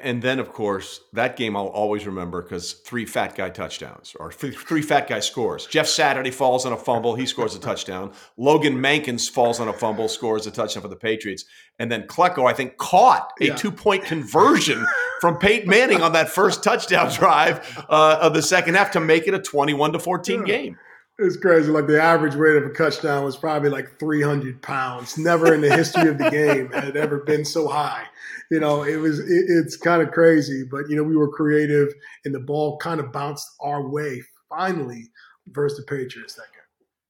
And 0.00 0.22
then, 0.22 0.38
of 0.38 0.52
course, 0.52 1.00
that 1.12 1.36
game 1.36 1.56
I'll 1.56 1.66
always 1.66 2.06
remember 2.06 2.42
because 2.42 2.72
three 2.72 3.04
fat 3.04 3.34
guy 3.34 3.50
touchdowns 3.50 4.14
or 4.18 4.32
three, 4.32 4.52
three, 4.52 4.82
fat 4.82 5.08
guy 5.08 5.20
scores. 5.20 5.66
Jeff 5.66 5.86
Saturday 5.86 6.30
falls 6.30 6.64
on 6.64 6.72
a 6.72 6.76
fumble, 6.76 7.14
he 7.14 7.26
scores 7.26 7.54
a 7.54 7.60
touchdown. 7.60 8.12
Logan 8.36 8.76
Mankins 8.76 9.30
falls 9.30 9.60
on 9.60 9.68
a 9.68 9.72
fumble, 9.72 10.08
scores 10.08 10.46
a 10.46 10.50
touchdown 10.50 10.82
for 10.82 10.88
the 10.88 10.96
Patriots. 10.96 11.44
And 11.78 11.90
then 11.90 12.04
Klecko, 12.04 12.48
I 12.48 12.54
think, 12.54 12.76
caught 12.78 13.32
a 13.40 13.46
yeah. 13.46 13.54
two 13.54 13.70
point 13.70 14.04
conversion 14.04 14.84
from 15.20 15.36
Peyton 15.38 15.68
Manning 15.68 16.02
on 16.02 16.12
that 16.12 16.28
first 16.28 16.64
touchdown 16.64 17.12
drive 17.12 17.84
uh, 17.88 18.18
of 18.20 18.34
the 18.34 18.42
second 18.42 18.74
half 18.74 18.92
to 18.92 19.00
make 19.00 19.26
it 19.26 19.34
a 19.34 19.38
21 19.38 19.92
to 19.92 19.98
14 19.98 20.44
game. 20.44 20.78
It's 21.18 21.36
crazy. 21.36 21.70
Like 21.70 21.86
the 21.86 22.02
average 22.02 22.34
weight 22.34 22.56
of 22.56 22.64
a 22.64 22.72
touchdown 22.72 23.24
was 23.24 23.36
probably 23.36 23.68
like 23.68 23.98
300 23.98 24.62
pounds. 24.62 25.18
Never 25.18 25.54
in 25.54 25.60
the 25.60 25.74
history 25.74 26.08
of 26.08 26.18
the 26.18 26.30
game 26.30 26.70
had 26.72 26.84
it 26.84 26.96
ever 26.96 27.18
been 27.18 27.44
so 27.44 27.68
high. 27.68 28.06
You 28.52 28.60
know, 28.60 28.82
it 28.82 28.96
was, 28.96 29.18
it, 29.18 29.44
it's 29.48 29.78
kind 29.78 30.02
of 30.02 30.10
crazy, 30.10 30.64
but, 30.70 30.90
you 30.90 30.94
know, 30.94 31.02
we 31.02 31.16
were 31.16 31.32
creative 31.32 31.88
and 32.26 32.34
the 32.34 32.40
ball 32.40 32.76
kind 32.76 33.00
of 33.00 33.10
bounced 33.10 33.48
our 33.62 33.88
way 33.88 34.20
finally 34.50 35.08
versus 35.46 35.78
the 35.78 35.84
Patriots 35.84 36.34
that 36.34 36.52
game. 36.52 36.62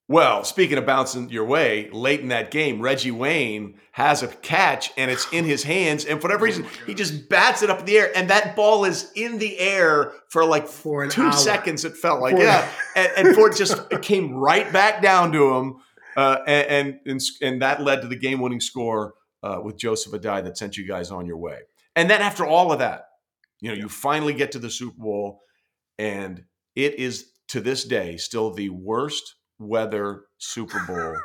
Well, 0.06 0.44
speaking 0.44 0.78
of 0.78 0.86
bouncing 0.86 1.30
your 1.30 1.44
way, 1.44 1.90
late 1.90 2.20
in 2.20 2.28
that 2.28 2.52
game, 2.52 2.80
Reggie 2.80 3.10
Wayne 3.10 3.80
has 3.90 4.22
a 4.22 4.28
catch 4.28 4.92
and 4.96 5.10
it's 5.10 5.26
in 5.32 5.44
his 5.44 5.64
hands. 5.64 6.04
And 6.04 6.20
for 6.20 6.28
whatever 6.28 6.44
reason, 6.44 6.64
he 6.86 6.94
just 6.94 7.28
bats 7.28 7.62
it 7.62 7.70
up 7.70 7.80
in 7.80 7.86
the 7.86 7.98
air. 7.98 8.12
And 8.14 8.30
that 8.30 8.54
ball 8.54 8.84
is 8.84 9.10
in 9.16 9.38
the 9.38 9.58
air 9.58 10.12
for 10.28 10.44
like 10.44 10.68
for 10.68 11.06
two 11.08 11.22
hour. 11.22 11.32
seconds, 11.32 11.84
it 11.84 11.96
felt 11.96 12.20
like. 12.20 12.36
For 12.36 12.42
yeah. 12.42 12.70
and, 12.94 13.12
and 13.16 13.34
for 13.34 13.48
it 13.48 13.56
just 13.56 13.80
it 13.90 14.02
came 14.02 14.32
right 14.32 14.72
back 14.72 15.02
down 15.02 15.32
to 15.32 15.56
him. 15.56 15.76
Uh, 16.16 16.38
and, 16.46 17.00
and, 17.04 17.20
and 17.40 17.62
that 17.62 17.82
led 17.82 18.02
to 18.02 18.06
the 18.06 18.16
game 18.16 18.38
winning 18.38 18.60
score 18.60 19.14
uh, 19.42 19.60
with 19.62 19.76
Joseph 19.76 20.12
Addai 20.12 20.44
that 20.44 20.58
sent 20.58 20.76
you 20.76 20.86
guys 20.86 21.10
on 21.10 21.26
your 21.26 21.36
way. 21.36 21.60
And 21.96 22.08
then 22.08 22.22
after 22.22 22.46
all 22.46 22.72
of 22.72 22.78
that, 22.78 23.08
you 23.60 23.68
know, 23.70 23.76
you 23.76 23.88
finally 23.88 24.34
get 24.34 24.52
to 24.52 24.58
the 24.58 24.70
Super 24.70 25.00
Bowl, 25.00 25.42
and 25.98 26.44
it 26.74 26.98
is 26.98 27.32
to 27.48 27.60
this 27.60 27.84
day 27.84 28.16
still 28.16 28.52
the 28.52 28.70
worst 28.70 29.36
weather 29.58 30.24
Super 30.38 30.82
Bowl 30.86 31.16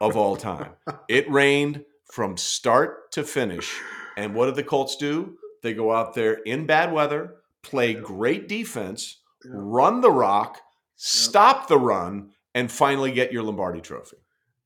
of 0.00 0.16
all 0.16 0.36
time. 0.36 0.72
It 1.08 1.30
rained 1.30 1.84
from 2.12 2.36
start 2.36 3.12
to 3.12 3.24
finish. 3.24 3.80
And 4.16 4.34
what 4.34 4.46
did 4.46 4.54
the 4.56 4.62
Colts 4.62 4.96
do? 4.96 5.36
They 5.62 5.74
go 5.74 5.92
out 5.92 6.14
there 6.14 6.34
in 6.34 6.66
bad 6.66 6.92
weather, 6.92 7.36
play 7.62 7.94
great 7.94 8.48
defense, 8.48 9.18
run 9.44 10.00
the 10.00 10.10
rock, 10.10 10.60
stop 10.96 11.68
the 11.68 11.78
run, 11.78 12.30
and 12.54 12.70
finally 12.70 13.12
get 13.12 13.32
your 13.32 13.42
Lombardi 13.42 13.80
trophy. 13.80 14.16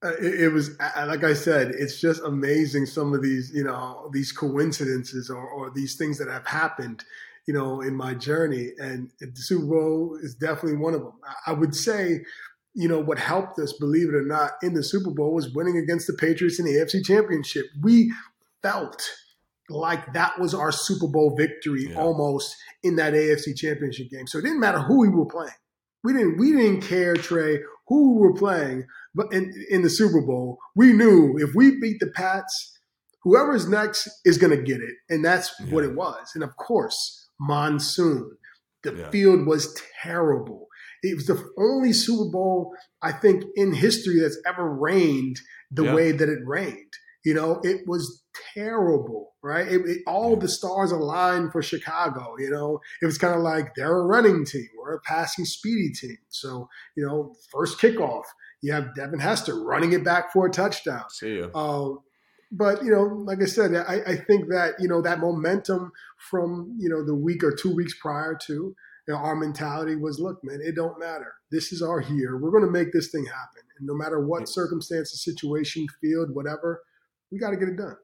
Uh, 0.04 0.12
it, 0.20 0.40
it, 0.42 0.48
was 0.52 0.78
like 0.78 1.24
I 1.24 1.32
said, 1.32 1.70
it's 1.70 1.98
just 1.98 2.22
amazing 2.22 2.84
some 2.84 3.14
of 3.14 3.22
these, 3.22 3.50
you 3.54 3.64
know, 3.64 4.10
these 4.12 4.32
coincidences 4.32 5.30
or, 5.30 5.48
or 5.48 5.70
these 5.70 5.96
things 5.96 6.18
that 6.18 6.28
have 6.28 6.46
happened, 6.46 7.04
you 7.46 7.54
know, 7.54 7.80
in 7.80 7.94
my 7.94 8.12
journey. 8.12 8.72
And 8.78 9.10
the 9.18 9.32
Super 9.34 9.64
Bowl 9.64 10.18
is 10.22 10.34
definitely 10.34 10.76
one 10.76 10.92
of 10.92 11.00
them. 11.00 11.14
I 11.46 11.52
would 11.52 11.74
say 11.74 12.20
you 12.74 12.88
know, 12.88 12.98
what 12.98 13.18
helped 13.18 13.58
us, 13.58 13.72
believe 13.72 14.08
it 14.08 14.14
or 14.16 14.24
not, 14.24 14.52
in 14.62 14.74
the 14.74 14.82
Super 14.82 15.10
Bowl 15.10 15.32
was 15.32 15.54
winning 15.54 15.78
against 15.78 16.08
the 16.08 16.12
Patriots 16.12 16.58
in 16.58 16.66
the 16.66 16.72
AFC 16.72 17.04
Championship. 17.04 17.66
We 17.80 18.12
felt 18.62 19.00
like 19.70 20.12
that 20.12 20.38
was 20.40 20.54
our 20.54 20.72
Super 20.72 21.06
Bowl 21.06 21.34
victory 21.36 21.86
yeah. 21.88 21.96
almost 21.96 22.54
in 22.82 22.96
that 22.96 23.14
AFC 23.14 23.56
Championship 23.56 24.10
game. 24.10 24.26
So 24.26 24.38
it 24.38 24.42
didn't 24.42 24.60
matter 24.60 24.80
who 24.80 25.00
we 25.00 25.08
were 25.08 25.24
playing. 25.24 25.52
We 26.02 26.12
didn't 26.12 26.36
we 26.36 26.52
didn't 26.52 26.82
care, 26.82 27.14
Trey, 27.14 27.60
who 27.86 28.14
we 28.14 28.26
were 28.26 28.34
playing, 28.34 28.86
but 29.14 29.33
in, 29.33 29.53
in 29.70 29.83
the 29.83 29.90
Super 29.90 30.20
Bowl, 30.20 30.59
we 30.74 30.92
knew 30.92 31.37
if 31.38 31.55
we 31.55 31.79
beat 31.81 32.00
the 32.00 32.11
Pats, 32.14 32.79
whoever's 33.22 33.68
next 33.68 34.09
is 34.24 34.38
gonna 34.38 34.62
get 34.62 34.81
it. 34.81 34.94
And 35.09 35.24
that's 35.24 35.53
yeah. 35.61 35.66
what 35.66 35.85
it 35.85 35.94
was. 35.94 36.33
And 36.35 36.42
of 36.42 36.57
course, 36.57 37.29
monsoon. 37.40 38.37
The 38.83 38.94
yeah. 38.94 39.11
field 39.11 39.46
was 39.46 39.81
terrible. 40.03 40.68
It 41.03 41.16
was 41.16 41.27
the 41.27 41.42
only 41.59 41.92
Super 41.92 42.31
Bowl 42.31 42.74
I 43.03 43.12
think 43.12 43.44
in 43.57 43.72
history 43.72 44.20
that's 44.20 44.38
ever 44.46 44.68
rained 44.68 45.40
the 45.70 45.85
yeah. 45.85 45.94
way 45.94 46.12
that 46.12 46.29
it 46.29 46.40
rained. 46.44 46.92
You 47.24 47.33
know, 47.33 47.61
it 47.64 47.83
was 47.87 48.22
terrible, 48.55 49.33
right? 49.42 49.66
It, 49.66 49.81
it, 49.87 49.98
all 50.07 50.37
the 50.37 50.48
stars 50.48 50.92
aligned 50.92 51.53
for 51.53 51.62
Chicago. 51.62 52.35
You 52.38 52.50
know, 52.50 52.81
it 53.00 53.07
was 53.07 53.16
kind 53.16 53.35
of 53.35 53.40
like 53.40 53.74
they're 53.74 53.96
a 53.96 54.07
running 54.07 54.44
team, 54.44 54.68
we're 54.79 54.96
a 54.96 55.00
passing 55.00 55.46
speedy 55.46 55.90
team. 55.92 56.18
So, 56.29 56.68
you 56.96 57.07
know, 57.07 57.35
first 57.50 57.79
kickoff, 57.79 58.24
you 58.64 58.72
have 58.72 58.94
Devin 58.94 59.20
Hester 59.20 59.62
running 59.62 59.92
it 59.92 60.03
back 60.03 60.33
for 60.33 60.46
a 60.46 60.50
touchdown. 60.50 61.05
See 61.11 61.35
you. 61.35 61.50
Uh, 61.55 62.00
but 62.50 62.83
you 62.83 62.90
know, 62.90 63.03
like 63.03 63.42
I 63.42 63.44
said, 63.44 63.74
I, 63.74 64.00
I, 64.07 64.16
think 64.16 64.48
that 64.48 64.74
you 64.79 64.88
know 64.88 65.03
that 65.03 65.18
momentum 65.18 65.92
from 66.31 66.74
you 66.79 66.88
know 66.88 67.05
the 67.05 67.14
week 67.14 67.44
or 67.44 67.55
two 67.55 67.74
weeks 67.74 67.94
prior 68.00 68.38
to 68.46 68.74
you 69.07 69.12
know, 69.12 69.20
our 69.20 69.37
mentality 69.37 69.96
was, 69.96 70.18
look, 70.18 70.42
man, 70.42 70.61
it 70.62 70.74
don't 70.74 70.98
matter. 70.98 71.35
This 71.50 71.72
is 71.72 71.83
our 71.83 72.00
year. 72.00 72.38
We're 72.38 72.50
going 72.50 72.64
to 72.64 72.70
make 72.70 72.90
this 72.90 73.11
thing 73.11 73.27
happen. 73.27 73.62
And 73.79 73.87
no 73.87 73.94
matter 73.94 74.27
what 74.27 74.48
circumstance, 74.48 75.12
situation, 75.22 75.87
field, 76.00 76.35
whatever, 76.35 76.83
we 77.31 77.38
got 77.38 77.50
to 77.50 77.57
get 77.59 77.68
it 77.68 77.77
done. 77.77 77.96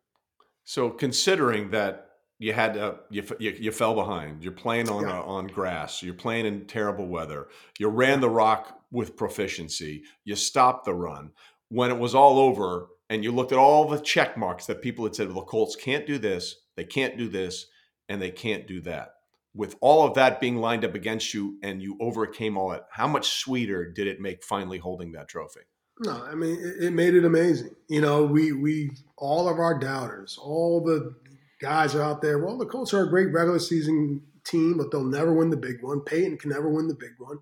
So 0.65 0.91
considering 0.91 1.71
that 1.71 2.09
you 2.39 2.53
had 2.53 2.77
uh, 2.77 2.95
you, 3.09 3.25
you, 3.39 3.57
you 3.59 3.73
fell 3.73 3.95
behind, 3.95 4.43
you're 4.43 4.53
playing 4.53 4.91
on 4.91 5.05
yeah. 5.05 5.21
uh, 5.21 5.23
on 5.23 5.47
grass, 5.47 6.03
you're 6.03 6.13
playing 6.13 6.45
in 6.45 6.67
terrible 6.67 7.07
weather, 7.07 7.49
you 7.79 7.89
ran 7.89 8.21
the 8.21 8.29
rock 8.29 8.80
with 8.91 9.17
proficiency, 9.17 10.03
you 10.25 10.37
stopped 10.37 10.85
the 10.85 10.95
run. 10.95 11.33
When 11.69 11.91
it 11.91 11.99
was 11.99 12.15
all 12.15 12.39
over, 12.39 12.89
and 13.09 13.23
you 13.25 13.33
looked 13.33 13.53
at 13.53 13.59
all 13.59 13.89
the 13.89 13.99
check 13.99 14.37
marks 14.37 14.67
that 14.67 14.83
people 14.83 15.05
had 15.05 15.15
said, 15.15 15.29
well, 15.29 15.41
the 15.41 15.47
Colts 15.47 15.77
can't 15.77 16.07
do 16.07 16.19
this, 16.19 16.57
they 16.77 16.85
can't 16.85 17.17
do 17.17 17.29
this, 17.29 17.67
and 18.09 18.21
they 18.21 18.31
can't 18.31 18.67
do 18.67 18.81
that 18.83 19.15
with 19.55 19.77
all 19.81 20.07
of 20.07 20.15
that 20.15 20.41
being 20.41 20.57
lined 20.57 20.85
up 20.85 20.95
against 20.95 21.35
you 21.35 21.59
and 21.63 21.83
you 21.83 21.97
overcame 22.01 22.57
all 22.57 22.71
that, 22.71 22.87
how 22.91 23.09
much 23.09 23.29
sweeter 23.31 23.91
did 23.91 24.07
it 24.07 24.21
make 24.21 24.45
finally 24.45 24.79
holding 24.79 25.13
that 25.13 25.29
trophy? 25.29 25.61
No, 25.99 26.23
I 26.25 26.35
mean 26.35 26.59
it, 26.81 26.93
made 26.93 27.15
it 27.15 27.25
amazing. 27.25 27.75
You 27.89 28.01
know, 28.01 28.25
we 28.25 28.53
we 28.53 28.91
all 29.19 29.49
of 29.49 29.59
our 29.59 29.79
doubters, 29.79 30.39
all 30.41 30.83
the 30.83 31.15
guys 31.61 31.95
are 31.95 32.03
out 32.03 32.23
there. 32.23 32.39
Well, 32.39 32.57
the 32.57 32.65
Colts 32.65 32.95
are 32.95 33.03
a 33.03 33.11
great 33.11 33.33
regular 33.33 33.59
season 33.59 34.23
team, 34.45 34.79
but 34.79 34.91
they'll 34.91 35.05
never 35.05 35.33
win 35.35 35.51
the 35.51 35.59
big 35.59 35.83
one. 35.83 36.01
Peyton 36.01 36.39
can 36.39 36.51
never 36.51 36.71
win 36.71 36.89
the 36.89 36.95
big 36.95 37.13
one. 37.19 37.39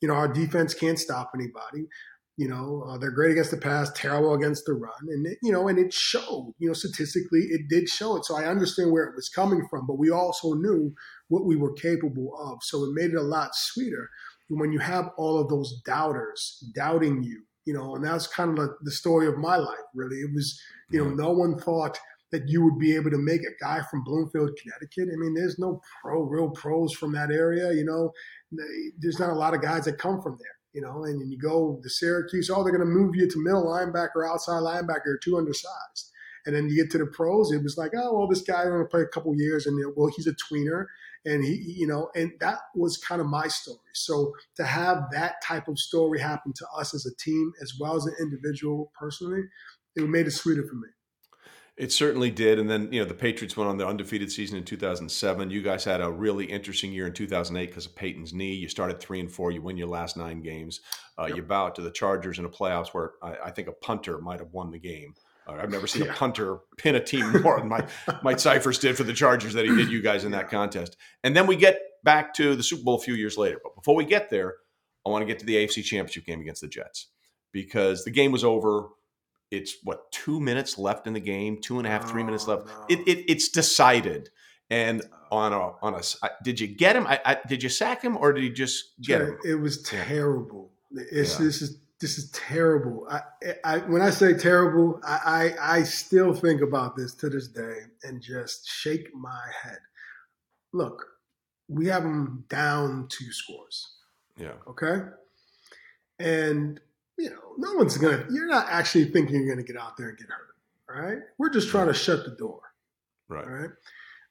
You 0.00 0.08
know, 0.08 0.14
our 0.14 0.28
defense 0.28 0.74
can't 0.74 0.98
stop 0.98 1.32
anybody. 1.34 1.88
You 2.36 2.48
know, 2.48 2.84
uh, 2.88 2.98
they're 2.98 3.10
great 3.10 3.32
against 3.32 3.50
the 3.50 3.56
pass, 3.56 3.90
terrible 3.96 4.34
against 4.34 4.64
the 4.64 4.74
run, 4.74 5.08
and 5.08 5.26
it, 5.26 5.38
you 5.42 5.50
know, 5.50 5.66
and 5.66 5.76
it 5.76 5.92
showed. 5.92 6.54
You 6.58 6.68
know, 6.68 6.72
statistically, 6.72 7.40
it 7.50 7.62
did 7.68 7.88
show 7.88 8.16
it. 8.16 8.24
So 8.24 8.36
I 8.36 8.44
understand 8.44 8.92
where 8.92 9.04
it 9.04 9.16
was 9.16 9.28
coming 9.28 9.66
from, 9.68 9.88
but 9.88 9.98
we 9.98 10.10
also 10.10 10.54
knew 10.54 10.94
what 11.26 11.46
we 11.46 11.56
were 11.56 11.72
capable 11.72 12.38
of. 12.40 12.58
So 12.62 12.84
it 12.84 12.92
made 12.92 13.10
it 13.10 13.16
a 13.16 13.22
lot 13.22 13.56
sweeter 13.56 14.08
when 14.50 14.70
you 14.70 14.78
have 14.78 15.10
all 15.18 15.40
of 15.40 15.48
those 15.48 15.80
doubters 15.84 16.64
doubting 16.76 17.24
you. 17.24 17.42
You 17.64 17.74
know, 17.74 17.96
and 17.96 18.04
that's 18.04 18.28
kind 18.28 18.50
of 18.50 18.56
the, 18.56 18.74
the 18.82 18.92
story 18.92 19.26
of 19.26 19.36
my 19.36 19.56
life. 19.56 19.76
Really, 19.94 20.18
it 20.18 20.30
was. 20.32 20.60
You 20.90 21.04
know, 21.04 21.10
no 21.10 21.32
one 21.32 21.58
thought 21.58 21.98
that 22.30 22.48
you 22.48 22.62
would 22.62 22.78
be 22.78 22.94
able 22.94 23.10
to 23.10 23.18
make 23.18 23.40
a 23.42 23.62
guy 23.62 23.82
from 23.90 24.04
Bloomfield, 24.04 24.50
Connecticut. 24.60 25.12
I 25.12 25.16
mean, 25.16 25.34
there's 25.34 25.58
no 25.58 25.80
pro, 26.00 26.22
real 26.22 26.50
pros 26.50 26.92
from 26.92 27.12
that 27.12 27.30
area. 27.30 27.72
You 27.72 27.84
know, 27.84 28.12
there's 28.98 29.18
not 29.18 29.30
a 29.30 29.34
lot 29.34 29.54
of 29.54 29.62
guys 29.62 29.84
that 29.84 29.98
come 29.98 30.22
from 30.22 30.36
there 30.38 30.58
you 30.72 30.82
know, 30.82 31.04
and, 31.04 31.30
you 31.30 31.38
go 31.38 31.80
to 31.82 31.90
Syracuse, 31.90 32.50
oh, 32.50 32.62
they're 32.62 32.76
going 32.76 32.86
to 32.86 32.94
move 32.94 33.16
you 33.16 33.28
to 33.28 33.42
middle 33.42 33.64
linebacker, 33.64 34.28
outside 34.28 34.62
linebacker, 34.62 35.20
too 35.22 35.36
undersized. 35.36 36.12
And 36.46 36.54
then 36.54 36.68
you 36.68 36.76
get 36.76 36.90
to 36.92 36.98
the 36.98 37.06
pros, 37.06 37.52
it 37.52 37.62
was 37.62 37.76
like, 37.76 37.92
oh, 37.96 38.16
well, 38.16 38.28
this 38.28 38.42
guy 38.42 38.64
going 38.64 38.80
to 38.80 38.88
play 38.88 39.02
a 39.02 39.06
couple 39.06 39.34
years, 39.36 39.66
and 39.66 39.76
well, 39.96 40.10
he's 40.14 40.26
a 40.26 40.34
tweener, 40.34 40.86
and 41.24 41.44
he, 41.44 41.74
you 41.78 41.86
know, 41.86 42.10
and 42.14 42.32
that 42.40 42.58
was 42.74 42.96
kind 42.96 43.20
of 43.20 43.26
my 43.26 43.48
story. 43.48 43.78
So 43.92 44.32
to 44.56 44.64
have 44.64 45.04
that 45.12 45.42
type 45.42 45.68
of 45.68 45.78
story 45.78 46.20
happen 46.20 46.52
to 46.54 46.66
us 46.78 46.94
as 46.94 47.04
a 47.06 47.14
team, 47.16 47.52
as 47.60 47.74
well 47.78 47.96
as 47.96 48.06
an 48.06 48.14
individual 48.20 48.92
personally, 48.98 49.42
it 49.96 50.08
made 50.08 50.26
it 50.26 50.30
sweeter 50.30 50.64
for 50.66 50.76
me. 50.76 50.88
It 51.78 51.92
certainly 51.92 52.32
did. 52.32 52.58
And 52.58 52.68
then, 52.68 52.92
you 52.92 53.00
know, 53.00 53.06
the 53.06 53.14
Patriots 53.14 53.56
went 53.56 53.70
on 53.70 53.78
their 53.78 53.86
undefeated 53.86 54.32
season 54.32 54.58
in 54.58 54.64
2007. 54.64 55.50
You 55.50 55.62
guys 55.62 55.84
had 55.84 56.00
a 56.00 56.10
really 56.10 56.44
interesting 56.44 56.92
year 56.92 57.06
in 57.06 57.12
2008 57.12 57.66
because 57.66 57.86
of 57.86 57.94
Peyton's 57.94 58.34
knee. 58.34 58.52
You 58.52 58.68
started 58.68 58.98
three 58.98 59.20
and 59.20 59.30
four. 59.30 59.52
You 59.52 59.62
win 59.62 59.76
your 59.76 59.86
last 59.86 60.16
nine 60.16 60.42
games. 60.42 60.80
Uh, 61.16 61.26
yep. 61.26 61.36
You 61.36 61.42
bow 61.44 61.66
out 61.66 61.76
to 61.76 61.82
the 61.82 61.92
Chargers 61.92 62.38
in 62.38 62.44
the 62.44 62.50
playoffs 62.50 62.88
where 62.88 63.12
I, 63.22 63.36
I 63.46 63.50
think 63.52 63.68
a 63.68 63.72
punter 63.72 64.18
might 64.18 64.40
have 64.40 64.52
won 64.52 64.72
the 64.72 64.78
game. 64.80 65.14
Uh, 65.46 65.52
I've 65.52 65.70
never 65.70 65.86
seen 65.86 66.04
yeah. 66.04 66.12
a 66.12 66.14
punter 66.14 66.58
pin 66.78 66.96
a 66.96 67.00
team 67.00 67.30
more 67.42 67.60
than 67.60 67.68
Mike, 67.68 67.88
Mike 68.22 68.38
Scifres 68.38 68.80
did 68.80 68.96
for 68.96 69.04
the 69.04 69.12
Chargers 69.12 69.54
that 69.54 69.64
he 69.64 69.74
did 69.74 69.88
you 69.88 70.02
guys 70.02 70.24
in 70.24 70.32
that 70.32 70.50
contest. 70.50 70.96
And 71.22 71.36
then 71.36 71.46
we 71.46 71.54
get 71.54 71.80
back 72.02 72.34
to 72.34 72.56
the 72.56 72.62
Super 72.64 72.82
Bowl 72.82 72.96
a 72.96 73.00
few 73.00 73.14
years 73.14 73.38
later. 73.38 73.60
But 73.62 73.76
before 73.76 73.94
we 73.94 74.04
get 74.04 74.30
there, 74.30 74.56
I 75.06 75.10
want 75.10 75.22
to 75.22 75.26
get 75.26 75.38
to 75.38 75.46
the 75.46 75.54
AFC 75.54 75.84
Championship 75.84 76.26
game 76.26 76.40
against 76.40 76.60
the 76.60 76.68
Jets 76.68 77.06
because 77.52 78.04
the 78.04 78.10
game 78.10 78.32
was 78.32 78.44
over 78.44 78.88
it's 79.50 79.76
what 79.82 80.10
two 80.12 80.40
minutes 80.40 80.78
left 80.78 81.06
in 81.06 81.12
the 81.12 81.20
game, 81.20 81.60
two 81.60 81.78
and 81.78 81.86
a 81.86 81.90
half, 81.90 82.04
oh, 82.04 82.08
three 82.08 82.22
minutes 82.22 82.46
left. 82.46 82.66
No. 82.66 82.84
It, 82.88 83.00
it, 83.06 83.18
oh. 83.18 83.24
it's 83.28 83.48
decided. 83.48 84.30
And 84.70 85.02
oh. 85.30 85.36
on 85.36 85.52
a 85.52 85.72
on 85.82 85.94
a, 85.94 86.02
did 86.42 86.60
you 86.60 86.66
get 86.66 86.94
him? 86.96 87.06
I, 87.06 87.20
I, 87.24 87.36
did 87.48 87.62
you 87.62 87.68
sack 87.68 88.02
him 88.02 88.16
or 88.16 88.32
did 88.32 88.44
you 88.44 88.52
just 88.52 89.00
get 89.00 89.22
him? 89.22 89.38
It 89.44 89.54
was 89.54 89.82
terrible. 89.82 90.72
It's 90.90 91.38
yeah. 91.38 91.46
this 91.46 91.62
is 91.62 91.78
this 92.00 92.18
is 92.18 92.30
terrible. 92.30 93.06
I, 93.10 93.20
I 93.64 93.78
when 93.78 94.02
I 94.02 94.10
say 94.10 94.34
terrible, 94.34 95.00
I, 95.04 95.54
I, 95.60 95.78
I 95.78 95.82
still 95.82 96.32
think 96.32 96.60
about 96.60 96.96
this 96.96 97.14
to 97.16 97.28
this 97.28 97.48
day 97.48 97.78
and 98.02 98.22
just 98.22 98.68
shake 98.68 99.14
my 99.14 99.40
head. 99.62 99.78
Look, 100.72 101.04
we 101.68 101.86
have 101.86 102.02
them 102.02 102.44
down 102.48 103.08
two 103.08 103.32
scores. 103.32 103.86
Yeah. 104.36 104.52
Okay. 104.68 105.00
And 106.18 106.80
you 107.18 107.30
know, 107.30 107.54
no 107.58 107.74
one's 107.74 107.96
gonna. 107.98 108.24
You're 108.30 108.46
not 108.46 108.66
actually 108.68 109.06
thinking 109.06 109.36
you're 109.36 109.48
gonna 109.54 109.66
get 109.66 109.76
out 109.76 109.96
there 109.96 110.08
and 110.10 110.18
get 110.18 110.28
hurt. 110.28 110.44
Right. 110.88 111.18
We're 111.36 111.50
just 111.50 111.68
trying 111.68 111.88
to 111.88 111.94
shut 111.94 112.24
the 112.24 112.30
door. 112.36 112.60
Right. 113.28 113.46
Right. 113.46 113.70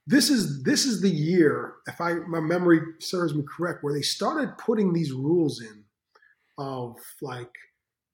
This 0.07 0.29
is 0.29 0.63
this 0.63 0.85
is 0.85 1.01
the 1.01 1.09
year, 1.09 1.75
if 1.87 1.99
I 2.01 2.13
my 2.13 2.39
memory 2.39 2.79
serves 2.99 3.35
me 3.35 3.43
correct, 3.47 3.83
where 3.83 3.93
they 3.93 4.01
started 4.01 4.57
putting 4.57 4.93
these 4.93 5.11
rules 5.11 5.61
in 5.61 5.83
of 6.57 6.95
like 7.21 7.51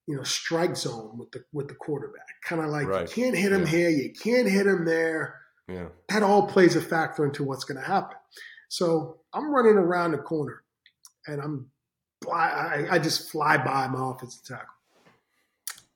you 0.07 0.15
know 0.17 0.23
strike 0.23 0.75
zone 0.75 1.17
with 1.17 1.31
the 1.31 1.43
with 1.53 1.67
the 1.67 1.75
quarterback. 1.75 2.25
Kind 2.43 2.61
of 2.61 2.69
like 2.69 2.87
Right. 2.87 3.01
you 3.15 3.23
can't 3.23 3.37
hit 3.37 3.51
him 3.53 3.61
Yeah. 3.61 3.67
here, 3.67 3.89
you 3.89 4.11
can't 4.11 4.49
hit 4.49 4.65
him 4.67 4.85
there. 4.85 5.39
Yeah. 5.69 5.89
That 6.09 6.23
all 6.23 6.47
plays 6.47 6.75
a 6.75 6.81
factor 6.81 7.23
into 7.23 7.43
what's 7.45 7.63
going 7.63 7.79
to 7.79 7.87
happen. 7.87 8.17
So 8.67 9.21
I'm 9.33 9.49
running 9.53 9.75
around 9.77 10.11
the 10.11 10.17
corner, 10.17 10.63
and 11.27 11.39
I'm 11.41 11.69
fly, 12.23 12.87
I, 12.89 12.95
I 12.95 12.99
just 12.99 13.29
fly 13.29 13.57
by 13.57 13.87
my 13.87 14.11
offensive 14.11 14.43
tackle, 14.45 14.75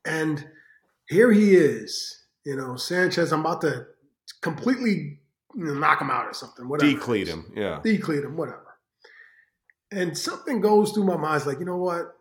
and 0.06 0.48
here 1.08 1.32
he 1.32 1.56
is. 1.56 2.14
You 2.46 2.56
know, 2.56 2.76
Sanchez. 2.76 3.34
I'm 3.34 3.42
about 3.42 3.62
to 3.62 3.88
completely 4.42 5.20
you 5.56 5.66
know, 5.66 5.74
knock 5.74 6.02
him 6.02 6.12
out 6.12 6.26
or 6.26 6.34
something. 6.34 6.70
Whatever. 6.70 6.92
Decleat 6.92 7.28
him. 7.28 7.52
Yeah. 7.56 7.80
decleat 7.84 8.24
him, 8.24 8.38
whatever. 8.38 8.64
And 9.92 10.18
something 10.18 10.62
goes 10.62 10.92
through 10.92 11.06
my 11.06 11.18
mind, 11.18 11.38
it's 11.38 11.46
like, 11.46 11.60
you 11.60 11.66
know 11.66 11.78
what? 11.78 12.14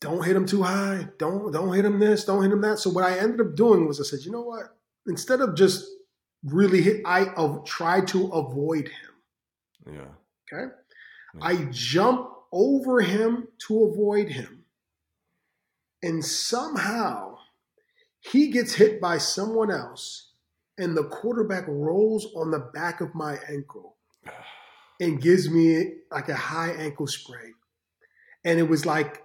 Don't 0.00 0.24
hit 0.24 0.36
him 0.36 0.46
too 0.46 0.62
high. 0.62 1.06
Don't 1.18 1.52
don't 1.52 1.72
hit 1.72 1.84
him 1.84 2.00
this. 2.00 2.24
Don't 2.24 2.42
hit 2.42 2.50
him 2.50 2.60
that. 2.62 2.80
So 2.80 2.90
what 2.90 3.04
I 3.04 3.18
ended 3.18 3.40
up 3.40 3.54
doing 3.54 3.86
was 3.86 4.00
I 4.00 4.02
said, 4.02 4.24
you 4.24 4.32
know 4.32 4.42
what? 4.42 4.64
Instead 5.06 5.40
of 5.40 5.54
just 5.54 5.84
really 6.44 6.82
hit, 6.82 7.02
I 7.04 7.26
of 7.36 7.64
try 7.64 8.00
to 8.06 8.26
avoid 8.28 8.88
him. 8.88 9.94
Yeah. 9.94 10.52
Okay, 10.52 10.72
I 11.40 11.68
jump 11.70 12.28
over 12.52 13.00
him 13.00 13.48
to 13.66 13.84
avoid 13.84 14.28
him, 14.28 14.64
and 16.02 16.24
somehow 16.24 17.38
he 18.20 18.48
gets 18.48 18.74
hit 18.74 19.00
by 19.00 19.18
someone 19.18 19.70
else, 19.70 20.32
and 20.78 20.96
the 20.96 21.04
quarterback 21.04 21.64
rolls 21.66 22.26
on 22.36 22.50
the 22.50 22.70
back 22.74 23.00
of 23.00 23.14
my 23.14 23.38
ankle 23.48 23.96
and 25.00 25.20
gives 25.20 25.50
me 25.50 25.94
like 26.10 26.28
a 26.28 26.34
high 26.34 26.70
ankle 26.70 27.06
sprain. 27.06 27.54
And 28.44 28.58
it 28.58 28.68
was 28.68 28.86
like 28.86 29.22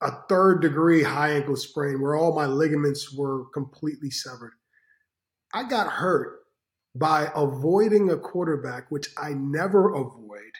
a 0.00 0.12
third 0.28 0.60
degree 0.60 1.02
high 1.02 1.30
ankle 1.30 1.56
sprain 1.56 2.00
where 2.00 2.16
all 2.16 2.34
my 2.34 2.46
ligaments 2.46 3.12
were 3.12 3.44
completely 3.50 4.10
severed. 4.10 4.52
I 5.52 5.64
got 5.64 5.88
hurt 5.88 6.40
by 6.94 7.30
avoiding 7.34 8.10
a 8.10 8.16
quarterback, 8.16 8.90
which 8.90 9.08
I 9.16 9.34
never 9.34 9.92
avoid. 9.94 10.52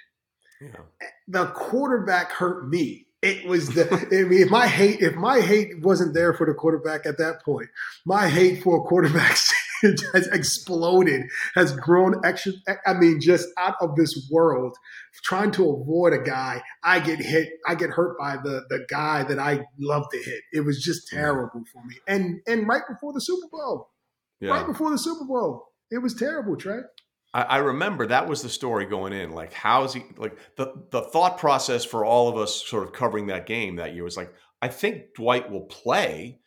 Yeah. 0.61 0.81
The 1.29 1.47
quarterback 1.47 2.33
hurt 2.33 2.69
me. 2.69 3.07
It 3.23 3.47
was 3.47 3.69
the 3.75 3.87
I 3.93 4.29
mean, 4.29 4.43
if 4.43 4.51
my 4.51 4.67
hate 4.67 5.01
if 5.01 5.15
my 5.15 5.41
hate 5.41 5.83
wasn't 5.83 6.15
there 6.15 6.33
for 6.33 6.47
the 6.47 6.55
quarterback 6.55 7.05
at 7.05 7.19
that 7.19 7.43
point, 7.45 7.69
my 8.07 8.29
hate 8.29 8.63
for 8.63 8.89
quarterbacks 8.91 9.53
has 10.13 10.27
exploded, 10.29 11.23
has 11.55 11.77
grown 11.77 12.15
extra. 12.25 12.53
I 12.87 12.95
mean, 12.95 13.21
just 13.21 13.49
out 13.59 13.75
of 13.83 13.95
this 13.97 14.29
world. 14.31 14.77
Trying 15.25 15.51
to 15.53 15.69
avoid 15.69 16.15
a 16.15 16.19
guy, 16.23 16.63
I 16.83 16.99
get 17.01 17.19
hit. 17.19 17.51
I 17.67 17.75
get 17.75 17.91
hurt 17.91 18.17
by 18.19 18.37
the 18.43 18.63
the 18.71 18.87
guy 18.89 19.23
that 19.25 19.39
I 19.39 19.67
love 19.79 20.05
to 20.13 20.19
hit. 20.19 20.41
It 20.53 20.61
was 20.61 20.83
just 20.83 21.09
terrible 21.09 21.63
for 21.71 21.85
me. 21.85 21.97
And 22.09 22.41
and 22.47 22.67
right 22.67 22.83
before 22.89 23.13
the 23.13 23.21
Super 23.21 23.49
Bowl, 23.53 23.91
Yeah. 24.41 24.53
right 24.53 24.67
before 24.67 24.91
the 24.91 24.99
Super 24.99 25.27
Bowl, 25.27 25.67
it 25.91 25.99
was 25.99 26.15
terrible, 26.15 26.57
Trey. 26.57 26.81
I, 27.33 27.43
I 27.43 27.57
remember 27.59 28.07
that 28.07 28.29
was 28.29 28.43
the 28.43 28.49
story 28.49 28.87
going 28.87 29.13
in. 29.13 29.31
Like, 29.33 29.53
how's 29.53 29.95
he? 29.95 30.05
Like 30.17 30.37
the 30.57 30.73
the 30.91 31.03
thought 31.03 31.39
process 31.39 31.85
for 31.85 32.05
all 32.05 32.29
of 32.29 32.37
us 32.37 32.67
sort 32.67 32.85
of 32.85 32.93
covering 32.93 33.29
that 33.29 33.47
game 33.47 33.77
that 33.77 33.95
year 33.95 34.05
was 34.05 34.17
like, 34.17 34.33
I 34.63 34.69
think 34.69 35.15
Dwight 35.15 35.51
will 35.51 35.63
play, 35.63 36.41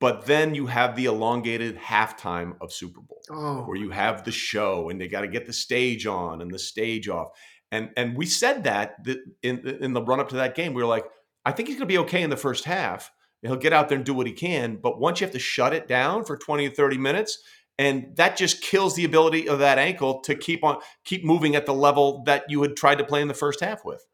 but 0.00 0.26
then 0.26 0.54
you 0.54 0.66
have 0.66 0.96
the 0.96 1.06
elongated 1.06 1.78
halftime 1.78 2.56
of 2.60 2.72
Super 2.72 3.00
Bowl 3.00 3.18
Oh, 3.30 3.62
where 3.64 3.76
you 3.76 3.90
have 3.90 4.24
the 4.24 4.32
show 4.32 4.88
and 4.88 5.00
they 5.00 5.08
got 5.08 5.20
to 5.20 5.28
get 5.28 5.46
the 5.46 5.52
stage 5.52 6.06
on 6.06 6.40
and 6.40 6.50
the 6.52 6.58
stage 6.58 7.08
off. 7.08 7.28
And 7.70 7.90
and 7.96 8.16
we 8.16 8.26
said 8.26 8.64
that 8.64 8.94
in 9.42 9.66
in 9.66 9.92
the 9.92 10.02
run 10.02 10.20
up 10.20 10.30
to 10.30 10.36
that 10.36 10.54
game, 10.54 10.72
we 10.72 10.82
were 10.82 10.88
like, 10.88 11.04
I 11.44 11.52
think 11.52 11.68
he's 11.68 11.76
going 11.76 11.88
to 11.88 11.92
be 11.94 11.98
okay 11.98 12.22
in 12.22 12.30
the 12.30 12.36
first 12.36 12.64
half. 12.64 13.10
He'll 13.42 13.56
get 13.56 13.72
out 13.72 13.88
there 13.88 13.96
and 13.96 14.04
do 14.04 14.14
what 14.14 14.26
he 14.26 14.32
can, 14.32 14.76
but 14.76 14.98
once 14.98 15.20
you 15.20 15.26
have 15.26 15.32
to 15.34 15.38
shut 15.38 15.72
it 15.72 15.86
down 15.86 16.24
for 16.24 16.36
20 16.36 16.66
or 16.66 16.70
30 16.70 16.98
minutes, 16.98 17.38
and 17.78 18.16
that 18.16 18.36
just 18.36 18.60
kills 18.62 18.96
the 18.96 19.04
ability 19.04 19.48
of 19.48 19.60
that 19.60 19.78
ankle 19.78 20.20
to 20.22 20.34
keep 20.34 20.64
on 20.64 20.78
keep 21.04 21.24
moving 21.24 21.54
at 21.54 21.66
the 21.66 21.74
level 21.74 22.22
that 22.24 22.44
you 22.48 22.60
had 22.62 22.76
tried 22.76 22.98
to 22.98 23.04
play 23.04 23.22
in 23.22 23.28
the 23.28 23.34
first 23.34 23.60
half 23.60 23.84
with. 23.84 24.04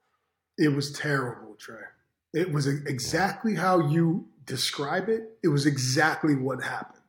It 0.59 0.75
was 0.75 0.93
terrible, 0.93 1.57
Trey. 1.59 1.81
It 2.33 2.53
was 2.53 2.67
exactly 2.67 3.55
how 3.55 3.89
you 3.89 4.29
describe 4.45 5.09
it. 5.09 5.23
It 5.43 5.49
was 5.49 5.67
exactly 5.67 6.35
what 6.35 6.63
happened. 6.63 7.01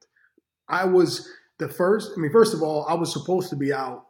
I 0.69 0.85
was 0.85 1.29
the 1.59 1.67
first, 1.67 2.11
I 2.17 2.19
mean, 2.21 2.31
first 2.31 2.53
of 2.53 2.61
all, 2.61 2.85
I 2.87 2.93
was 2.93 3.11
supposed 3.13 3.49
to 3.49 3.55
be 3.55 3.71
out 3.73 4.05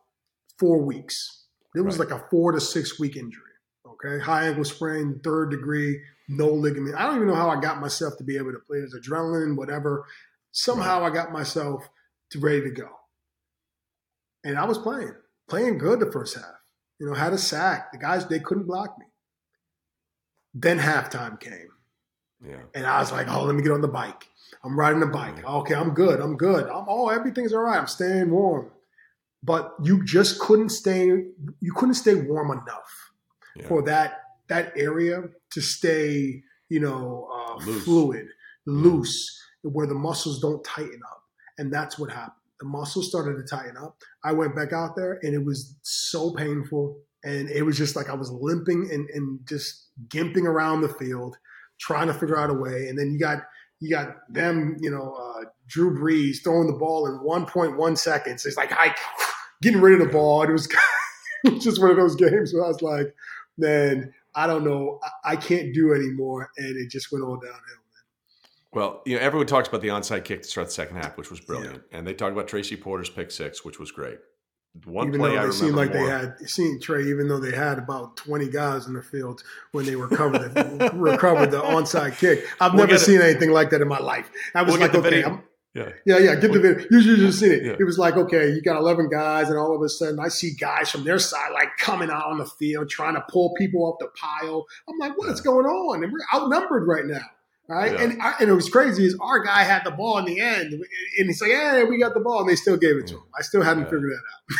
four 0.59 0.81
weeks. 0.83 1.45
It 1.75 1.81
was 1.81 1.97
Right. 1.99 2.09
like 2.09 2.21
a 2.21 2.27
four 2.29 2.51
to 2.53 2.61
six 2.61 2.99
week 2.99 3.17
injury. 3.17 3.41
Okay. 3.85 4.19
High 4.23 4.47
ankle 4.47 4.63
sprain, 4.63 5.19
third 5.23 5.51
degree, 5.51 6.01
no 6.27 6.47
ligament. 6.47 6.95
I 6.95 7.03
don't 7.03 7.15
even 7.15 7.27
know 7.27 7.35
how 7.35 7.49
I 7.49 7.59
got 7.59 7.79
myself 7.81 8.17
to 8.17 8.23
be 8.23 8.37
able 8.37 8.51
to 8.51 8.59
play. 8.59 8.79
Was 8.81 8.95
adrenaline, 8.95 9.57
whatever. 9.57 10.05
Somehow 10.51 11.03
I 11.03 11.09
got 11.09 11.31
myself 11.31 11.89
to 12.39 12.45
ready 12.45 12.61
to 12.61 12.71
go. 12.71 12.89
And 14.43 14.57
I 14.57 14.65
was 14.65 14.77
playing, 14.77 15.13
playing 15.49 15.77
good 15.77 15.99
the 15.99 16.11
first 16.11 16.35
half. 16.35 16.45
You 16.99 17.07
know, 17.07 17.13
had 17.13 17.33
a 17.33 17.37
sack. 17.37 17.91
The 17.91 17.97
guys, 17.97 18.25
they 18.27 18.39
couldn't 18.39 18.67
block 18.67 18.95
me. 18.99 19.05
Then 20.53 20.79
halftime 20.79 21.39
came. 21.39 21.69
Yeah. 22.45 22.61
And 22.73 22.85
I 22.85 22.99
was 22.99 23.11
like, 23.11 23.27
oh, 23.29 23.43
let 23.43 23.55
me 23.55 23.63
get 23.63 23.71
on 23.71 23.81
the 23.81 23.87
bike. 23.87 24.27
I'm 24.63 24.77
riding 24.77 24.99
the 24.99 25.07
bike. 25.07 25.43
Okay, 25.43 25.73
I'm 25.73 25.93
good. 25.93 26.19
I'm 26.21 26.37
good. 26.37 26.65
I'm, 26.65 26.85
oh, 26.87 27.09
everything's 27.09 27.53
all 27.53 27.61
right. 27.61 27.77
I'm 27.77 27.87
staying 27.87 28.29
warm. 28.31 28.71
But 29.43 29.73
you 29.83 30.03
just 30.05 30.39
couldn't 30.39 30.69
stay. 30.69 31.05
You 31.07 31.73
couldn't 31.75 31.95
stay 31.95 32.15
warm 32.15 32.51
enough 32.51 33.11
Yeah. 33.55 33.67
for 33.67 33.81
that 33.83 34.21
that 34.47 34.73
area 34.75 35.23
to 35.51 35.61
stay, 35.61 36.43
you 36.69 36.79
know, 36.79 37.27
uh, 37.33 37.55
Loose. 37.65 37.83
fluid, 37.83 38.27
loose, 38.67 39.39
where 39.63 39.87
the 39.87 39.95
muscles 39.95 40.39
don't 40.39 40.63
tighten 40.63 41.01
up. 41.11 41.23
And 41.57 41.71
that's 41.73 41.97
what 41.97 42.11
happened. 42.11 42.33
The 42.59 42.65
muscles 42.65 43.09
started 43.09 43.35
to 43.35 43.43
tighten 43.43 43.77
up. 43.77 43.97
I 44.23 44.31
went 44.31 44.55
back 44.55 44.71
out 44.71 44.95
there, 44.95 45.19
and 45.23 45.33
it 45.33 45.43
was 45.43 45.75
so 45.81 46.31
painful. 46.31 46.97
And 47.23 47.49
it 47.49 47.63
was 47.63 47.77
just 47.77 47.95
like 47.95 48.09
I 48.09 48.13
was 48.13 48.31
limping 48.31 48.89
and, 48.91 49.09
and 49.09 49.39
just 49.47 49.89
gimping 50.07 50.45
around 50.45 50.81
the 50.81 50.89
field, 50.89 51.35
trying 51.79 52.07
to 52.07 52.13
figure 52.13 52.37
out 52.37 52.49
a 52.49 52.53
way. 52.53 52.87
And 52.87 52.97
then 52.97 53.11
you 53.11 53.19
got 53.19 53.43
you 53.81 53.89
got 53.89 54.15
them, 54.29 54.77
you 54.79 54.89
know, 54.89 55.13
uh, 55.13 55.45
Drew 55.67 55.99
Brees 55.99 56.41
throwing 56.43 56.67
the 56.67 56.77
ball 56.77 57.07
in 57.07 57.19
1.1 57.19 57.97
seconds. 57.97 58.45
It's 58.45 58.57
like 58.57 58.71
I 58.71 58.95
getting 59.61 59.81
rid 59.81 59.99
of 59.99 60.07
the 60.07 60.13
ball. 60.13 60.45
It 61.45 61.53
was 61.53 61.63
just 61.63 61.79
one 61.79 61.91
of 61.91 61.97
those 61.97 62.15
games 62.15 62.53
where 62.53 62.63
I 62.65 62.67
was 62.69 62.81
like, 62.81 63.13
man, 63.55 64.11
I 64.33 64.47
don't 64.47 64.63
know, 64.63 64.99
I, 65.03 65.33
I 65.33 65.35
can't 65.35 65.75
do 65.75 65.93
anymore. 65.93 66.49
And 66.57 66.75
it 66.75 66.89
just 66.89 67.11
went 67.11 67.23
all 67.23 67.37
downhill. 67.37 67.84
Well, 68.75 69.01
you 69.05 69.15
know, 69.15 69.21
everyone 69.21 69.47
talks 69.47 69.69
about 69.69 69.81
the 69.81 69.87
onside 69.87 70.25
kick 70.25 70.41
to 70.43 70.47
start 70.47 70.67
the 70.67 70.73
second 70.73 70.97
half, 70.97 71.17
which 71.17 71.31
was 71.31 71.39
brilliant, 71.39 71.81
and 71.93 72.05
they 72.05 72.13
talked 72.13 72.33
about 72.33 72.47
Tracy 72.49 72.75
Porter's 72.75 73.09
pick 73.09 73.31
six, 73.31 73.63
which 73.63 73.79
was 73.79 73.89
great. 73.91 74.19
One 74.83 75.07
even 75.07 75.21
play 75.21 75.31
though 75.35 75.43
I 75.43 75.45
they 75.45 75.51
seemed 75.53 75.75
like 75.75 75.93
more. 75.93 76.03
they 76.05 76.11
had 76.11 76.37
seen 76.41 76.81
Trey, 76.81 77.03
even 77.05 77.29
though 77.29 77.39
they 77.39 77.55
had 77.55 77.77
about 77.79 78.17
20 78.17 78.49
guys 78.49 78.87
in 78.87 78.93
the 78.93 79.01
field 79.01 79.41
when 79.71 79.85
they 79.85 79.95
recovered 79.95 80.53
the, 80.53 80.91
recovered 80.93 81.51
the 81.51 81.61
onside 81.61 82.17
kick. 82.17 82.45
I've 82.59 82.73
We'll 82.73 82.79
never 82.79 82.87
get 82.91 83.01
it. 83.01 83.05
seen 83.05 83.21
anything 83.21 83.51
like 83.51 83.69
that 83.69 83.81
in 83.81 83.87
my 83.87 83.99
life. 83.99 84.29
I 84.53 84.63
was 84.63 84.73
We'll 84.73 84.81
like, 84.81 84.93
okay, 84.93 85.09
video. 85.09 85.29
I'm, 85.29 85.43
Yeah. 85.73 85.89
Yeah, 86.05 86.17
yeah, 86.17 86.35
get 86.35 86.51
the 86.51 86.59
video. 86.59 86.85
You 86.91 87.01
should 87.01 87.19
just 87.19 87.39
seen 87.39 87.51
it. 87.53 87.63
Yeah. 87.63 87.75
It 87.79 87.85
was 87.85 87.97
like, 87.97 88.17
okay, 88.17 88.49
you 88.49 88.61
got 88.61 88.75
11 88.75 89.09
guys, 89.09 89.47
and 89.47 89.57
all 89.57 89.73
of 89.73 89.81
a 89.81 89.87
sudden 89.87 90.19
I 90.19 90.27
see 90.27 90.53
guys 90.53 90.89
from 90.91 91.05
their 91.05 91.19
side 91.19 91.51
like 91.53 91.77
coming 91.77 92.09
out 92.09 92.25
on 92.25 92.39
the 92.39 92.45
field, 92.45 92.89
trying 92.89 93.13
to 93.15 93.23
pull 93.29 93.53
people 93.57 93.85
off 93.85 93.95
the 93.99 94.07
pile. 94.07 94.65
I'm 94.89 94.97
like, 94.99 95.17
what 95.17 95.29
is 95.29 95.39
going 95.39 95.65
on? 95.65 96.03
And 96.03 96.11
we're 96.11 96.19
outnumbered 96.37 96.85
right 96.85 97.05
now. 97.05 97.23
Right. 97.67 97.93
Yeah. 97.93 98.01
And, 98.03 98.21
I, 98.21 98.33
and 98.39 98.49
it 98.49 98.53
was 98.53 98.69
crazy 98.69 99.05
is 99.05 99.17
our 99.21 99.43
guy 99.43 99.63
had 99.63 99.83
the 99.83 99.91
ball 99.91 100.17
in 100.19 100.25
the 100.25 100.39
end, 100.39 100.73
and 100.73 100.85
he's 101.27 101.41
like, 101.41 101.51
hey, 101.51 101.83
we 101.83 101.97
got 101.99 102.13
the 102.13 102.19
ball, 102.19 102.41
and 102.41 102.49
they 102.49 102.55
still 102.55 102.77
gave 102.77 102.97
it 102.97 103.07
to 103.07 103.15
him. 103.15 103.23
I 103.37 103.41
still 103.41 103.63
haven't 103.63 103.85
Yeah. 103.85 103.89
figured 103.89 104.11
that 104.11 104.15
out. 104.17 104.57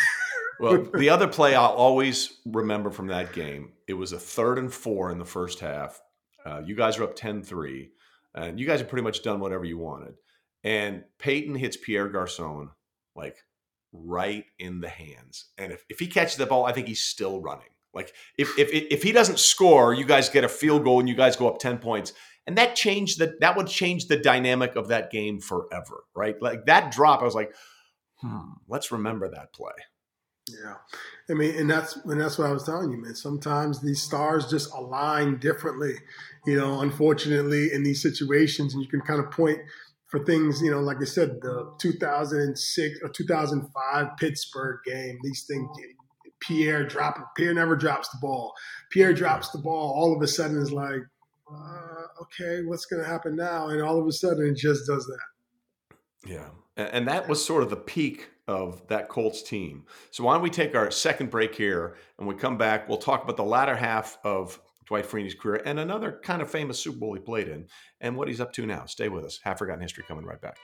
Well, 0.58 0.84
the 0.94 1.10
other 1.10 1.28
play 1.28 1.54
I'll 1.54 1.66
always 1.72 2.32
remember 2.46 2.90
from 2.90 3.08
that 3.08 3.34
game, 3.34 3.72
it 3.86 3.92
was 3.92 4.12
a 4.12 4.18
third 4.18 4.58
and 4.58 4.72
four 4.72 5.10
in 5.10 5.18
the 5.18 5.24
first 5.26 5.60
half. 5.60 6.00
Uh, 6.46 6.62
you 6.64 6.74
guys 6.74 6.96
are 6.96 7.04
up 7.04 7.14
10 7.14 7.42
3, 7.42 7.90
and 8.34 8.58
you 8.58 8.66
guys 8.66 8.80
have 8.80 8.88
pretty 8.88 9.02
much 9.04 9.22
done 9.22 9.38
whatever 9.38 9.66
you 9.66 9.76
wanted. 9.76 10.14
And 10.64 11.04
Peyton 11.18 11.56
hits 11.56 11.76
Pierre 11.76 12.08
Garcon 12.08 12.70
like 13.14 13.36
right 13.92 14.46
in 14.58 14.80
the 14.80 14.88
hands. 14.88 15.44
And 15.58 15.72
if, 15.72 15.84
if 15.90 15.98
he 15.98 16.06
catches 16.06 16.36
the 16.36 16.46
ball, 16.46 16.64
I 16.64 16.72
think 16.72 16.88
he's 16.88 17.04
still 17.04 17.42
running. 17.42 17.68
Like 17.92 18.14
if, 18.38 18.58
if 18.58 18.70
if 18.72 19.02
he 19.02 19.12
doesn't 19.12 19.38
score, 19.38 19.92
you 19.92 20.06
guys 20.06 20.30
get 20.30 20.42
a 20.44 20.48
field 20.48 20.84
goal 20.84 21.00
and 21.00 21.08
you 21.08 21.14
guys 21.14 21.36
go 21.36 21.48
up 21.50 21.58
10 21.58 21.78
points. 21.78 22.14
And 22.46 22.58
that 22.58 22.76
changed 22.76 23.18
the 23.18 23.36
that 23.40 23.56
would 23.56 23.66
change 23.66 24.06
the 24.06 24.16
dynamic 24.16 24.76
of 24.76 24.88
that 24.88 25.10
game 25.10 25.40
forever, 25.40 26.04
right? 26.14 26.40
Like 26.40 26.66
that 26.66 26.92
drop, 26.92 27.20
I 27.20 27.24
was 27.24 27.34
like, 27.34 27.54
hmm, 28.20 28.52
let's 28.68 28.92
remember 28.92 29.28
that 29.28 29.52
play. 29.52 29.72
Yeah, 30.48 30.74
I 31.28 31.34
mean, 31.34 31.56
and 31.56 31.68
that's 31.68 31.96
and 31.96 32.20
that's 32.20 32.38
what 32.38 32.48
I 32.48 32.52
was 32.52 32.62
telling 32.62 32.92
you, 32.92 33.02
man. 33.02 33.16
Sometimes 33.16 33.80
these 33.80 34.00
stars 34.00 34.48
just 34.48 34.72
align 34.72 35.38
differently, 35.38 35.94
you 36.46 36.56
know. 36.56 36.80
Unfortunately, 36.80 37.72
in 37.72 37.82
these 37.82 38.00
situations, 38.00 38.72
and 38.72 38.82
you 38.82 38.88
can 38.88 39.00
kind 39.00 39.18
of 39.18 39.32
point 39.32 39.58
for 40.06 40.24
things, 40.24 40.62
you 40.62 40.70
know, 40.70 40.80
like 40.80 40.98
I 41.00 41.04
said, 41.04 41.40
the 41.42 41.72
2006 41.80 42.98
or 43.02 43.08
2005 43.08 44.06
Pittsburgh 44.18 44.78
game. 44.86 45.18
These 45.22 45.46
things, 45.48 45.68
Pierre 46.40 46.86
drop, 46.86 47.34
Pierre 47.36 47.54
never 47.54 47.74
drops 47.74 48.08
the 48.10 48.18
ball. 48.20 48.52
Pierre 48.90 49.12
drops 49.12 49.50
the 49.50 49.58
ball. 49.58 49.94
All 49.96 50.14
of 50.14 50.22
a 50.22 50.28
sudden, 50.28 50.58
is 50.58 50.72
like, 50.72 51.02
uh, 51.52 52.22
okay, 52.22 52.64
what's 52.64 52.86
going 52.86 53.02
to 53.02 53.08
happen 53.08 53.36
now? 53.36 53.68
And 53.68 53.82
all 53.82 54.00
of 54.00 54.06
a 54.06 54.12
sudden, 54.12 54.46
it 54.46 54.56
just 54.56 54.86
does 54.86 55.06
that. 55.06 56.28
Yeah, 56.28 56.48
and 56.76 57.06
that 57.08 57.28
was 57.28 57.44
sort 57.44 57.62
of 57.62 57.70
the 57.70 57.76
peak 57.76 58.30
of 58.48 58.86
that 58.88 59.08
Colts 59.08 59.42
team. 59.42 59.84
So 60.10 60.24
why 60.24 60.34
don't 60.34 60.42
we 60.42 60.50
take 60.50 60.74
our 60.74 60.90
second 60.90 61.30
break 61.30 61.54
here 61.54 61.96
and 62.18 62.28
we 62.28 62.34
come 62.34 62.56
back, 62.56 62.88
we'll 62.88 62.98
talk 62.98 63.24
about 63.24 63.36
the 63.36 63.44
latter 63.44 63.76
half 63.76 64.18
of 64.24 64.60
Dwight 64.86 65.04
Freeney's 65.04 65.34
career 65.34 65.62
and 65.64 65.80
another 65.80 66.20
kind 66.22 66.40
of 66.40 66.50
famous 66.50 66.78
Super 66.78 66.98
Bowl 66.98 67.14
he 67.14 67.20
played 67.20 67.48
in 67.48 67.66
and 68.00 68.16
what 68.16 68.28
he's 68.28 68.40
up 68.40 68.52
to 68.52 68.66
now. 68.66 68.86
Stay 68.86 69.08
with 69.08 69.24
us. 69.24 69.40
Half 69.42 69.58
Forgotten 69.58 69.82
History 69.82 70.04
coming 70.06 70.24
right 70.24 70.40
back. 70.40 70.58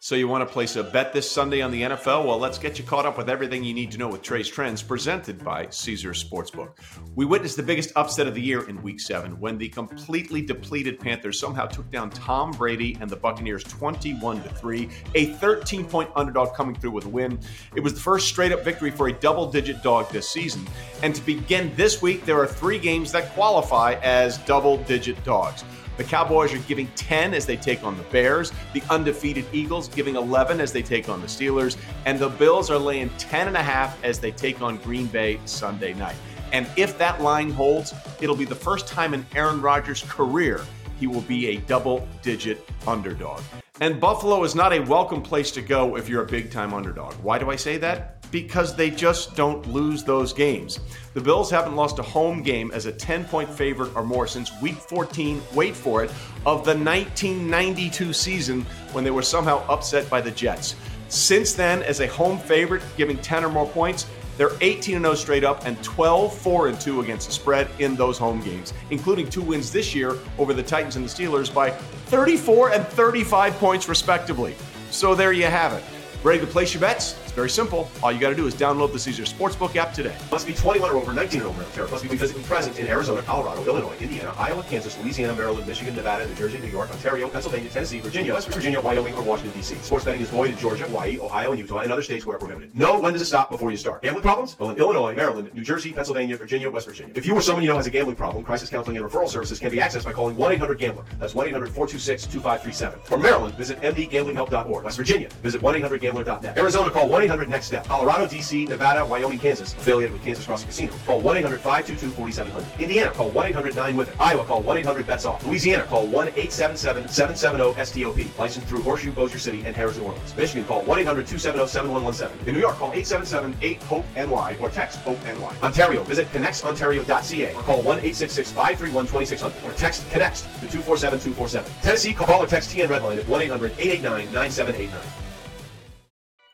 So 0.00 0.14
you 0.14 0.28
want 0.28 0.48
to 0.48 0.52
place 0.52 0.76
a 0.76 0.84
bet 0.84 1.12
this 1.12 1.28
Sunday 1.28 1.60
on 1.60 1.72
the 1.72 1.82
NFL? 1.82 2.24
Well, 2.24 2.38
let's 2.38 2.56
get 2.56 2.78
you 2.78 2.84
caught 2.84 3.04
up 3.04 3.18
with 3.18 3.28
everything 3.28 3.64
you 3.64 3.74
need 3.74 3.90
to 3.90 3.98
know 3.98 4.06
with 4.06 4.22
Trace 4.22 4.46
Trends, 4.46 4.80
presented 4.80 5.44
by 5.44 5.66
Caesars 5.70 6.22
Sportsbook. 6.22 6.76
We 7.16 7.24
witnessed 7.24 7.56
the 7.56 7.64
biggest 7.64 7.90
upset 7.96 8.28
of 8.28 8.34
the 8.36 8.40
year 8.40 8.68
in 8.68 8.80
Week 8.80 9.00
7 9.00 9.40
when 9.40 9.58
the 9.58 9.68
completely 9.68 10.40
depleted 10.40 11.00
Panthers 11.00 11.40
somehow 11.40 11.66
took 11.66 11.90
down 11.90 12.10
Tom 12.10 12.52
Brady 12.52 12.96
and 13.00 13.10
the 13.10 13.16
Buccaneers 13.16 13.64
21 13.64 14.40
to 14.44 14.48
3, 14.50 14.88
a 15.16 15.34
13-point 15.34 16.10
underdog 16.14 16.54
coming 16.54 16.76
through 16.76 16.92
with 16.92 17.06
a 17.06 17.08
win. 17.08 17.40
It 17.74 17.80
was 17.80 17.92
the 17.92 18.00
first 18.00 18.28
straight-up 18.28 18.62
victory 18.62 18.92
for 18.92 19.08
a 19.08 19.12
double-digit 19.12 19.82
dog 19.82 20.08
this 20.10 20.28
season. 20.28 20.64
And 21.02 21.12
to 21.12 21.22
begin 21.22 21.74
this 21.74 22.00
week, 22.00 22.24
there 22.24 22.38
are 22.38 22.46
3 22.46 22.78
games 22.78 23.10
that 23.10 23.34
qualify 23.34 23.94
as 24.04 24.38
double-digit 24.38 25.24
dogs. 25.24 25.64
The 25.98 26.04
Cowboys 26.04 26.54
are 26.54 26.58
giving 26.58 26.86
10 26.94 27.34
as 27.34 27.44
they 27.44 27.56
take 27.56 27.82
on 27.82 27.96
the 27.96 28.04
Bears. 28.04 28.52
The 28.72 28.82
undefeated 28.88 29.44
Eagles 29.52 29.88
giving 29.88 30.14
11 30.14 30.60
as 30.60 30.72
they 30.72 30.80
take 30.80 31.08
on 31.08 31.20
the 31.20 31.26
Steelers. 31.26 31.76
And 32.06 32.20
the 32.20 32.28
Bills 32.28 32.70
are 32.70 32.78
laying 32.78 33.10
10 33.18 33.48
and 33.48 33.56
a 33.56 33.62
half 33.62 34.02
as 34.04 34.20
they 34.20 34.30
take 34.30 34.62
on 34.62 34.76
Green 34.78 35.06
Bay 35.06 35.40
Sunday 35.44 35.94
night. 35.94 36.14
And 36.52 36.68
if 36.76 36.96
that 36.98 37.20
line 37.20 37.50
holds, 37.50 37.92
it'll 38.20 38.36
be 38.36 38.44
the 38.44 38.54
first 38.54 38.86
time 38.86 39.12
in 39.12 39.26
Aaron 39.34 39.60
Rodgers' 39.60 40.04
career 40.04 40.64
he 40.98 41.06
will 41.06 41.22
be 41.22 41.48
a 41.48 41.56
double 41.58 42.06
digit 42.22 42.68
underdog. 42.86 43.40
And 43.80 44.00
Buffalo 44.00 44.42
is 44.44 44.54
not 44.54 44.72
a 44.72 44.80
welcome 44.80 45.22
place 45.22 45.50
to 45.52 45.62
go 45.62 45.96
if 45.96 46.08
you're 46.08 46.22
a 46.22 46.26
big 46.26 46.50
time 46.50 46.74
underdog. 46.74 47.14
Why 47.22 47.38
do 47.38 47.50
I 47.50 47.56
say 47.56 47.78
that? 47.78 48.18
because 48.30 48.74
they 48.74 48.90
just 48.90 49.34
don't 49.36 49.66
lose 49.66 50.04
those 50.04 50.32
games. 50.32 50.80
The 51.14 51.20
Bills 51.20 51.50
haven't 51.50 51.76
lost 51.76 51.98
a 51.98 52.02
home 52.02 52.42
game 52.42 52.70
as 52.72 52.86
a 52.86 52.92
10 52.92 53.24
point 53.24 53.50
favorite 53.50 53.94
or 53.94 54.04
more 54.04 54.26
since 54.26 54.50
week 54.60 54.76
14, 54.76 55.40
wait 55.54 55.74
for 55.74 56.04
it, 56.04 56.10
of 56.46 56.64
the 56.64 56.76
1992 56.76 58.12
season 58.12 58.62
when 58.92 59.04
they 59.04 59.10
were 59.10 59.22
somehow 59.22 59.66
upset 59.68 60.08
by 60.10 60.20
the 60.20 60.30
Jets. 60.30 60.76
Since 61.08 61.54
then, 61.54 61.82
as 61.82 62.00
a 62.00 62.06
home 62.06 62.38
favorite, 62.38 62.82
giving 62.96 63.16
10 63.16 63.44
or 63.44 63.48
more 63.48 63.66
points, 63.66 64.06
they're 64.38 64.52
18 64.62 65.00
0 65.00 65.14
straight 65.14 65.44
up 65.44 65.66
and 65.66 65.82
12 65.82 66.32
4 66.38 66.72
2 66.72 67.00
against 67.00 67.26
the 67.26 67.32
spread 67.32 67.68
in 67.80 67.96
those 67.96 68.16
home 68.16 68.40
games, 68.40 68.72
including 68.90 69.28
two 69.28 69.42
wins 69.42 69.70
this 69.70 69.94
year 69.94 70.16
over 70.38 70.54
the 70.54 70.62
Titans 70.62 70.96
and 70.96 71.04
the 71.04 71.10
Steelers 71.10 71.52
by 71.52 71.70
34 71.70 72.70
and 72.70 72.86
35 72.86 73.54
points, 73.58 73.88
respectively. 73.88 74.54
So 74.90 75.14
there 75.14 75.32
you 75.32 75.46
have 75.46 75.74
it. 75.74 75.84
Ready 76.22 76.40
to 76.40 76.46
place 76.46 76.72
your 76.72 76.80
bets? 76.80 77.12
It's 77.28 77.34
very 77.34 77.50
simple. 77.50 77.90
All 78.02 78.10
you 78.10 78.18
got 78.18 78.30
to 78.30 78.34
do 78.34 78.46
is 78.46 78.54
download 78.54 78.90
the 78.90 78.98
Caesar 78.98 79.24
Sportsbook 79.24 79.76
app 79.76 79.92
today. 79.92 80.16
Must 80.30 80.46
be 80.46 80.54
21 80.54 80.90
or 80.90 80.96
over, 80.96 81.12
19 81.12 81.42
or 81.42 81.48
over, 81.48 81.62
Ontario. 81.62 81.90
Must 81.90 82.08
be 82.08 82.16
physically 82.16 82.42
present 82.44 82.78
in 82.78 82.86
Arizona, 82.86 83.20
Colorado, 83.20 83.62
Illinois, 83.66 83.94
Indiana, 84.00 84.32
Iowa, 84.38 84.62
Kansas, 84.62 84.96
Louisiana, 85.02 85.34
Maryland, 85.34 85.66
Michigan, 85.66 85.94
Nevada, 85.94 86.26
New 86.26 86.34
Jersey, 86.36 86.58
New 86.58 86.68
York, 86.68 86.90
Ontario, 86.90 87.28
Pennsylvania, 87.28 87.68
Tennessee, 87.68 88.00
Virginia, 88.00 88.32
West 88.32 88.48
Virginia, 88.48 88.80
Wyoming, 88.80 89.12
or 89.12 89.22
Washington, 89.22 89.54
D.C. 89.58 89.74
Sports 89.82 90.06
betting 90.06 90.22
is 90.22 90.30
void 90.30 90.52
in 90.52 90.56
Georgia, 90.56 90.84
Hawaii, 90.84 91.18
Ohio, 91.20 91.50
and 91.50 91.60
Utah, 91.60 91.80
and 91.80 91.92
other 91.92 92.00
states 92.00 92.24
where 92.24 92.38
prohibited. 92.38 92.74
Know 92.74 92.98
when 92.98 93.12
does 93.12 93.20
it 93.20 93.26
stop 93.26 93.50
before 93.50 93.70
you 93.70 93.76
start. 93.76 94.00
Gambling 94.00 94.22
problems? 94.22 94.58
Well, 94.58 94.70
in 94.70 94.78
Illinois, 94.78 95.14
Maryland, 95.14 95.52
New 95.52 95.62
Jersey, 95.62 95.92
Pennsylvania, 95.92 96.34
Virginia, 96.38 96.70
West 96.70 96.86
Virginia. 96.86 97.12
If 97.14 97.26
you 97.26 97.34
or 97.34 97.42
someone 97.42 97.62
you 97.62 97.68
know 97.68 97.76
has 97.76 97.86
a 97.86 97.90
gambling 97.90 98.16
problem, 98.16 98.42
crisis 98.42 98.70
counseling 98.70 98.96
and 98.96 99.04
referral 99.04 99.28
services 99.28 99.58
can 99.58 99.70
be 99.70 99.76
accessed 99.76 100.06
by 100.06 100.14
calling 100.14 100.34
1-800-GAMBLER. 100.36 101.04
That's 101.18 101.34
1-800-426-2537. 101.34 103.04
For 103.04 103.18
Maryland, 103.18 103.54
visit 103.56 103.78
mdgamblinghelp.org. 103.82 104.82
West 104.82 104.96
Virginia, 104.96 105.28
visit 105.42 105.60
1-800-GAMBLER.net. 105.60 106.56
Arizona, 106.56 106.90
call 106.90 107.06
1 107.06 107.17
800 107.22 107.48
Next 107.48 107.66
Step. 107.66 107.86
Colorado, 107.86 108.26
DC, 108.26 108.68
Nevada, 108.68 109.04
Wyoming, 109.04 109.38
Kansas, 109.38 109.72
affiliated 109.72 110.12
with 110.12 110.22
Kansas 110.24 110.44
Crossing 110.44 110.68
Casino. 110.68 110.92
Call 111.06 111.20
1 111.20 111.36
800 111.38 111.60
522 111.60 112.14
4700. 112.14 112.80
Indiana, 112.80 113.10
call 113.10 113.30
1 113.30 113.46
800 113.46 113.76
9 113.76 113.96
with 113.96 114.08
it. 114.08 114.20
Iowa, 114.20 114.44
call 114.44 114.62
1 114.62 114.78
800 114.78 115.06
bets 115.06 115.24
off. 115.24 115.46
Louisiana, 115.46 115.84
call 115.84 116.06
1 116.06 116.28
877 116.28 117.08
770 117.08 117.84
STOP. 117.84 118.38
Licensed 118.38 118.68
through 118.68 118.82
Horseshoe, 118.82 119.12
Bossier 119.12 119.38
City, 119.38 119.62
and 119.64 119.74
Harrah's, 119.74 119.98
New 119.98 120.04
Orleans. 120.04 120.36
Michigan, 120.36 120.64
call 120.64 120.82
1 120.82 120.98
800 121.00 121.26
270 121.26 121.66
7117. 121.68 122.48
In 122.48 122.54
New 122.54 122.60
York, 122.60 122.76
call 122.76 122.92
877 122.92 123.56
8 123.62 123.82
HOPE 123.84 124.04
NY 124.16 124.56
or 124.60 124.70
text 124.70 124.98
HOPE 125.00 125.24
NY. 125.24 125.56
Ontario, 125.62 126.02
visit 126.04 126.30
connexontario.ca 126.32 127.54
or 127.54 127.62
call 127.62 127.82
1 127.82 127.98
866 127.98 128.52
531 128.52 129.06
2600 129.06 129.64
or 129.64 129.76
text 129.76 130.08
CONNEXT 130.10 130.44
to 130.60 130.66
247 130.68 131.20
247. 131.20 131.72
Tennessee, 131.82 132.14
call 132.14 132.42
or 132.42 132.46
text 132.46 132.70
TN 132.70 132.88
Redline 132.88 133.18
at 133.18 133.28
1 133.28 133.42
800 133.42 133.72
889 133.78 134.32
9789. 134.32 135.27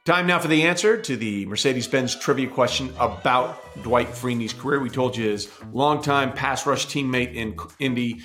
Time 0.05 0.27
now 0.27 0.39
for 0.39 0.49
the 0.49 0.65
answer 0.65 1.01
to 1.01 1.17
the 1.17 1.47
Mercedes 1.47 1.89
Benz 1.89 2.15
trivia 2.15 2.47
question 2.47 2.93
about 3.01 3.83
Dwight 3.83 4.09
Freeney's 4.09 4.53
career. 4.53 4.79
We 4.79 4.91
told 4.91 5.17
you 5.17 5.31
his 5.31 5.51
longtime 5.73 6.35
pass 6.35 6.67
rush 6.67 6.87
teammate 6.87 7.33
in 7.33 7.57
Indy, 7.79 8.21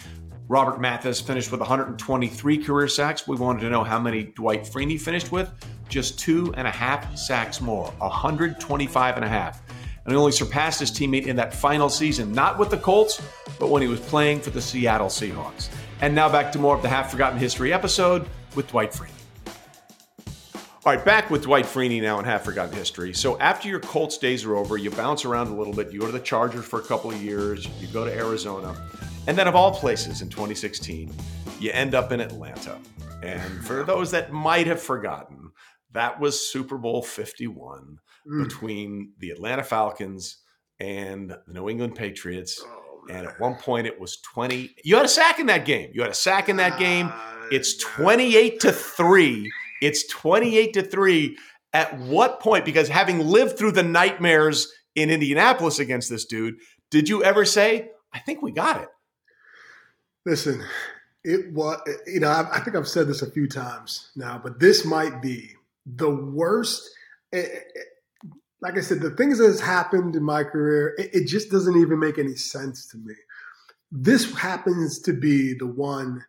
Robert 0.50 0.82
Mathis, 0.82 1.22
finished 1.22 1.54
with 1.54 1.62
123 1.62 2.58
career 2.66 2.90
sacks. 2.90 3.30
We 3.30 3.38
wanted 3.38 3.62
to 3.62 3.70
know 3.70 3.86
how 3.86 3.98
many 3.98 4.24
Dwight 4.24 4.64
Freeney 4.64 5.00
finished 5.00 5.32
with. 5.32 5.50
Just 5.88 6.20
two 6.20 6.54
and 6.58 6.68
a 6.68 6.72
half 6.72 7.18
sacks 7.18 7.62
more, 7.62 7.86
125 8.00 9.16
and 9.16 9.24
a 9.24 9.30
half. 9.30 9.62
And 10.04 10.12
he 10.12 10.18
only 10.18 10.34
surpassed 10.34 10.82
his 10.82 10.92
teammate 10.92 11.28
in 11.28 11.38
that 11.38 11.54
final 11.54 11.88
season, 11.88 12.34
not 12.34 12.60
with 12.60 12.72
the 12.72 12.78
Colts, 12.78 13.22
but 13.58 13.70
when 13.70 13.82
he 13.82 13.88
was 13.88 14.02
playing 14.02 14.42
for 14.42 14.50
the 14.50 14.62
Seattle 14.62 15.08
Seahawks. 15.08 15.70
And 16.02 16.14
now 16.14 16.28
back 16.28 16.52
to 16.52 16.60
more 16.60 16.76
of 16.76 16.82
the 16.82 16.90
Half 16.90 17.10
Forgotten 17.10 17.40
History 17.40 17.72
episode 17.72 18.28
with 18.54 18.68
Dwight 18.68 18.92
Freeney. 18.92 19.19
All 20.86 20.96
right, 20.96 21.04
back 21.04 21.30
with 21.30 21.42
Dwight 21.42 21.66
Freeney 21.66 22.02
now 22.02 22.20
in 22.20 22.26
Half 22.26 22.46
Forgotten 22.46 22.74
History. 22.74 23.14
So 23.14 23.38
after 23.40 23.68
your 23.68 23.82
Colts 23.82 24.18
days 24.18 24.46
are 24.46 24.56
over, 24.56 24.78
you 24.78 24.90
bounce 24.90 25.26
around 25.26 25.48
a 25.48 25.54
little 25.54 25.74
bit. 25.74 25.92
You 25.92 26.00
go 26.00 26.06
to 26.06 26.12
the 26.14 26.22
Chargers 26.22 26.64
for 26.64 26.80
a 26.80 26.84
couple 26.84 27.12
of 27.12 27.22
years. 27.22 27.68
You 27.82 27.90
go 27.90 28.06
to 28.06 28.14
Arizona. 28.16 28.74
And 29.28 29.38
then, 29.38 29.46
of 29.46 29.58
all 29.58 29.74
places, 29.74 30.22
in 30.22 30.30
2016, 30.30 31.14
you 31.60 31.72
end 31.72 31.96
up 31.96 32.14
in 32.14 32.22
Atlanta. 32.22 32.78
And 33.22 33.66
for 33.66 33.84
those 33.84 34.10
that 34.12 34.32
might 34.32 34.68
have 34.68 34.82
forgotten, 34.82 35.52
that 35.92 36.18
was 36.18 36.50
Super 36.50 36.78
Bowl 36.78 37.02
51 37.02 38.00
mm. 38.26 38.44
between 38.46 39.12
the 39.20 39.32
Atlanta 39.32 39.64
Falcons 39.64 40.38
and 40.80 41.32
the 41.46 41.54
New 41.54 41.68
England 41.68 41.96
Patriots. 41.96 42.64
Oh, 42.66 43.02
and 43.10 43.28
at 43.28 43.38
one 43.38 43.56
point, 43.56 43.86
it 43.86 44.00
was 44.00 44.16
20. 44.22 44.74
You 44.86 44.96
had 44.96 45.06
a 45.06 45.10
sack 45.10 45.40
in 45.40 45.48
that 45.48 45.66
game. 45.66 45.92
You 45.94 46.04
had 46.04 46.12
a 46.12 46.16
sack 46.16 46.48
in 46.48 46.56
that 46.56 46.80
game. 46.80 47.12
It's 47.52 47.76
28 47.76 48.62
to 48.62 48.72
3 48.72 49.52
it's 49.82 50.08
28 50.08 50.74
to 50.74 50.82
3. 50.82 51.38
At 51.72 52.00
what 52.00 52.40
point, 52.40 52.66
because 52.66 52.88
having 52.88 53.20
lived 53.20 53.58
through 53.58 53.74
the 53.74 53.84
nightmares 53.84 54.72
in 54.96 55.12
Indianapolis 55.12 55.78
against 55.78 56.10
this 56.10 56.26
dude, 56.26 56.58
did 56.90 57.08
you 57.08 57.24
ever 57.24 57.46
say, 57.46 57.92
I 58.12 58.20
think 58.20 58.42
we 58.42 58.52
got 58.52 58.82
it? 58.82 58.90
Listen, 60.26 60.64
it 61.24 61.52
was, 61.54 61.80
you 62.08 62.20
know, 62.20 62.30
I, 62.30 62.58
I 62.58 62.60
think 62.62 62.76
I've 62.76 62.88
said 62.88 63.08
this 63.08 63.22
a 63.22 63.32
few 63.32 63.48
times 63.48 64.12
now, 64.16 64.40
but 64.42 64.60
this 64.60 64.86
might 64.86 65.22
be 65.22 65.52
the 65.86 66.10
worst. 66.10 66.90
Eh, 67.34 67.40
it, 67.40 67.64
eh, 67.76 68.30
like 68.62 68.78
I 68.78 68.82
said, 68.82 69.00
the 69.00 69.12
things 69.12 69.38
that 69.38 69.46
has 69.46 69.62
happened 69.62 70.16
in 70.16 70.24
my 70.24 70.44
career, 70.44 70.96
it, 70.98 71.10
it 71.14 71.28
just 71.28 71.50
doesn't 71.50 71.78
even 71.78 72.00
make 72.00 72.18
any 72.18 72.36
sense 72.36 72.88
to 72.88 72.98
me. 72.98 73.14
This 73.92 74.34
happens 74.36 75.00
to 75.00 75.14
be 75.14 75.54
the 75.54 75.68
one, 75.68 76.24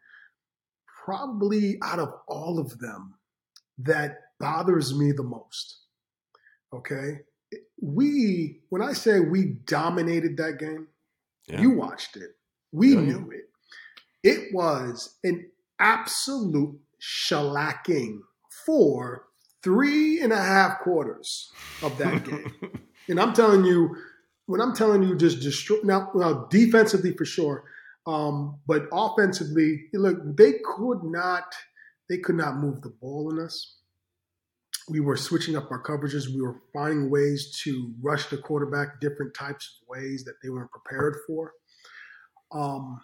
probably 1.05 1.79
out 1.83 1.99
of 1.99 2.13
all 2.29 2.59
of 2.59 2.79
them, 2.79 3.15
that 3.85 4.19
bothers 4.39 4.97
me 4.97 5.13
the 5.13 5.23
most. 5.23 5.79
Okay. 6.73 7.21
We, 7.81 8.61
when 8.69 8.83
I 8.83 8.93
say 8.93 9.21
we 9.21 9.57
dominated 9.67 10.37
that 10.37 10.59
game, 10.59 10.89
yeah. 11.49 11.61
you 11.61 11.71
watched 11.71 12.17
it. 12.17 12.31
We 12.73 12.95
yeah, 12.95 13.01
knew 13.01 13.31
it. 13.33 13.49
It 14.23 14.55
was 14.55 15.17
an 15.25 15.51
absolute 15.79 16.79
shellacking 17.01 18.21
for 18.67 19.25
three 19.63 20.21
and 20.21 20.33
a 20.33 20.41
half 20.41 20.81
quarters 20.81 21.51
of 21.83 21.97
that 21.99 22.25
game. 22.31 22.53
and 23.09 23.21
I'm 23.21 23.33
telling 23.33 23.65
you, 23.65 23.97
when 24.47 24.61
I'm 24.61 24.75
telling 24.75 25.03
you 25.03 25.17
just 25.17 25.41
destroy 25.41 25.79
now, 25.85 26.47
defensively 26.51 27.17
for 27.17 27.25
sure, 27.25 27.65
Um, 28.07 28.59
but 28.67 28.89
offensively, 28.93 29.87
look, 29.93 30.19
they 30.37 30.55
could 30.65 31.05
not 31.05 31.55
they 32.11 32.19
could 32.19 32.35
not 32.35 32.57
move 32.57 32.83
the 32.83 32.93
ball 33.01 33.31
on 33.33 33.43
us. 33.43 33.77
We 34.89 34.99
were 34.99 35.17
switching 35.17 35.57
up 35.57 35.71
our 35.71 35.81
coverages. 35.81 36.27
We 36.27 36.43
were 36.43 36.61
finding 36.75 37.09
ways 37.09 37.57
to 37.63 37.95
rush 38.03 38.27
the 38.27 38.37
quarterback 38.37 39.01
different 39.01 39.33
types 39.33 39.79
of 39.81 39.89
ways 39.97 40.25
that 40.25 40.35
they 40.43 40.51
weren't 40.51 40.73
prepared 40.73 41.19
for. 41.27 41.53
Um, 42.53 43.01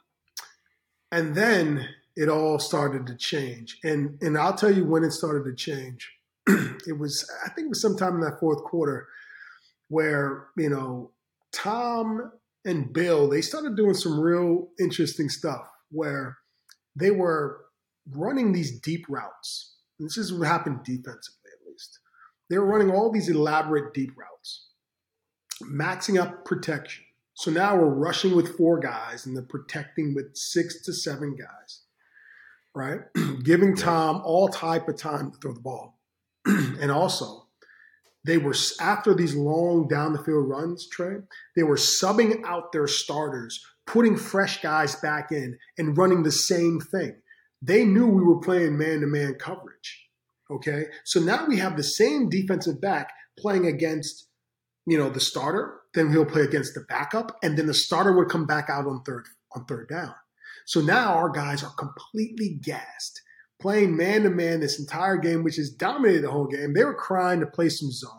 and 1.12 1.36
then 1.36 1.88
it 2.16 2.28
all 2.28 2.58
started 2.58 3.06
to 3.06 3.16
change. 3.16 3.78
And 3.84 4.18
and 4.20 4.36
I'll 4.36 4.56
tell 4.56 4.72
you 4.72 4.84
when 4.84 5.04
it 5.04 5.12
started 5.12 5.44
to 5.44 5.54
change. 5.54 6.10
it 6.48 6.98
was 6.98 7.30
I 7.44 7.50
think 7.50 7.66
it 7.66 7.70
was 7.70 7.80
sometime 7.82 8.16
in 8.16 8.20
that 8.22 8.40
fourth 8.40 8.64
quarter 8.64 9.06
where, 9.88 10.48
you 10.56 10.68
know, 10.68 11.12
Tom 11.52 12.32
and 12.64 12.92
Bill, 12.92 13.28
they 13.28 13.40
started 13.40 13.76
doing 13.76 13.94
some 13.94 14.18
real 14.18 14.70
interesting 14.80 15.28
stuff 15.28 15.68
where 15.92 16.38
they 16.96 17.12
were 17.12 17.65
running 18.12 18.52
these 18.52 18.80
deep 18.80 19.06
routes. 19.08 19.76
And 19.98 20.08
this 20.08 20.16
is 20.16 20.32
what 20.32 20.46
happened 20.48 20.84
defensively, 20.84 21.50
at 21.52 21.66
least. 21.66 21.98
They 22.48 22.58
were 22.58 22.66
running 22.66 22.90
all 22.90 23.10
these 23.10 23.28
elaborate 23.28 23.94
deep 23.94 24.10
routes, 24.16 24.68
maxing 25.62 26.20
up 26.20 26.44
protection. 26.44 27.04
So 27.34 27.50
now 27.50 27.76
we're 27.76 27.88
rushing 27.88 28.34
with 28.34 28.56
four 28.56 28.78
guys 28.78 29.26
and 29.26 29.36
they're 29.36 29.44
protecting 29.44 30.14
with 30.14 30.34
six 30.34 30.82
to 30.84 30.92
seven 30.92 31.36
guys, 31.36 31.82
right? 32.74 33.00
Giving 33.44 33.76
Tom 33.76 34.22
all 34.24 34.48
type 34.48 34.88
of 34.88 34.96
time 34.96 35.32
to 35.32 35.38
throw 35.38 35.52
the 35.52 35.60
ball. 35.60 35.98
and 36.46 36.90
also, 36.90 37.46
they 38.24 38.38
were 38.38 38.54
after 38.80 39.14
these 39.14 39.34
long 39.34 39.86
down 39.86 40.12
the 40.12 40.22
field 40.22 40.48
runs, 40.48 40.88
Trey, 40.88 41.18
they 41.54 41.62
were 41.62 41.76
subbing 41.76 42.42
out 42.44 42.72
their 42.72 42.88
starters, 42.88 43.64
putting 43.86 44.16
fresh 44.16 44.62
guys 44.62 44.96
back 44.96 45.30
in 45.30 45.58
and 45.78 45.96
running 45.96 46.22
the 46.22 46.32
same 46.32 46.80
thing. 46.80 47.16
They 47.62 47.84
knew 47.84 48.06
we 48.06 48.22
were 48.22 48.40
playing 48.40 48.78
man 48.78 49.00
to 49.00 49.06
man 49.06 49.34
coverage. 49.34 50.08
Okay. 50.50 50.86
So 51.04 51.20
now 51.20 51.46
we 51.46 51.58
have 51.58 51.76
the 51.76 51.82
same 51.82 52.28
defensive 52.28 52.80
back 52.80 53.12
playing 53.38 53.66
against, 53.66 54.28
you 54.86 54.98
know, 54.98 55.10
the 55.10 55.20
starter, 55.20 55.80
then 55.94 56.10
he'll 56.10 56.24
play 56.24 56.42
against 56.42 56.74
the 56.74 56.82
backup, 56.82 57.36
and 57.42 57.58
then 57.58 57.66
the 57.66 57.74
starter 57.74 58.12
would 58.12 58.28
come 58.28 58.46
back 58.46 58.68
out 58.70 58.86
on 58.86 59.02
third 59.02 59.24
on 59.54 59.64
third 59.64 59.88
down. 59.88 60.14
So 60.66 60.80
now 60.80 61.14
our 61.14 61.30
guys 61.30 61.62
are 61.62 61.72
completely 61.74 62.58
gassed, 62.62 63.22
playing 63.60 63.96
man 63.96 64.22
to 64.22 64.30
man 64.30 64.60
this 64.60 64.78
entire 64.78 65.16
game, 65.16 65.42
which 65.42 65.56
has 65.56 65.70
dominated 65.70 66.24
the 66.24 66.30
whole 66.30 66.46
game. 66.46 66.74
They 66.74 66.84
were 66.84 66.94
crying 66.94 67.40
to 67.40 67.46
play 67.46 67.68
some 67.68 67.90
zone. 67.90 68.10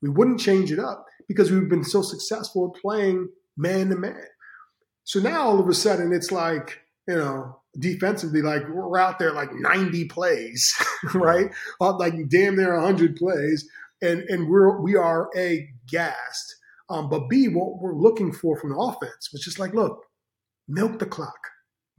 We 0.00 0.08
wouldn't 0.08 0.40
change 0.40 0.72
it 0.72 0.78
up 0.78 1.06
because 1.28 1.50
we've 1.50 1.68
been 1.68 1.84
so 1.84 2.02
successful 2.02 2.72
at 2.74 2.80
playing 2.80 3.28
man 3.56 3.90
to 3.90 3.96
man. 3.96 4.26
So 5.04 5.20
now 5.20 5.42
all 5.42 5.60
of 5.60 5.68
a 5.68 5.74
sudden 5.74 6.12
it's 6.12 6.32
like, 6.32 6.80
you 7.06 7.16
know, 7.16 7.61
defensively, 7.78 8.42
like 8.42 8.68
we're 8.68 8.98
out 8.98 9.18
there 9.18 9.32
like 9.32 9.52
90 9.52 10.06
plays, 10.06 10.74
right? 11.14 11.50
Like 11.80 12.14
damn 12.28 12.56
near 12.56 12.74
100 12.74 13.16
plays. 13.16 13.68
And, 14.00 14.22
and 14.22 14.48
we're, 14.48 14.80
we 14.80 14.96
are 14.96 15.30
A, 15.36 15.68
gassed. 15.88 16.56
Um, 16.88 17.08
but 17.08 17.28
B, 17.28 17.48
what 17.48 17.80
we're 17.80 17.94
looking 17.94 18.32
for 18.32 18.58
from 18.58 18.70
the 18.70 18.76
offense 18.76 19.30
was 19.32 19.42
just 19.42 19.58
like, 19.58 19.74
look, 19.74 20.04
milk 20.68 20.98
the 20.98 21.06
clock. 21.06 21.48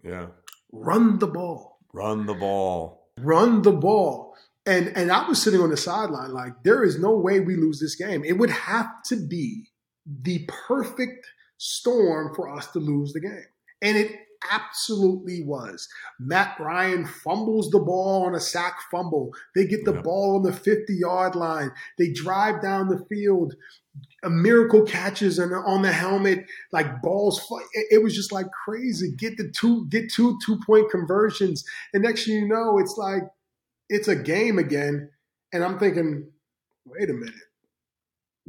Yeah. 0.03 0.27
Run 0.71 1.19
the 1.19 1.27
ball. 1.27 1.79
Run 1.93 2.25
the 2.25 2.33
ball. 2.33 3.09
Run 3.19 3.61
the 3.61 3.71
ball. 3.71 4.35
And 4.65 4.95
and 4.95 5.11
I 5.11 5.27
was 5.27 5.41
sitting 5.41 5.59
on 5.59 5.71
the 5.71 5.77
sideline 5.77 6.31
like 6.31 6.63
there 6.63 6.83
is 6.83 6.97
no 6.97 7.17
way 7.17 7.41
we 7.41 7.55
lose 7.55 7.79
this 7.79 7.95
game. 7.95 8.23
It 8.23 8.37
would 8.37 8.49
have 8.49 8.87
to 9.07 9.17
be 9.17 9.69
the 10.05 10.47
perfect 10.67 11.27
storm 11.57 12.33
for 12.33 12.49
us 12.49 12.67
to 12.71 12.79
lose 12.79 13.13
the 13.13 13.19
game. 13.19 13.45
And 13.81 13.97
it 13.97 14.15
absolutely 14.51 15.43
was. 15.43 15.87
Matt 16.19 16.59
Ryan 16.59 17.05
fumbles 17.05 17.69
the 17.69 17.79
ball 17.79 18.25
on 18.25 18.35
a 18.35 18.39
sack 18.39 18.79
fumble. 18.91 19.31
They 19.55 19.65
get 19.65 19.85
the 19.85 19.93
ball 19.93 20.35
on 20.37 20.43
the 20.43 20.53
50 20.53 20.93
yard 20.93 21.35
line. 21.35 21.71
They 21.97 22.11
drive 22.11 22.61
down 22.61 22.87
the 22.87 23.05
field. 23.09 23.55
A 24.23 24.29
miracle 24.29 24.83
catches 24.83 25.37
and 25.37 25.53
on 25.53 25.81
the 25.81 25.91
helmet, 25.91 26.45
like 26.71 27.01
balls. 27.01 27.41
It 27.91 28.01
was 28.01 28.15
just 28.15 28.31
like 28.31 28.47
crazy. 28.65 29.11
Get 29.15 29.37
the 29.37 29.51
two, 29.51 29.87
get 29.89 30.11
two 30.11 30.39
two 30.43 30.59
point 30.65 30.89
conversions, 30.89 31.63
and 31.93 32.01
next 32.01 32.25
thing 32.25 32.35
you 32.35 32.47
know, 32.47 32.79
it's 32.79 32.95
like 32.97 33.23
it's 33.89 34.07
a 34.07 34.15
game 34.15 34.57
again. 34.57 35.09
And 35.51 35.63
I'm 35.63 35.77
thinking, 35.77 36.27
wait 36.85 37.11
a 37.11 37.13
minute, 37.13 37.35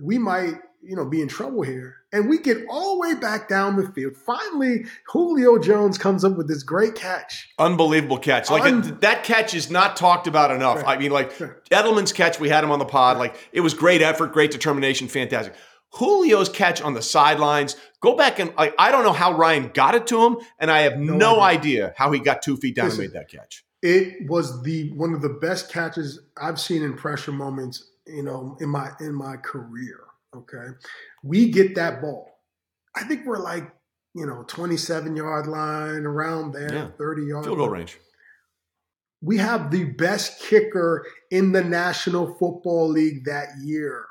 we 0.02 0.16
might 0.16 0.54
you 0.86 0.96
know, 0.96 1.04
be 1.04 1.20
in 1.20 1.28
trouble 1.28 1.62
here. 1.62 1.96
And 2.12 2.28
we 2.28 2.38
get 2.38 2.58
all 2.70 2.94
the 2.94 3.00
way 3.00 3.14
back 3.14 3.48
down 3.48 3.76
the 3.76 3.88
field. 3.88 4.16
Finally, 4.16 4.86
Julio 5.08 5.58
Jones 5.58 5.98
comes 5.98 6.24
up 6.24 6.36
with 6.36 6.48
this 6.48 6.62
great 6.62 6.94
catch. 6.94 7.48
Unbelievable 7.58 8.18
catch. 8.18 8.50
Like 8.50 8.64
Un- 8.64 8.84
it, 8.84 9.00
that 9.00 9.24
catch 9.24 9.54
is 9.54 9.70
not 9.70 9.96
talked 9.96 10.26
about 10.26 10.50
enough. 10.50 10.82
Right. 10.82 10.96
I 10.96 11.00
mean, 11.00 11.10
like 11.10 11.32
sure. 11.32 11.62
Edelman's 11.70 12.12
catch, 12.12 12.38
we 12.38 12.48
had 12.48 12.62
him 12.62 12.70
on 12.70 12.78
the 12.78 12.84
pod. 12.84 13.16
Right. 13.16 13.32
Like 13.32 13.48
it 13.52 13.60
was 13.60 13.74
great 13.74 14.02
effort, 14.02 14.32
great 14.32 14.50
determination, 14.50 15.08
fantastic. 15.08 15.54
Julio's 15.98 16.48
catch 16.48 16.82
on 16.82 16.94
the 16.94 17.02
sidelines. 17.02 17.76
Go 18.00 18.16
back 18.16 18.38
and 18.38 18.52
I, 18.58 18.72
I 18.78 18.90
don't 18.90 19.04
know 19.04 19.12
how 19.12 19.32
Ryan 19.32 19.70
got 19.72 19.94
it 19.94 20.06
to 20.08 20.24
him, 20.24 20.36
and 20.58 20.70
I 20.70 20.80
have 20.80 20.98
no, 20.98 21.16
no 21.16 21.40
idea. 21.40 21.86
idea. 21.86 21.94
how 21.96 22.12
he 22.12 22.20
got 22.20 22.42
two 22.42 22.56
feet 22.56 22.76
down 22.76 22.86
Listen, 22.86 23.04
and 23.04 23.12
made 23.12 23.20
that 23.20 23.30
catch. 23.30 23.64
It 23.82 24.28
was 24.28 24.62
the 24.62 24.90
one 24.92 25.14
of 25.14 25.22
the 25.22 25.28
best 25.28 25.70
catches 25.70 26.20
I've 26.36 26.60
seen 26.60 26.82
in 26.82 26.94
pressure 26.94 27.32
moments, 27.32 27.90
you 28.06 28.22
know, 28.22 28.56
in 28.60 28.68
my 28.68 28.90
in 29.00 29.14
my 29.14 29.36
career. 29.36 30.00
Okay. 30.34 30.76
We 31.22 31.50
get 31.50 31.74
that 31.76 32.00
ball. 32.00 32.30
I 32.96 33.04
think 33.04 33.26
we're 33.26 33.42
like, 33.42 33.70
you 34.14 34.26
know, 34.26 34.44
27 34.46 35.16
yard 35.16 35.46
line 35.46 36.04
around 36.04 36.52
there, 36.52 36.72
yeah. 36.72 36.88
30 36.98 37.22
yard 37.22 37.44
field 37.44 37.58
goal 37.58 37.68
range. 37.68 37.98
We 39.20 39.38
have 39.38 39.70
the 39.70 39.84
best 39.84 40.40
kicker 40.40 41.06
in 41.30 41.52
the 41.52 41.64
National 41.64 42.34
Football 42.34 42.88
League 42.88 43.24
that 43.24 43.48
year. 43.62 44.04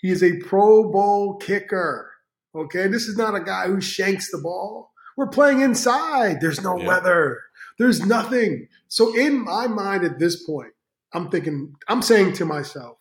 He 0.00 0.10
is 0.10 0.22
a 0.22 0.36
Pro 0.38 0.90
Bowl 0.90 1.36
kicker. 1.36 2.10
Okay. 2.54 2.86
This 2.88 3.06
is 3.06 3.16
not 3.16 3.34
a 3.34 3.40
guy 3.40 3.66
who 3.66 3.80
shanks 3.80 4.30
the 4.30 4.38
ball. 4.38 4.90
We're 5.16 5.28
playing 5.28 5.60
inside. 5.60 6.40
There's 6.40 6.60
no 6.60 6.78
yeah. 6.78 6.86
weather. 6.86 7.40
There's 7.78 8.04
nothing. 8.04 8.68
So 8.88 9.16
in 9.16 9.44
my 9.44 9.66
mind 9.66 10.04
at 10.04 10.18
this 10.18 10.44
point, 10.44 10.72
I'm 11.12 11.30
thinking, 11.30 11.74
I'm 11.88 12.02
saying 12.02 12.34
to 12.34 12.44
myself, 12.44 12.98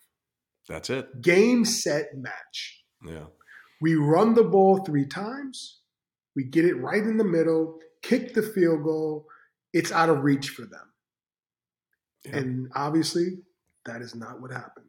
that's 0.68 0.90
it. 0.90 1.22
Game, 1.22 1.66
set, 1.66 2.16
match. 2.16 2.84
Yeah. 3.06 3.26
We 3.82 3.96
run 3.96 4.34
the 4.34 4.44
ball 4.44 4.84
three 4.86 5.06
times. 5.06 5.80
We 6.36 6.46
get 6.46 6.66
it 6.66 6.76
right 6.76 7.04
in 7.04 7.18
the 7.18 7.24
middle, 7.24 7.80
kick 8.02 8.34
the 8.34 8.42
field 8.42 8.84
goal. 8.84 9.26
It's 9.74 9.92
out 9.92 10.10
of 10.10 10.24
reach 10.24 10.50
for 10.50 10.64
them. 10.64 10.94
Yeah. 12.26 12.38
And 12.38 12.72
obviously, 12.76 13.40
that 13.86 14.02
is 14.02 14.16
not 14.16 14.42
what 14.42 14.52
happened. 14.52 14.86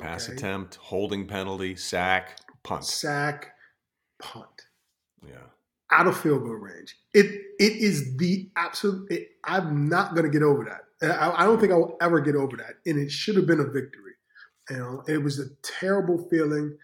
Pass 0.00 0.28
okay? 0.28 0.36
attempt, 0.36 0.76
holding 0.76 1.26
penalty, 1.26 1.76
sack, 1.76 2.40
punt. 2.62 2.84
Sack, 2.84 3.54
punt. 4.18 4.48
Yeah. 5.26 5.36
Out 5.90 6.06
of 6.06 6.18
field 6.18 6.42
goal 6.42 6.54
range. 6.54 6.96
It 7.12 7.26
it 7.58 7.76
is 7.76 8.16
the 8.16 8.50
absolute. 8.56 9.10
It, 9.10 9.28
I'm 9.44 9.88
not 9.88 10.14
going 10.14 10.24
to 10.24 10.30
get 10.30 10.42
over 10.42 10.64
that. 10.64 11.20
I, 11.20 11.42
I 11.42 11.44
don't 11.44 11.60
think 11.60 11.72
I 11.72 11.76
will 11.76 11.96
ever 12.00 12.20
get 12.20 12.34
over 12.34 12.56
that. 12.56 12.74
And 12.86 12.98
it 12.98 13.10
should 13.10 13.36
have 13.36 13.46
been 13.46 13.60
a 13.60 13.64
victory. 13.64 14.13
You 14.70 14.76
know, 14.76 15.02
it 15.06 15.18
was 15.18 15.38
a 15.38 15.46
terrible 15.62 16.26
feeling. 16.30 16.76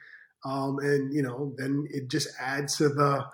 Um, 0.45 0.79
and, 0.79 1.15
you 1.15 1.23
know, 1.23 1.53
then 1.57 1.87
it 1.91 2.09
just 2.09 2.29
adds 2.41 2.77
to 2.79 2.89
the, 2.89 3.27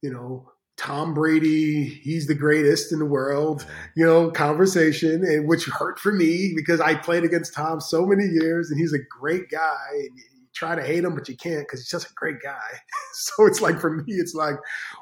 you 0.00 0.12
know, 0.12 0.52
Tom 0.76 1.14
Brady, 1.14 1.84
he's 1.84 2.26
the 2.26 2.34
greatest 2.34 2.92
in 2.92 2.98
the 2.98 3.04
world, 3.04 3.66
you 3.94 4.04
know, 4.04 4.30
conversation, 4.30 5.24
and 5.24 5.46
which 5.46 5.66
hurt 5.66 5.98
for 5.98 6.12
me 6.12 6.52
because 6.56 6.80
I 6.80 6.94
played 6.94 7.24
against 7.24 7.54
Tom 7.54 7.80
so 7.80 8.06
many 8.06 8.24
years 8.24 8.70
and 8.70 8.80
he's 8.80 8.92
a 8.92 8.98
great 9.20 9.48
guy. 9.50 9.86
And 9.92 10.10
you 10.16 10.48
try 10.54 10.74
to 10.74 10.82
hate 10.82 11.04
him, 11.04 11.14
but 11.14 11.28
you 11.28 11.36
can't 11.36 11.60
because 11.60 11.80
he's 11.80 11.90
just 11.90 12.10
a 12.10 12.14
great 12.14 12.40
guy. 12.42 12.58
so 13.12 13.46
it's 13.46 13.60
like 13.60 13.78
for 13.78 13.90
me, 13.90 14.14
it's 14.14 14.34
like, 14.34 14.56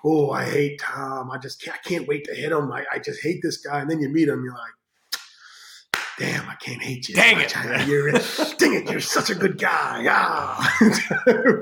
oh, 0.05 0.31
I 0.31 0.45
hate 0.45 0.81
Tom. 0.81 1.31
I 1.31 1.39
just 1.39 1.63
can't, 1.63 1.77
I 1.77 1.89
can't 1.89 2.09
wait 2.09 2.25
to 2.25 2.35
hit 2.35 2.53
him. 2.53 2.71
I, 2.73 2.85
I 2.93 2.99
just 2.99 3.23
hate 3.23 3.41
this 3.43 3.59
guy. 3.59 3.81
And 3.81 3.91
then 3.91 4.01
you 4.01 4.09
meet 4.09 4.29
him, 4.29 4.45
you're 4.45 4.53
like, 4.53 4.73
damn, 6.21 6.49
I 6.49 6.55
can't 6.57 6.83
hate 6.83 7.09
you. 7.09 7.15
Dang 7.15 7.41
it. 7.41 7.55
You're, 7.89 8.13
dang 8.13 8.75
it, 8.75 8.91
you're 8.91 9.01
such 9.01 9.31
a 9.31 9.35
good 9.35 9.59
guy. 9.59 10.05
Ah. 10.09 10.77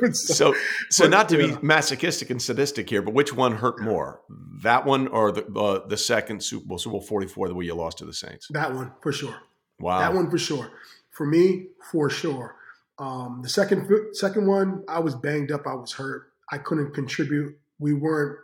so, 0.12 0.54
so 0.90 1.06
not 1.06 1.28
to 1.28 1.36
be 1.36 1.56
masochistic 1.62 2.30
and 2.30 2.42
sadistic 2.42 2.90
here, 2.90 3.00
but 3.00 3.14
which 3.14 3.32
one 3.32 3.56
hurt 3.56 3.80
more? 3.80 4.20
That 4.62 4.84
one 4.84 5.06
or 5.08 5.30
the 5.30 5.46
uh, 5.54 5.86
the 5.86 5.96
second 5.96 6.42
Super 6.42 6.66
Bowl, 6.66 6.78
Super 6.78 6.92
Bowl 6.92 7.00
44, 7.00 7.48
the 7.48 7.54
way 7.54 7.66
you 7.66 7.74
lost 7.74 7.98
to 7.98 8.04
the 8.04 8.12
Saints? 8.12 8.48
That 8.50 8.74
one, 8.74 8.92
for 9.00 9.12
sure. 9.12 9.36
Wow. 9.78 10.00
That 10.00 10.12
one 10.12 10.28
for 10.28 10.38
sure. 10.38 10.72
For 11.12 11.24
me, 11.24 11.68
for 11.92 12.10
sure. 12.10 12.56
Um, 12.98 13.40
the 13.42 13.48
second 13.48 13.88
second 14.14 14.46
one, 14.48 14.82
I 14.88 14.98
was 14.98 15.14
banged 15.14 15.52
up. 15.52 15.66
I 15.66 15.74
was 15.74 15.92
hurt. 15.92 16.32
I 16.50 16.58
couldn't 16.58 16.94
contribute. 16.94 17.56
We 17.78 17.92
weren't, 17.92 18.38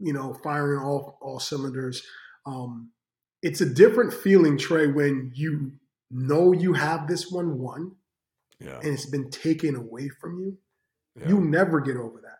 you 0.00 0.12
know, 0.12 0.34
firing 0.42 0.80
all 0.80 1.18
all 1.22 1.38
cylinders. 1.38 2.02
Um, 2.44 2.90
it's 3.44 3.60
a 3.60 3.66
different 3.66 4.12
feeling, 4.12 4.56
Trey, 4.56 4.86
when 4.86 5.30
you 5.34 5.72
know 6.10 6.52
you 6.52 6.72
have 6.72 7.06
this 7.06 7.30
one 7.30 7.58
won 7.58 7.92
yeah. 8.58 8.78
and 8.78 8.94
it's 8.94 9.04
been 9.04 9.30
taken 9.30 9.76
away 9.76 10.08
from 10.08 10.40
you. 10.40 10.56
Yeah. 11.20 11.28
You 11.28 11.40
never 11.40 11.80
get 11.80 11.98
over 11.98 12.22
that. 12.22 12.38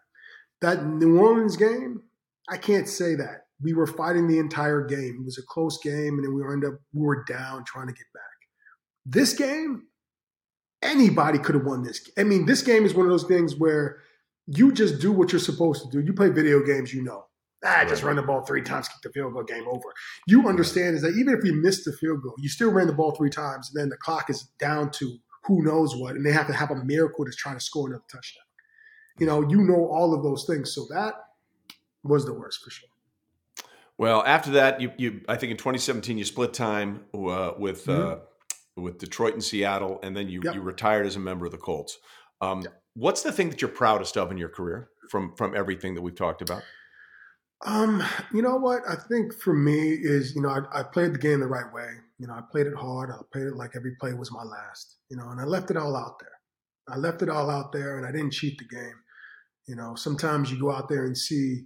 That 0.63 0.87
New 0.87 1.19
Orleans 1.21 1.57
game, 1.57 2.03
I 2.49 2.57
can't 2.57 2.89
say 2.89 3.15
that. 3.17 3.47
We 3.61 3.75
were 3.75 3.87
fighting 3.87 4.27
the 4.27 4.39
entire 4.39 4.83
game. 4.83 5.19
It 5.21 5.25
was 5.25 5.37
a 5.37 5.43
close 5.43 5.79
game, 5.79 6.15
and 6.15 6.25
then 6.25 6.35
we 6.35 6.43
ended 6.43 6.71
up 6.71 6.81
we 6.95 7.03
were 7.03 7.23
down 7.25 7.65
trying 7.65 7.89
to 7.89 7.93
get 7.93 8.07
back. 8.15 8.23
This 9.05 9.35
game, 9.35 9.85
anybody 10.83 11.39
could 11.39 11.55
have 11.55 11.67
won 11.67 11.83
this. 11.83 12.09
I 12.19 12.25
mean, 12.25 12.47
this 12.47 12.63
game 12.63 12.87
is 12.87 12.95
one 12.95 13.05
of 13.05 13.13
those 13.13 13.25
things 13.25 13.57
where 13.57 13.99
you 14.47 14.73
just 14.73 15.01
do 15.01 15.13
what 15.13 15.33
you're 15.33 15.39
supposed 15.39 15.83
to 15.83 15.91
do. 15.91 16.01
You 16.05 16.15
play 16.15 16.31
video 16.31 16.65
games, 16.65 16.95
you 16.95 17.03
know. 17.03 17.27
Ah, 17.65 17.85
just 17.89 18.03
run 18.03 18.17
the 18.17 18.23
ball 18.23 18.43
three 18.43 18.63
times, 18.63 18.89
kick 18.89 18.99
the 19.03 19.11
field 19.11 19.33
goal, 19.33 19.43
game 19.43 19.67
over. 19.67 19.93
You 20.27 20.49
understand 20.49 20.97
is 20.97 21.03
that 21.03 21.17
even 21.17 21.35
if 21.35 21.45
you 21.45 21.55
miss 21.55 21.85
the 21.85 21.93
field 21.93 22.23
goal, 22.23 22.35
you 22.39 22.49
still 22.49 22.71
ran 22.71 22.87
the 22.87 22.93
ball 22.93 23.13
three 23.13 23.31
times, 23.31 23.71
and 23.73 23.81
then 23.81 23.89
the 23.89 23.97
clock 23.97 24.29
is 24.29 24.43
down 24.59 24.91
to 24.93 25.19
who 25.47 25.63
knows 25.63 25.97
what, 25.97 26.15
and 26.15 26.25
they 26.25 26.33
have 26.33 26.47
to 26.47 26.53
have 26.53 26.71
a 26.71 26.85
miracle 26.85 27.25
to 27.25 27.31
try 27.33 27.55
to 27.55 27.61
score 27.61 27.89
another 27.89 28.05
touchdown. 28.11 28.45
You 29.19 29.27
know, 29.27 29.49
you 29.49 29.63
know 29.63 29.87
all 29.87 30.15
of 30.15 30.23
those 30.23 30.45
things. 30.45 30.75
So 30.75 30.87
that 30.91 31.15
was 32.03 32.27
the 32.27 32.35
worst 32.35 32.63
for 32.63 32.71
sure. 32.71 32.89
Well, 33.97 34.25
after 34.27 34.51
that, 34.53 34.81
you, 34.81 34.93
you 34.99 35.21
I 35.29 35.37
think 35.37 35.53
in 35.53 35.57
2017 35.57 36.19
you 36.19 36.25
split 36.25 36.53
time 36.53 37.05
uh, 37.15 37.53
with 37.57 37.87
mm-hmm. 37.87 38.13
uh, 38.13 38.17
with 38.77 38.99
Detroit 38.99 39.35
and 39.35 39.45
Seattle, 39.45 40.01
and 40.03 40.17
then 40.17 40.29
you 40.29 40.41
yep. 40.45 40.55
you 40.55 40.61
retired 40.61 41.07
as 41.07 41.17
a 41.17 41.21
member 41.21 41.47
of 41.47 41.53
the 41.53 41.59
Colts. 41.59 41.99
Um, 42.41 42.63
yep. 42.63 42.83
What's 42.95 43.23
the 43.23 43.33
thing 43.33 43.51
that 43.51 43.61
you're 43.61 43.71
proudest 43.71 44.17
of 44.17 44.31
in 44.31 44.39
your 44.39 44.49
career 44.49 44.91
from 45.11 45.35
from 45.37 45.55
everything 45.57 45.95
that 45.95 46.03
we've 46.03 46.17
talked 46.17 46.43
about? 46.43 46.63
Um, 47.65 48.03
you 48.33 48.43
know 48.43 48.57
what? 48.57 48.83
I 48.89 48.95
think 48.95 49.33
for 49.35 49.55
me 49.55 49.93
is, 49.93 50.35
you 50.35 50.43
know, 50.43 50.51
I, 50.51 50.81
I, 50.81 50.83
played 50.83 51.15
the 51.15 51.19
game 51.19 51.41
the 51.41 51.47
right 51.47 51.73
way. 51.73 51.89
You 52.19 52.27
know, 52.27 52.35
I 52.35 52.43
played 52.51 52.67
it 52.67 52.75
hard. 52.75 53.11
I 53.11 53.17
played 53.33 53.47
it 53.47 53.57
like 53.57 53.71
every 53.75 53.97
play 53.99 54.13
was 54.13 54.31
my 54.31 54.43
last, 54.43 54.99
you 55.11 55.17
know, 55.17 55.31
and 55.31 55.41
I 55.41 55.45
left 55.45 55.71
it 55.71 55.79
all 55.79 55.97
out 55.97 56.19
there. 56.21 56.29
I 56.89 56.99
left 56.99 57.23
it 57.23 57.31
all 57.31 57.49
out 57.49 57.73
there 57.73 57.97
and 57.97 58.07
I 58.07 58.13
didn't 58.13 58.33
cheat 58.33 58.59
the 58.59 58.67
game. 58.67 58.97
You 59.67 59.77
know, 59.77 59.95
sometimes 59.95 60.53
you 60.53 60.61
go 60.61 60.71
out 60.71 60.91
there 60.91 61.07
and 61.07 61.17
see, 61.17 61.63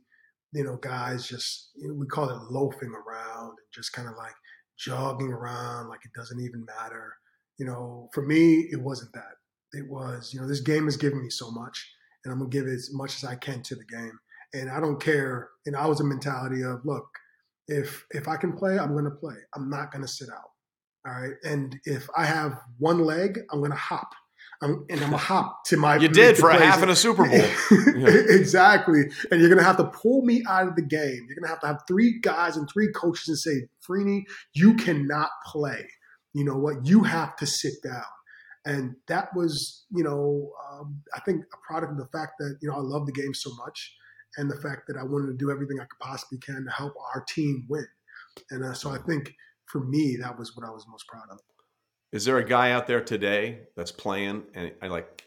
you 0.53 0.63
know, 0.63 0.77
guys 0.77 1.27
just, 1.27 1.71
you 1.77 1.89
know, 1.89 1.95
we 1.95 2.07
call 2.07 2.31
it 2.31 2.53
loafing 2.53 2.93
around 2.93 3.49
and 3.49 3.69
just 3.75 3.93
kind 3.93 4.09
of 4.09 4.15
like 4.17 4.35
jogging 4.79 5.33
around 5.33 5.89
like 5.89 6.05
it 6.05 6.13
doesn't 6.15 6.41
even 6.41 6.65
matter. 6.65 7.13
You 7.59 7.67
know, 7.67 8.09
for 8.15 8.23
me, 8.25 8.69
it 8.71 8.81
wasn't 8.81 9.13
that. 9.15 9.35
It 9.73 9.91
was, 9.91 10.33
you 10.33 10.41
know, 10.41 10.47
this 10.47 10.61
game 10.61 10.85
has 10.85 10.97
given 10.97 11.21
me 11.21 11.29
so 11.29 11.51
much 11.51 11.93
and 12.25 12.33
I'm 12.33 12.39
going 12.39 12.51
to 12.51 12.57
give 12.57 12.69
as 12.69 12.91
much 12.93 13.17
as 13.17 13.25
I 13.25 13.35
can 13.35 13.63
to 13.65 13.75
the 13.75 13.85
game 13.85 14.19
and 14.55 14.71
I 14.71 14.81
don't 14.81 15.01
care. 15.01 15.51
And 15.67 15.77
I 15.77 15.87
was 15.87 16.01
a 16.01 16.05
mentality 16.05 16.63
of, 16.63 16.85
look, 16.85 17.07
if 17.67 18.07
if 18.11 18.29
I 18.29 18.37
can 18.37 18.53
play, 18.53 18.79
I'm 18.79 18.93
going 18.93 19.05
to 19.05 19.11
play. 19.11 19.37
I'm 19.55 19.69
not 19.69 19.93
going 19.93 20.03
to 20.03 20.09
sit 20.09 20.29
out. 20.31 20.51
All 21.07 21.21
right. 21.21 21.35
And 21.45 21.79
if 21.85 22.09
I 22.17 22.25
have 22.25 22.59
one 22.79 23.01
leg, 23.01 23.39
I'm 23.53 23.61
going 23.61 23.71
to 23.71 23.77
hop. 23.77 24.11
I'm, 24.61 24.85
and 24.91 25.01
I'm 25.03 25.15
a 25.15 25.19
hop 25.31 25.65
to 25.67 25.77
my. 25.77 25.97
You 25.97 26.09
did 26.09 26.37
for 26.37 26.51
a 26.51 26.59
half 26.59 26.83
in 26.83 26.89
a 26.89 26.97
Super 26.97 27.25
Bowl. 27.25 27.37
yeah. 27.97 28.09
exactly. 28.29 29.03
And 29.31 29.41
you're 29.41 29.49
going 29.49 29.59
to 29.59 29.65
have 29.65 29.77
to 29.77 29.85
pull 29.85 30.23
me 30.25 30.43
out 30.49 30.67
of 30.67 30.77
the 30.77 30.83
game. 30.83 31.27
You're 31.29 31.37
going 31.37 31.45
to 31.45 31.49
have 31.49 31.61
to 31.61 31.67
have 31.69 31.83
three 31.87 32.19
guys 32.21 32.57
and 32.57 32.69
three 32.73 32.89
coaches 32.93 33.29
and 33.29 33.39
say, 33.39 33.69
Freeney, 33.89 34.23
you 34.55 34.75
cannot 34.75 35.31
play. 35.47 35.87
You 36.35 36.45
know 36.45 36.57
what? 36.57 36.87
You 36.87 37.05
have 37.05 37.37
to 37.37 37.47
sit 37.47 37.75
down. 37.83 38.03
And 38.65 38.97
that 39.07 39.29
was, 39.35 39.87
you 39.91 40.03
know, 40.03 40.51
um, 40.71 41.01
I 41.15 41.21
think 41.21 41.43
a 41.55 41.57
product 41.67 41.93
of 41.93 41.99
the 41.99 42.09
fact 42.19 42.33
that, 42.39 42.59
you 42.61 42.69
know, 42.69 42.75
I 42.75 42.81
love 42.81 43.07
the 43.07 43.13
game 43.13 43.33
so 43.33 43.51
much 43.55 43.95
and 44.37 44.51
the 44.51 44.61
fact 44.61 44.83
that 44.89 44.97
I 44.97 45.03
wanted 45.03 45.29
to 45.29 45.35
do 45.35 45.51
everything 45.51 45.81
I 45.81 45.85
could 45.85 45.99
possibly 46.01 46.39
can 46.39 46.65
to 46.65 46.71
help 46.71 46.95
our 47.15 47.25
team 47.29 47.67
win. 47.69 47.87
And 48.51 48.65
uh, 48.65 48.75
so 48.75 48.91
I 48.91 48.99
think 48.99 49.35
for 49.67 49.81
me, 49.81 50.17
that 50.21 50.39
was 50.39 50.57
what 50.57 50.67
I 50.67 50.71
was 50.71 50.87
most 50.89 51.07
proud 51.07 51.25
of. 51.31 51.39
Is 52.13 52.25
there 52.25 52.39
a 52.39 52.45
guy 52.45 52.73
out 52.73 52.87
there 52.87 53.03
today 53.03 53.61
that's 53.77 53.93
playing 53.93 54.45
and 54.55 54.73
I 54.81 54.89
like 54.89 55.25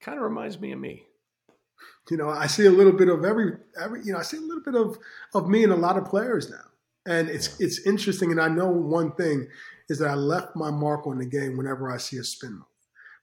kind 0.00 0.16
of 0.16 0.24
reminds 0.24 0.58
me 0.58 0.72
of 0.72 0.78
me? 0.78 1.04
You 2.10 2.16
know, 2.16 2.30
I 2.30 2.46
see 2.46 2.64
a 2.64 2.70
little 2.70 2.94
bit 2.94 3.08
of 3.08 3.24
every 3.24 3.52
every 3.80 4.02
you 4.04 4.12
know, 4.12 4.18
I 4.18 4.22
see 4.22 4.38
a 4.38 4.40
little 4.40 4.62
bit 4.62 4.74
of 4.74 4.98
of 5.34 5.48
me 5.48 5.64
in 5.64 5.70
a 5.70 5.76
lot 5.76 5.98
of 5.98 6.06
players 6.06 6.50
now. 6.50 6.64
And 7.06 7.28
it's 7.28 7.58
yeah. 7.60 7.66
it's 7.66 7.86
interesting 7.86 8.30
and 8.30 8.40
I 8.40 8.48
know 8.48 8.68
one 8.70 9.12
thing 9.12 9.48
is 9.90 9.98
that 9.98 10.08
I 10.08 10.14
left 10.14 10.56
my 10.56 10.70
mark 10.70 11.06
on 11.06 11.18
the 11.18 11.26
game 11.26 11.58
whenever 11.58 11.92
I 11.92 11.98
see 11.98 12.16
a 12.16 12.24
spin 12.24 12.52
move. 12.52 12.62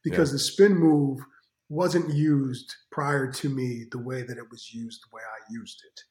Because 0.04 0.30
yeah. 0.30 0.34
the 0.34 0.40
spin 0.40 0.76
move 0.76 1.22
wasn't 1.70 2.14
used 2.14 2.76
prior 2.92 3.32
to 3.32 3.50
me 3.50 3.86
the 3.92 4.00
way 4.00 4.22
that 4.22 4.38
it 4.38 4.50
was 4.52 4.74
used 4.74 5.02
the 5.02 5.16
way 5.16 5.22
I 5.22 5.52
used 5.52 5.82
it. 5.86 6.02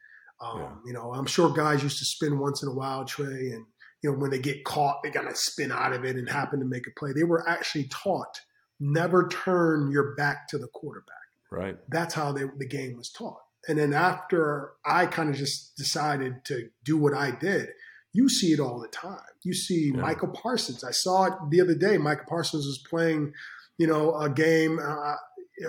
Um, 0.44 0.60
yeah. 0.60 0.70
You 0.86 0.92
know, 0.94 1.12
I'm 1.12 1.26
sure 1.26 1.52
guys 1.52 1.82
used 1.82 1.98
to 1.98 2.04
spin 2.04 2.38
once 2.38 2.62
in 2.62 2.68
a 2.68 2.74
while, 2.74 3.04
Trey, 3.04 3.50
and 3.52 3.64
you 4.02 4.10
know 4.10 4.18
when 4.18 4.30
they 4.30 4.40
get 4.40 4.64
caught, 4.64 5.02
they 5.02 5.10
gotta 5.10 5.34
spin 5.34 5.70
out 5.72 5.92
of 5.92 6.04
it 6.04 6.16
and 6.16 6.28
happen 6.28 6.58
to 6.58 6.66
make 6.66 6.86
a 6.86 6.98
play. 6.98 7.12
They 7.12 7.24
were 7.24 7.48
actually 7.48 7.88
taught 7.88 8.40
never 8.80 9.28
turn 9.28 9.90
your 9.90 10.14
back 10.14 10.48
to 10.48 10.58
the 10.58 10.68
quarterback. 10.68 11.14
Right. 11.50 11.76
That's 11.88 12.14
how 12.14 12.32
they, 12.32 12.44
the 12.58 12.66
game 12.66 12.96
was 12.96 13.10
taught. 13.10 13.40
And 13.68 13.78
then 13.78 13.94
after 13.94 14.72
I 14.84 15.06
kind 15.06 15.30
of 15.30 15.36
just 15.36 15.76
decided 15.76 16.44
to 16.46 16.68
do 16.84 16.98
what 16.98 17.14
I 17.14 17.30
did, 17.30 17.68
you 18.12 18.28
see 18.28 18.52
it 18.52 18.60
all 18.60 18.80
the 18.80 18.88
time. 18.88 19.18
You 19.42 19.54
see 19.54 19.92
yeah. 19.94 20.00
Micah 20.00 20.28
Parsons. 20.28 20.84
I 20.84 20.90
saw 20.90 21.24
it 21.24 21.32
the 21.50 21.60
other 21.60 21.74
day. 21.74 21.96
Michael 21.96 22.26
Parsons 22.28 22.66
was 22.66 22.78
playing, 22.88 23.32
you 23.78 23.86
know, 23.86 24.14
a 24.14 24.28
game. 24.28 24.78
Uh, 24.78 25.14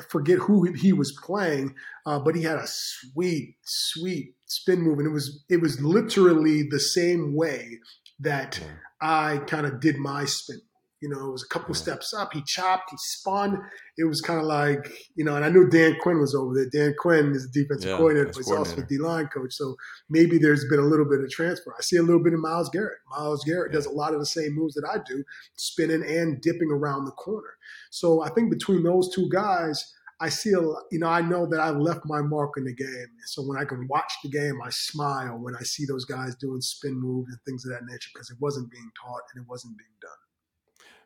forget 0.09 0.39
who 0.39 0.71
he 0.73 0.93
was 0.93 1.17
playing, 1.23 1.75
uh, 2.05 2.19
but 2.19 2.35
he 2.35 2.43
had 2.43 2.57
a 2.57 2.67
sweet, 2.67 3.55
sweet 3.63 4.35
spin 4.45 4.81
move, 4.81 4.99
and 4.99 5.07
it 5.07 5.11
was 5.11 5.43
it 5.49 5.61
was 5.61 5.81
literally 5.81 6.63
the 6.69 6.79
same 6.79 7.35
way 7.35 7.79
that 8.19 8.59
I 9.01 9.39
kind 9.47 9.65
of 9.65 9.79
did 9.79 9.97
my 9.97 10.25
spin. 10.25 10.61
You 11.05 11.11
know, 11.11 11.27
it 11.27 11.31
was 11.33 11.43
a 11.43 11.53
couple 11.53 11.75
steps 11.75 12.15
up. 12.15 12.33
He 12.33 12.41
chopped, 12.41 12.89
he 12.89 12.97
spun. 12.97 13.61
It 13.95 14.05
was 14.05 14.21
kind 14.21 14.39
of 14.39 14.47
like, 14.47 14.91
you 15.15 15.23
know, 15.23 15.35
and 15.35 15.45
I 15.45 15.49
knew 15.49 15.69
Dan 15.69 15.97
Quinn 16.01 16.19
was 16.19 16.33
over 16.33 16.55
there. 16.55 16.67
Dan 16.67 16.95
Quinn 16.97 17.31
is 17.35 17.45
a 17.45 17.51
defensive 17.51 17.91
yeah, 17.91 17.97
coordinator, 17.97 18.25
but 18.29 18.37
he's 18.37 18.51
also 18.51 18.81
a 18.81 18.85
D 18.87 18.97
line 18.97 19.27
coach. 19.27 19.53
So 19.53 19.75
maybe 20.09 20.39
there's 20.39 20.65
been 20.67 20.79
a 20.79 20.87
little 20.87 21.05
bit 21.05 21.19
of 21.19 21.29
transfer. 21.29 21.75
I 21.77 21.83
see 21.83 21.97
a 21.97 22.01
little 22.01 22.23
bit 22.23 22.33
of 22.33 22.39
Myles 22.39 22.71
Garrett. 22.71 22.97
Myles 23.15 23.43
Garrett 23.43 23.71
yeah. 23.71 23.77
does 23.77 23.85
a 23.85 23.91
lot 23.91 24.15
of 24.15 24.19
the 24.19 24.25
same 24.25 24.55
moves 24.55 24.73
that 24.73 24.89
I 24.91 24.97
do, 25.07 25.23
spinning 25.57 26.01
and 26.01 26.41
dipping 26.41 26.71
around 26.71 27.05
the 27.05 27.11
corner. 27.11 27.53
So 27.91 28.23
I 28.23 28.29
think 28.29 28.49
between 28.49 28.81
those 28.81 29.13
two 29.13 29.29
guys, 29.29 29.93
I 30.19 30.29
see 30.29 30.53
a, 30.53 30.61
you 30.91 30.99
know, 30.99 31.07
I 31.07 31.21
know 31.21 31.45
that 31.45 31.59
I 31.59 31.69
left 31.69 32.01
my 32.05 32.23
mark 32.23 32.53
in 32.57 32.63
the 32.63 32.73
game. 32.73 33.11
So 33.27 33.43
when 33.43 33.59
I 33.59 33.65
can 33.65 33.87
watch 33.89 34.11
the 34.23 34.29
game, 34.29 34.59
I 34.63 34.71
smile 34.71 35.37
when 35.37 35.55
I 35.55 35.61
see 35.61 35.85
those 35.85 36.05
guys 36.05 36.35
doing 36.35 36.61
spin 36.61 36.99
moves 36.99 37.29
and 37.29 37.39
things 37.45 37.63
of 37.65 37.71
that 37.73 37.85
nature 37.85 38.09
because 38.13 38.31
it 38.31 38.37
wasn't 38.39 38.71
being 38.71 38.89
taught 38.99 39.21
and 39.33 39.43
it 39.43 39.47
wasn't 39.47 39.77
being 39.77 39.87
done. 40.01 40.24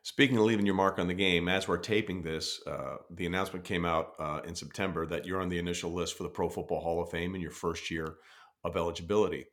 Speaking 0.03 0.37
of 0.37 0.43
leaving 0.43 0.65
your 0.65 0.75
mark 0.75 0.97
on 0.97 1.07
the 1.07 1.13
game, 1.13 1.49
as 1.49 1.67
we're 1.67 1.77
taping 1.77 2.21
this, 2.21 2.61
uh, 2.65 2.97
the 3.11 3.25
announcement 3.25 3.65
came 3.65 3.85
out 3.85 4.13
uh, 4.17 4.39
in 4.45 4.55
September 4.55 5.05
that 5.05 5.25
you're 5.25 5.41
on 5.41 5.49
the 5.49 5.59
initial 5.59 5.93
list 5.93 6.17
for 6.17 6.23
the 6.23 6.29
Pro 6.29 6.49
Football 6.49 6.79
Hall 6.79 7.01
of 7.01 7.11
Fame 7.11 7.35
in 7.35 7.41
your 7.41 7.51
first 7.51 7.91
year 7.91 8.15
of 8.63 8.77
eligibility. 8.77 9.45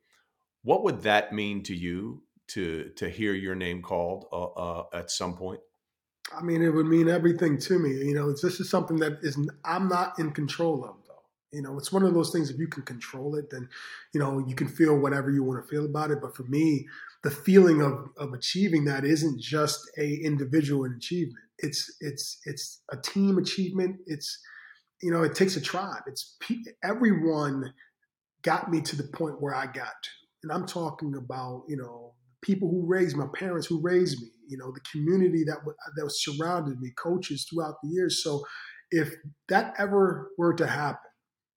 What 0.63 0.83
would 0.83 1.01
that 1.01 1.33
mean 1.33 1.63
to 1.63 1.75
you 1.75 2.23
to 2.49 2.91
to 2.95 3.09
hear 3.09 3.33
your 3.33 3.55
name 3.55 3.81
called 3.81 4.25
uh, 4.31 4.45
uh 4.45 4.83
at 4.93 5.11
some 5.11 5.35
point? 5.35 5.59
I 6.35 6.41
mean, 6.41 6.61
it 6.61 6.73
would 6.73 6.87
mean 6.87 7.09
everything 7.09 7.57
to 7.59 7.79
me. 7.79 7.91
You 7.91 8.13
know, 8.13 8.31
this 8.31 8.59
is 8.59 8.69
something 8.69 8.97
that 8.97 9.19
is 9.21 9.37
I'm 9.63 9.87
not 9.87 10.19
in 10.19 10.31
control 10.31 10.83
of. 10.83 11.06
You 11.53 11.61
know, 11.61 11.77
it's 11.77 11.93
one 11.93 12.03
of 12.03 12.13
those 12.13 12.31
things. 12.31 12.49
If 12.49 12.57
you 12.57 12.67
can 12.67 12.83
control 12.83 13.35
it, 13.35 13.49
then 13.51 13.69
you 14.13 14.19
know 14.19 14.43
you 14.45 14.55
can 14.55 14.67
feel 14.67 14.97
whatever 14.97 15.31
you 15.31 15.43
want 15.43 15.63
to 15.63 15.69
feel 15.69 15.85
about 15.85 16.11
it. 16.11 16.19
But 16.21 16.35
for 16.35 16.43
me, 16.43 16.87
the 17.23 17.31
feeling 17.31 17.81
of 17.81 18.09
of 18.17 18.33
achieving 18.33 18.85
that 18.85 19.05
isn't 19.05 19.39
just 19.39 19.79
a 19.97 20.19
individual 20.23 20.85
achievement. 20.85 21.45
It's 21.59 21.95
it's 22.01 22.39
it's 22.45 22.81
a 22.91 22.97
team 22.97 23.37
achievement. 23.37 23.97
It's 24.07 24.39
you 25.01 25.11
know, 25.11 25.23
it 25.23 25.35
takes 25.35 25.55
a 25.55 25.61
tribe. 25.61 26.03
It's 26.07 26.37
everyone 26.83 27.73
got 28.41 28.69
me 28.69 28.81
to 28.81 28.95
the 28.95 29.07
point 29.13 29.41
where 29.41 29.55
I 29.55 29.65
got 29.65 29.75
to, 29.75 30.09
and 30.43 30.51
I'm 30.51 30.67
talking 30.67 31.15
about 31.15 31.63
you 31.69 31.77
know 31.77 32.13
people 32.41 32.69
who 32.69 32.85
raised 32.85 33.15
my 33.15 33.27
parents 33.33 33.67
who 33.67 33.81
raised 33.81 34.21
me. 34.21 34.27
You 34.49 34.57
know, 34.57 34.73
the 34.73 34.81
community 34.91 35.45
that 35.45 35.59
that 35.95 36.11
surrounded 36.11 36.79
me, 36.81 36.91
coaches 36.97 37.47
throughout 37.49 37.75
the 37.81 37.89
years. 37.89 38.21
So 38.21 38.43
if 38.91 39.13
that 39.47 39.73
ever 39.77 40.29
were 40.37 40.53
to 40.53 40.67
happen 40.67 40.99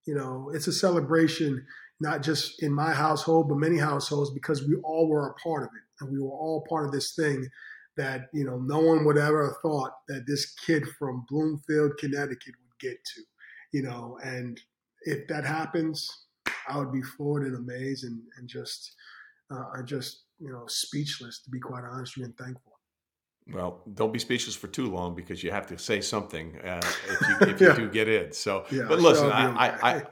you 0.06 0.14
know, 0.14 0.50
it's 0.54 0.66
a 0.66 0.72
celebration, 0.72 1.64
not 2.00 2.22
just 2.22 2.62
in 2.62 2.72
my 2.72 2.92
household, 2.92 3.48
but 3.48 3.58
many 3.58 3.78
households 3.78 4.30
because 4.30 4.66
we 4.66 4.76
all 4.82 5.08
were 5.08 5.28
a 5.28 5.34
part 5.34 5.64
of 5.64 5.70
it. 5.74 5.82
And 6.00 6.12
we 6.12 6.20
were 6.20 6.30
all 6.30 6.64
part 6.68 6.86
of 6.86 6.92
this 6.92 7.14
thing 7.14 7.46
that, 7.96 8.28
you 8.32 8.44
know, 8.44 8.58
no 8.58 8.80
one 8.80 9.04
would 9.04 9.18
ever 9.18 9.44
have 9.44 9.56
thought 9.62 9.92
that 10.08 10.24
this 10.26 10.54
kid 10.54 10.84
from 10.98 11.26
Bloomfield, 11.28 11.98
Connecticut 11.98 12.54
would 12.54 12.80
get 12.80 12.96
to, 13.04 13.22
you 13.72 13.82
know, 13.82 14.18
and 14.24 14.60
if 15.02 15.28
that 15.28 15.44
happens, 15.44 16.08
I 16.68 16.78
would 16.78 16.92
be 16.92 17.02
floored 17.02 17.46
and 17.46 17.56
amazed 17.56 18.04
and, 18.04 18.22
and 18.38 18.48
just, 18.48 18.94
uh, 19.50 19.82
just, 19.84 20.24
you 20.38 20.50
know, 20.50 20.64
speechless 20.68 21.42
to 21.42 21.50
be 21.50 21.60
quite 21.60 21.84
honest 21.84 22.16
with 22.16 22.22
you 22.22 22.24
and 22.26 22.36
thankful. 22.38 22.79
Well, 23.52 23.82
don't 23.94 24.12
be 24.12 24.18
speechless 24.18 24.54
for 24.54 24.68
too 24.68 24.90
long 24.90 25.14
because 25.14 25.42
you 25.42 25.50
have 25.50 25.66
to 25.68 25.78
say 25.78 26.00
something 26.00 26.56
uh, 26.60 26.80
if 27.08 27.20
you, 27.28 27.36
if 27.48 27.60
you 27.60 27.66
yeah. 27.68 27.74
do 27.74 27.90
get 27.90 28.08
in. 28.08 28.32
So, 28.32 28.64
yeah, 28.70 28.84
but 28.86 29.00
listen, 29.00 29.30
I, 29.30 29.68
I, 29.68 29.94
I 29.94 30.02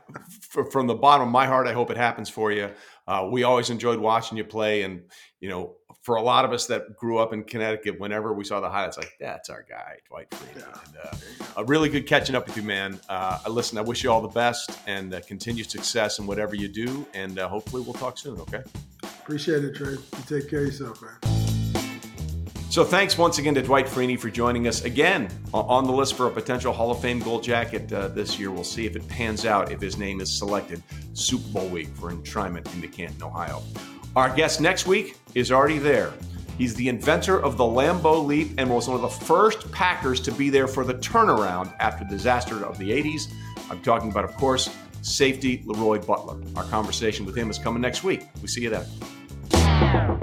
from 0.70 0.86
the 0.86 0.94
bottom 0.94 1.28
of 1.28 1.32
my 1.32 1.46
heart, 1.46 1.66
I 1.66 1.72
hope 1.72 1.90
it 1.90 1.96
happens 1.96 2.28
for 2.28 2.50
you. 2.50 2.70
Uh, 3.06 3.28
we 3.30 3.44
always 3.44 3.70
enjoyed 3.70 3.98
watching 3.98 4.36
you 4.36 4.44
play, 4.44 4.82
and 4.82 5.02
you 5.40 5.48
know, 5.48 5.76
for 6.02 6.16
a 6.16 6.22
lot 6.22 6.44
of 6.44 6.52
us 6.52 6.66
that 6.66 6.96
grew 6.96 7.18
up 7.18 7.32
in 7.32 7.44
Connecticut, 7.44 8.00
whenever 8.00 8.32
we 8.32 8.44
saw 8.44 8.60
the 8.60 8.68
highlights, 8.68 8.96
like 8.96 9.12
that's 9.20 9.48
our 9.50 9.64
guy, 9.68 9.96
Dwight. 10.08 10.26
Yeah. 10.56 10.62
And, 10.86 10.96
uh, 11.02 11.44
a 11.58 11.64
really 11.64 11.88
good 11.88 12.06
catching 12.06 12.34
up 12.34 12.46
with 12.46 12.56
you, 12.56 12.62
man. 12.62 12.98
Uh, 13.08 13.38
listen, 13.48 13.78
I 13.78 13.82
wish 13.82 14.02
you 14.04 14.10
all 14.10 14.20
the 14.20 14.28
best 14.28 14.70
and 14.86 15.14
uh, 15.14 15.20
continued 15.26 15.70
success 15.70 16.18
in 16.18 16.26
whatever 16.26 16.54
you 16.54 16.68
do, 16.68 17.06
and 17.14 17.38
uh, 17.38 17.48
hopefully 17.48 17.82
we'll 17.82 17.94
talk 17.94 18.18
soon. 18.18 18.40
Okay. 18.40 18.62
Appreciate 19.02 19.64
it, 19.64 19.74
Trey. 19.74 19.92
You 19.92 19.98
take 20.26 20.50
care 20.50 20.60
of 20.60 20.66
yourself, 20.66 21.02
man. 21.02 21.47
So 22.70 22.84
thanks 22.84 23.16
once 23.16 23.38
again 23.38 23.54
to 23.54 23.62
Dwight 23.62 23.86
Freeney 23.86 24.20
for 24.20 24.28
joining 24.28 24.68
us 24.68 24.84
again 24.84 25.30
on 25.54 25.84
the 25.84 25.92
list 25.92 26.14
for 26.14 26.26
a 26.26 26.30
potential 26.30 26.70
Hall 26.70 26.90
of 26.90 27.00
Fame 27.00 27.18
gold 27.18 27.42
jacket 27.42 27.90
uh, 27.90 28.08
this 28.08 28.38
year. 28.38 28.50
We'll 28.50 28.62
see 28.62 28.84
if 28.84 28.94
it 28.94 29.08
pans 29.08 29.46
out 29.46 29.72
if 29.72 29.80
his 29.80 29.96
name 29.96 30.20
is 30.20 30.30
selected 30.30 30.82
Super 31.14 31.48
Bowl 31.48 31.68
week 31.68 31.88
for 31.88 32.12
enshrinement 32.12 32.72
into 32.74 32.86
Canton, 32.86 33.22
Ohio. 33.22 33.62
Our 34.14 34.34
guest 34.36 34.60
next 34.60 34.86
week 34.86 35.16
is 35.34 35.50
already 35.50 35.78
there. 35.78 36.12
He's 36.58 36.74
the 36.74 36.90
inventor 36.90 37.42
of 37.42 37.56
the 37.56 37.64
Lambeau 37.64 38.24
Leap 38.24 38.50
and 38.58 38.68
was 38.68 38.86
one 38.86 38.96
of 38.96 39.02
the 39.02 39.24
first 39.24 39.72
Packers 39.72 40.20
to 40.20 40.32
be 40.32 40.50
there 40.50 40.68
for 40.68 40.84
the 40.84 40.94
turnaround 40.94 41.74
after 41.80 42.04
the 42.04 42.10
disaster 42.10 42.66
of 42.66 42.76
the 42.76 42.90
80s. 42.90 43.32
I'm 43.70 43.80
talking 43.80 44.10
about, 44.10 44.24
of 44.24 44.36
course, 44.36 44.68
safety 45.00 45.64
LeRoy 45.66 46.04
Butler. 46.04 46.38
Our 46.54 46.64
conversation 46.64 47.24
with 47.24 47.34
him 47.34 47.48
is 47.48 47.58
coming 47.58 47.80
next 47.80 48.04
week. 48.04 48.26
We 48.42 48.48
see 48.48 48.62
you 48.62 48.70
then. 48.70 50.17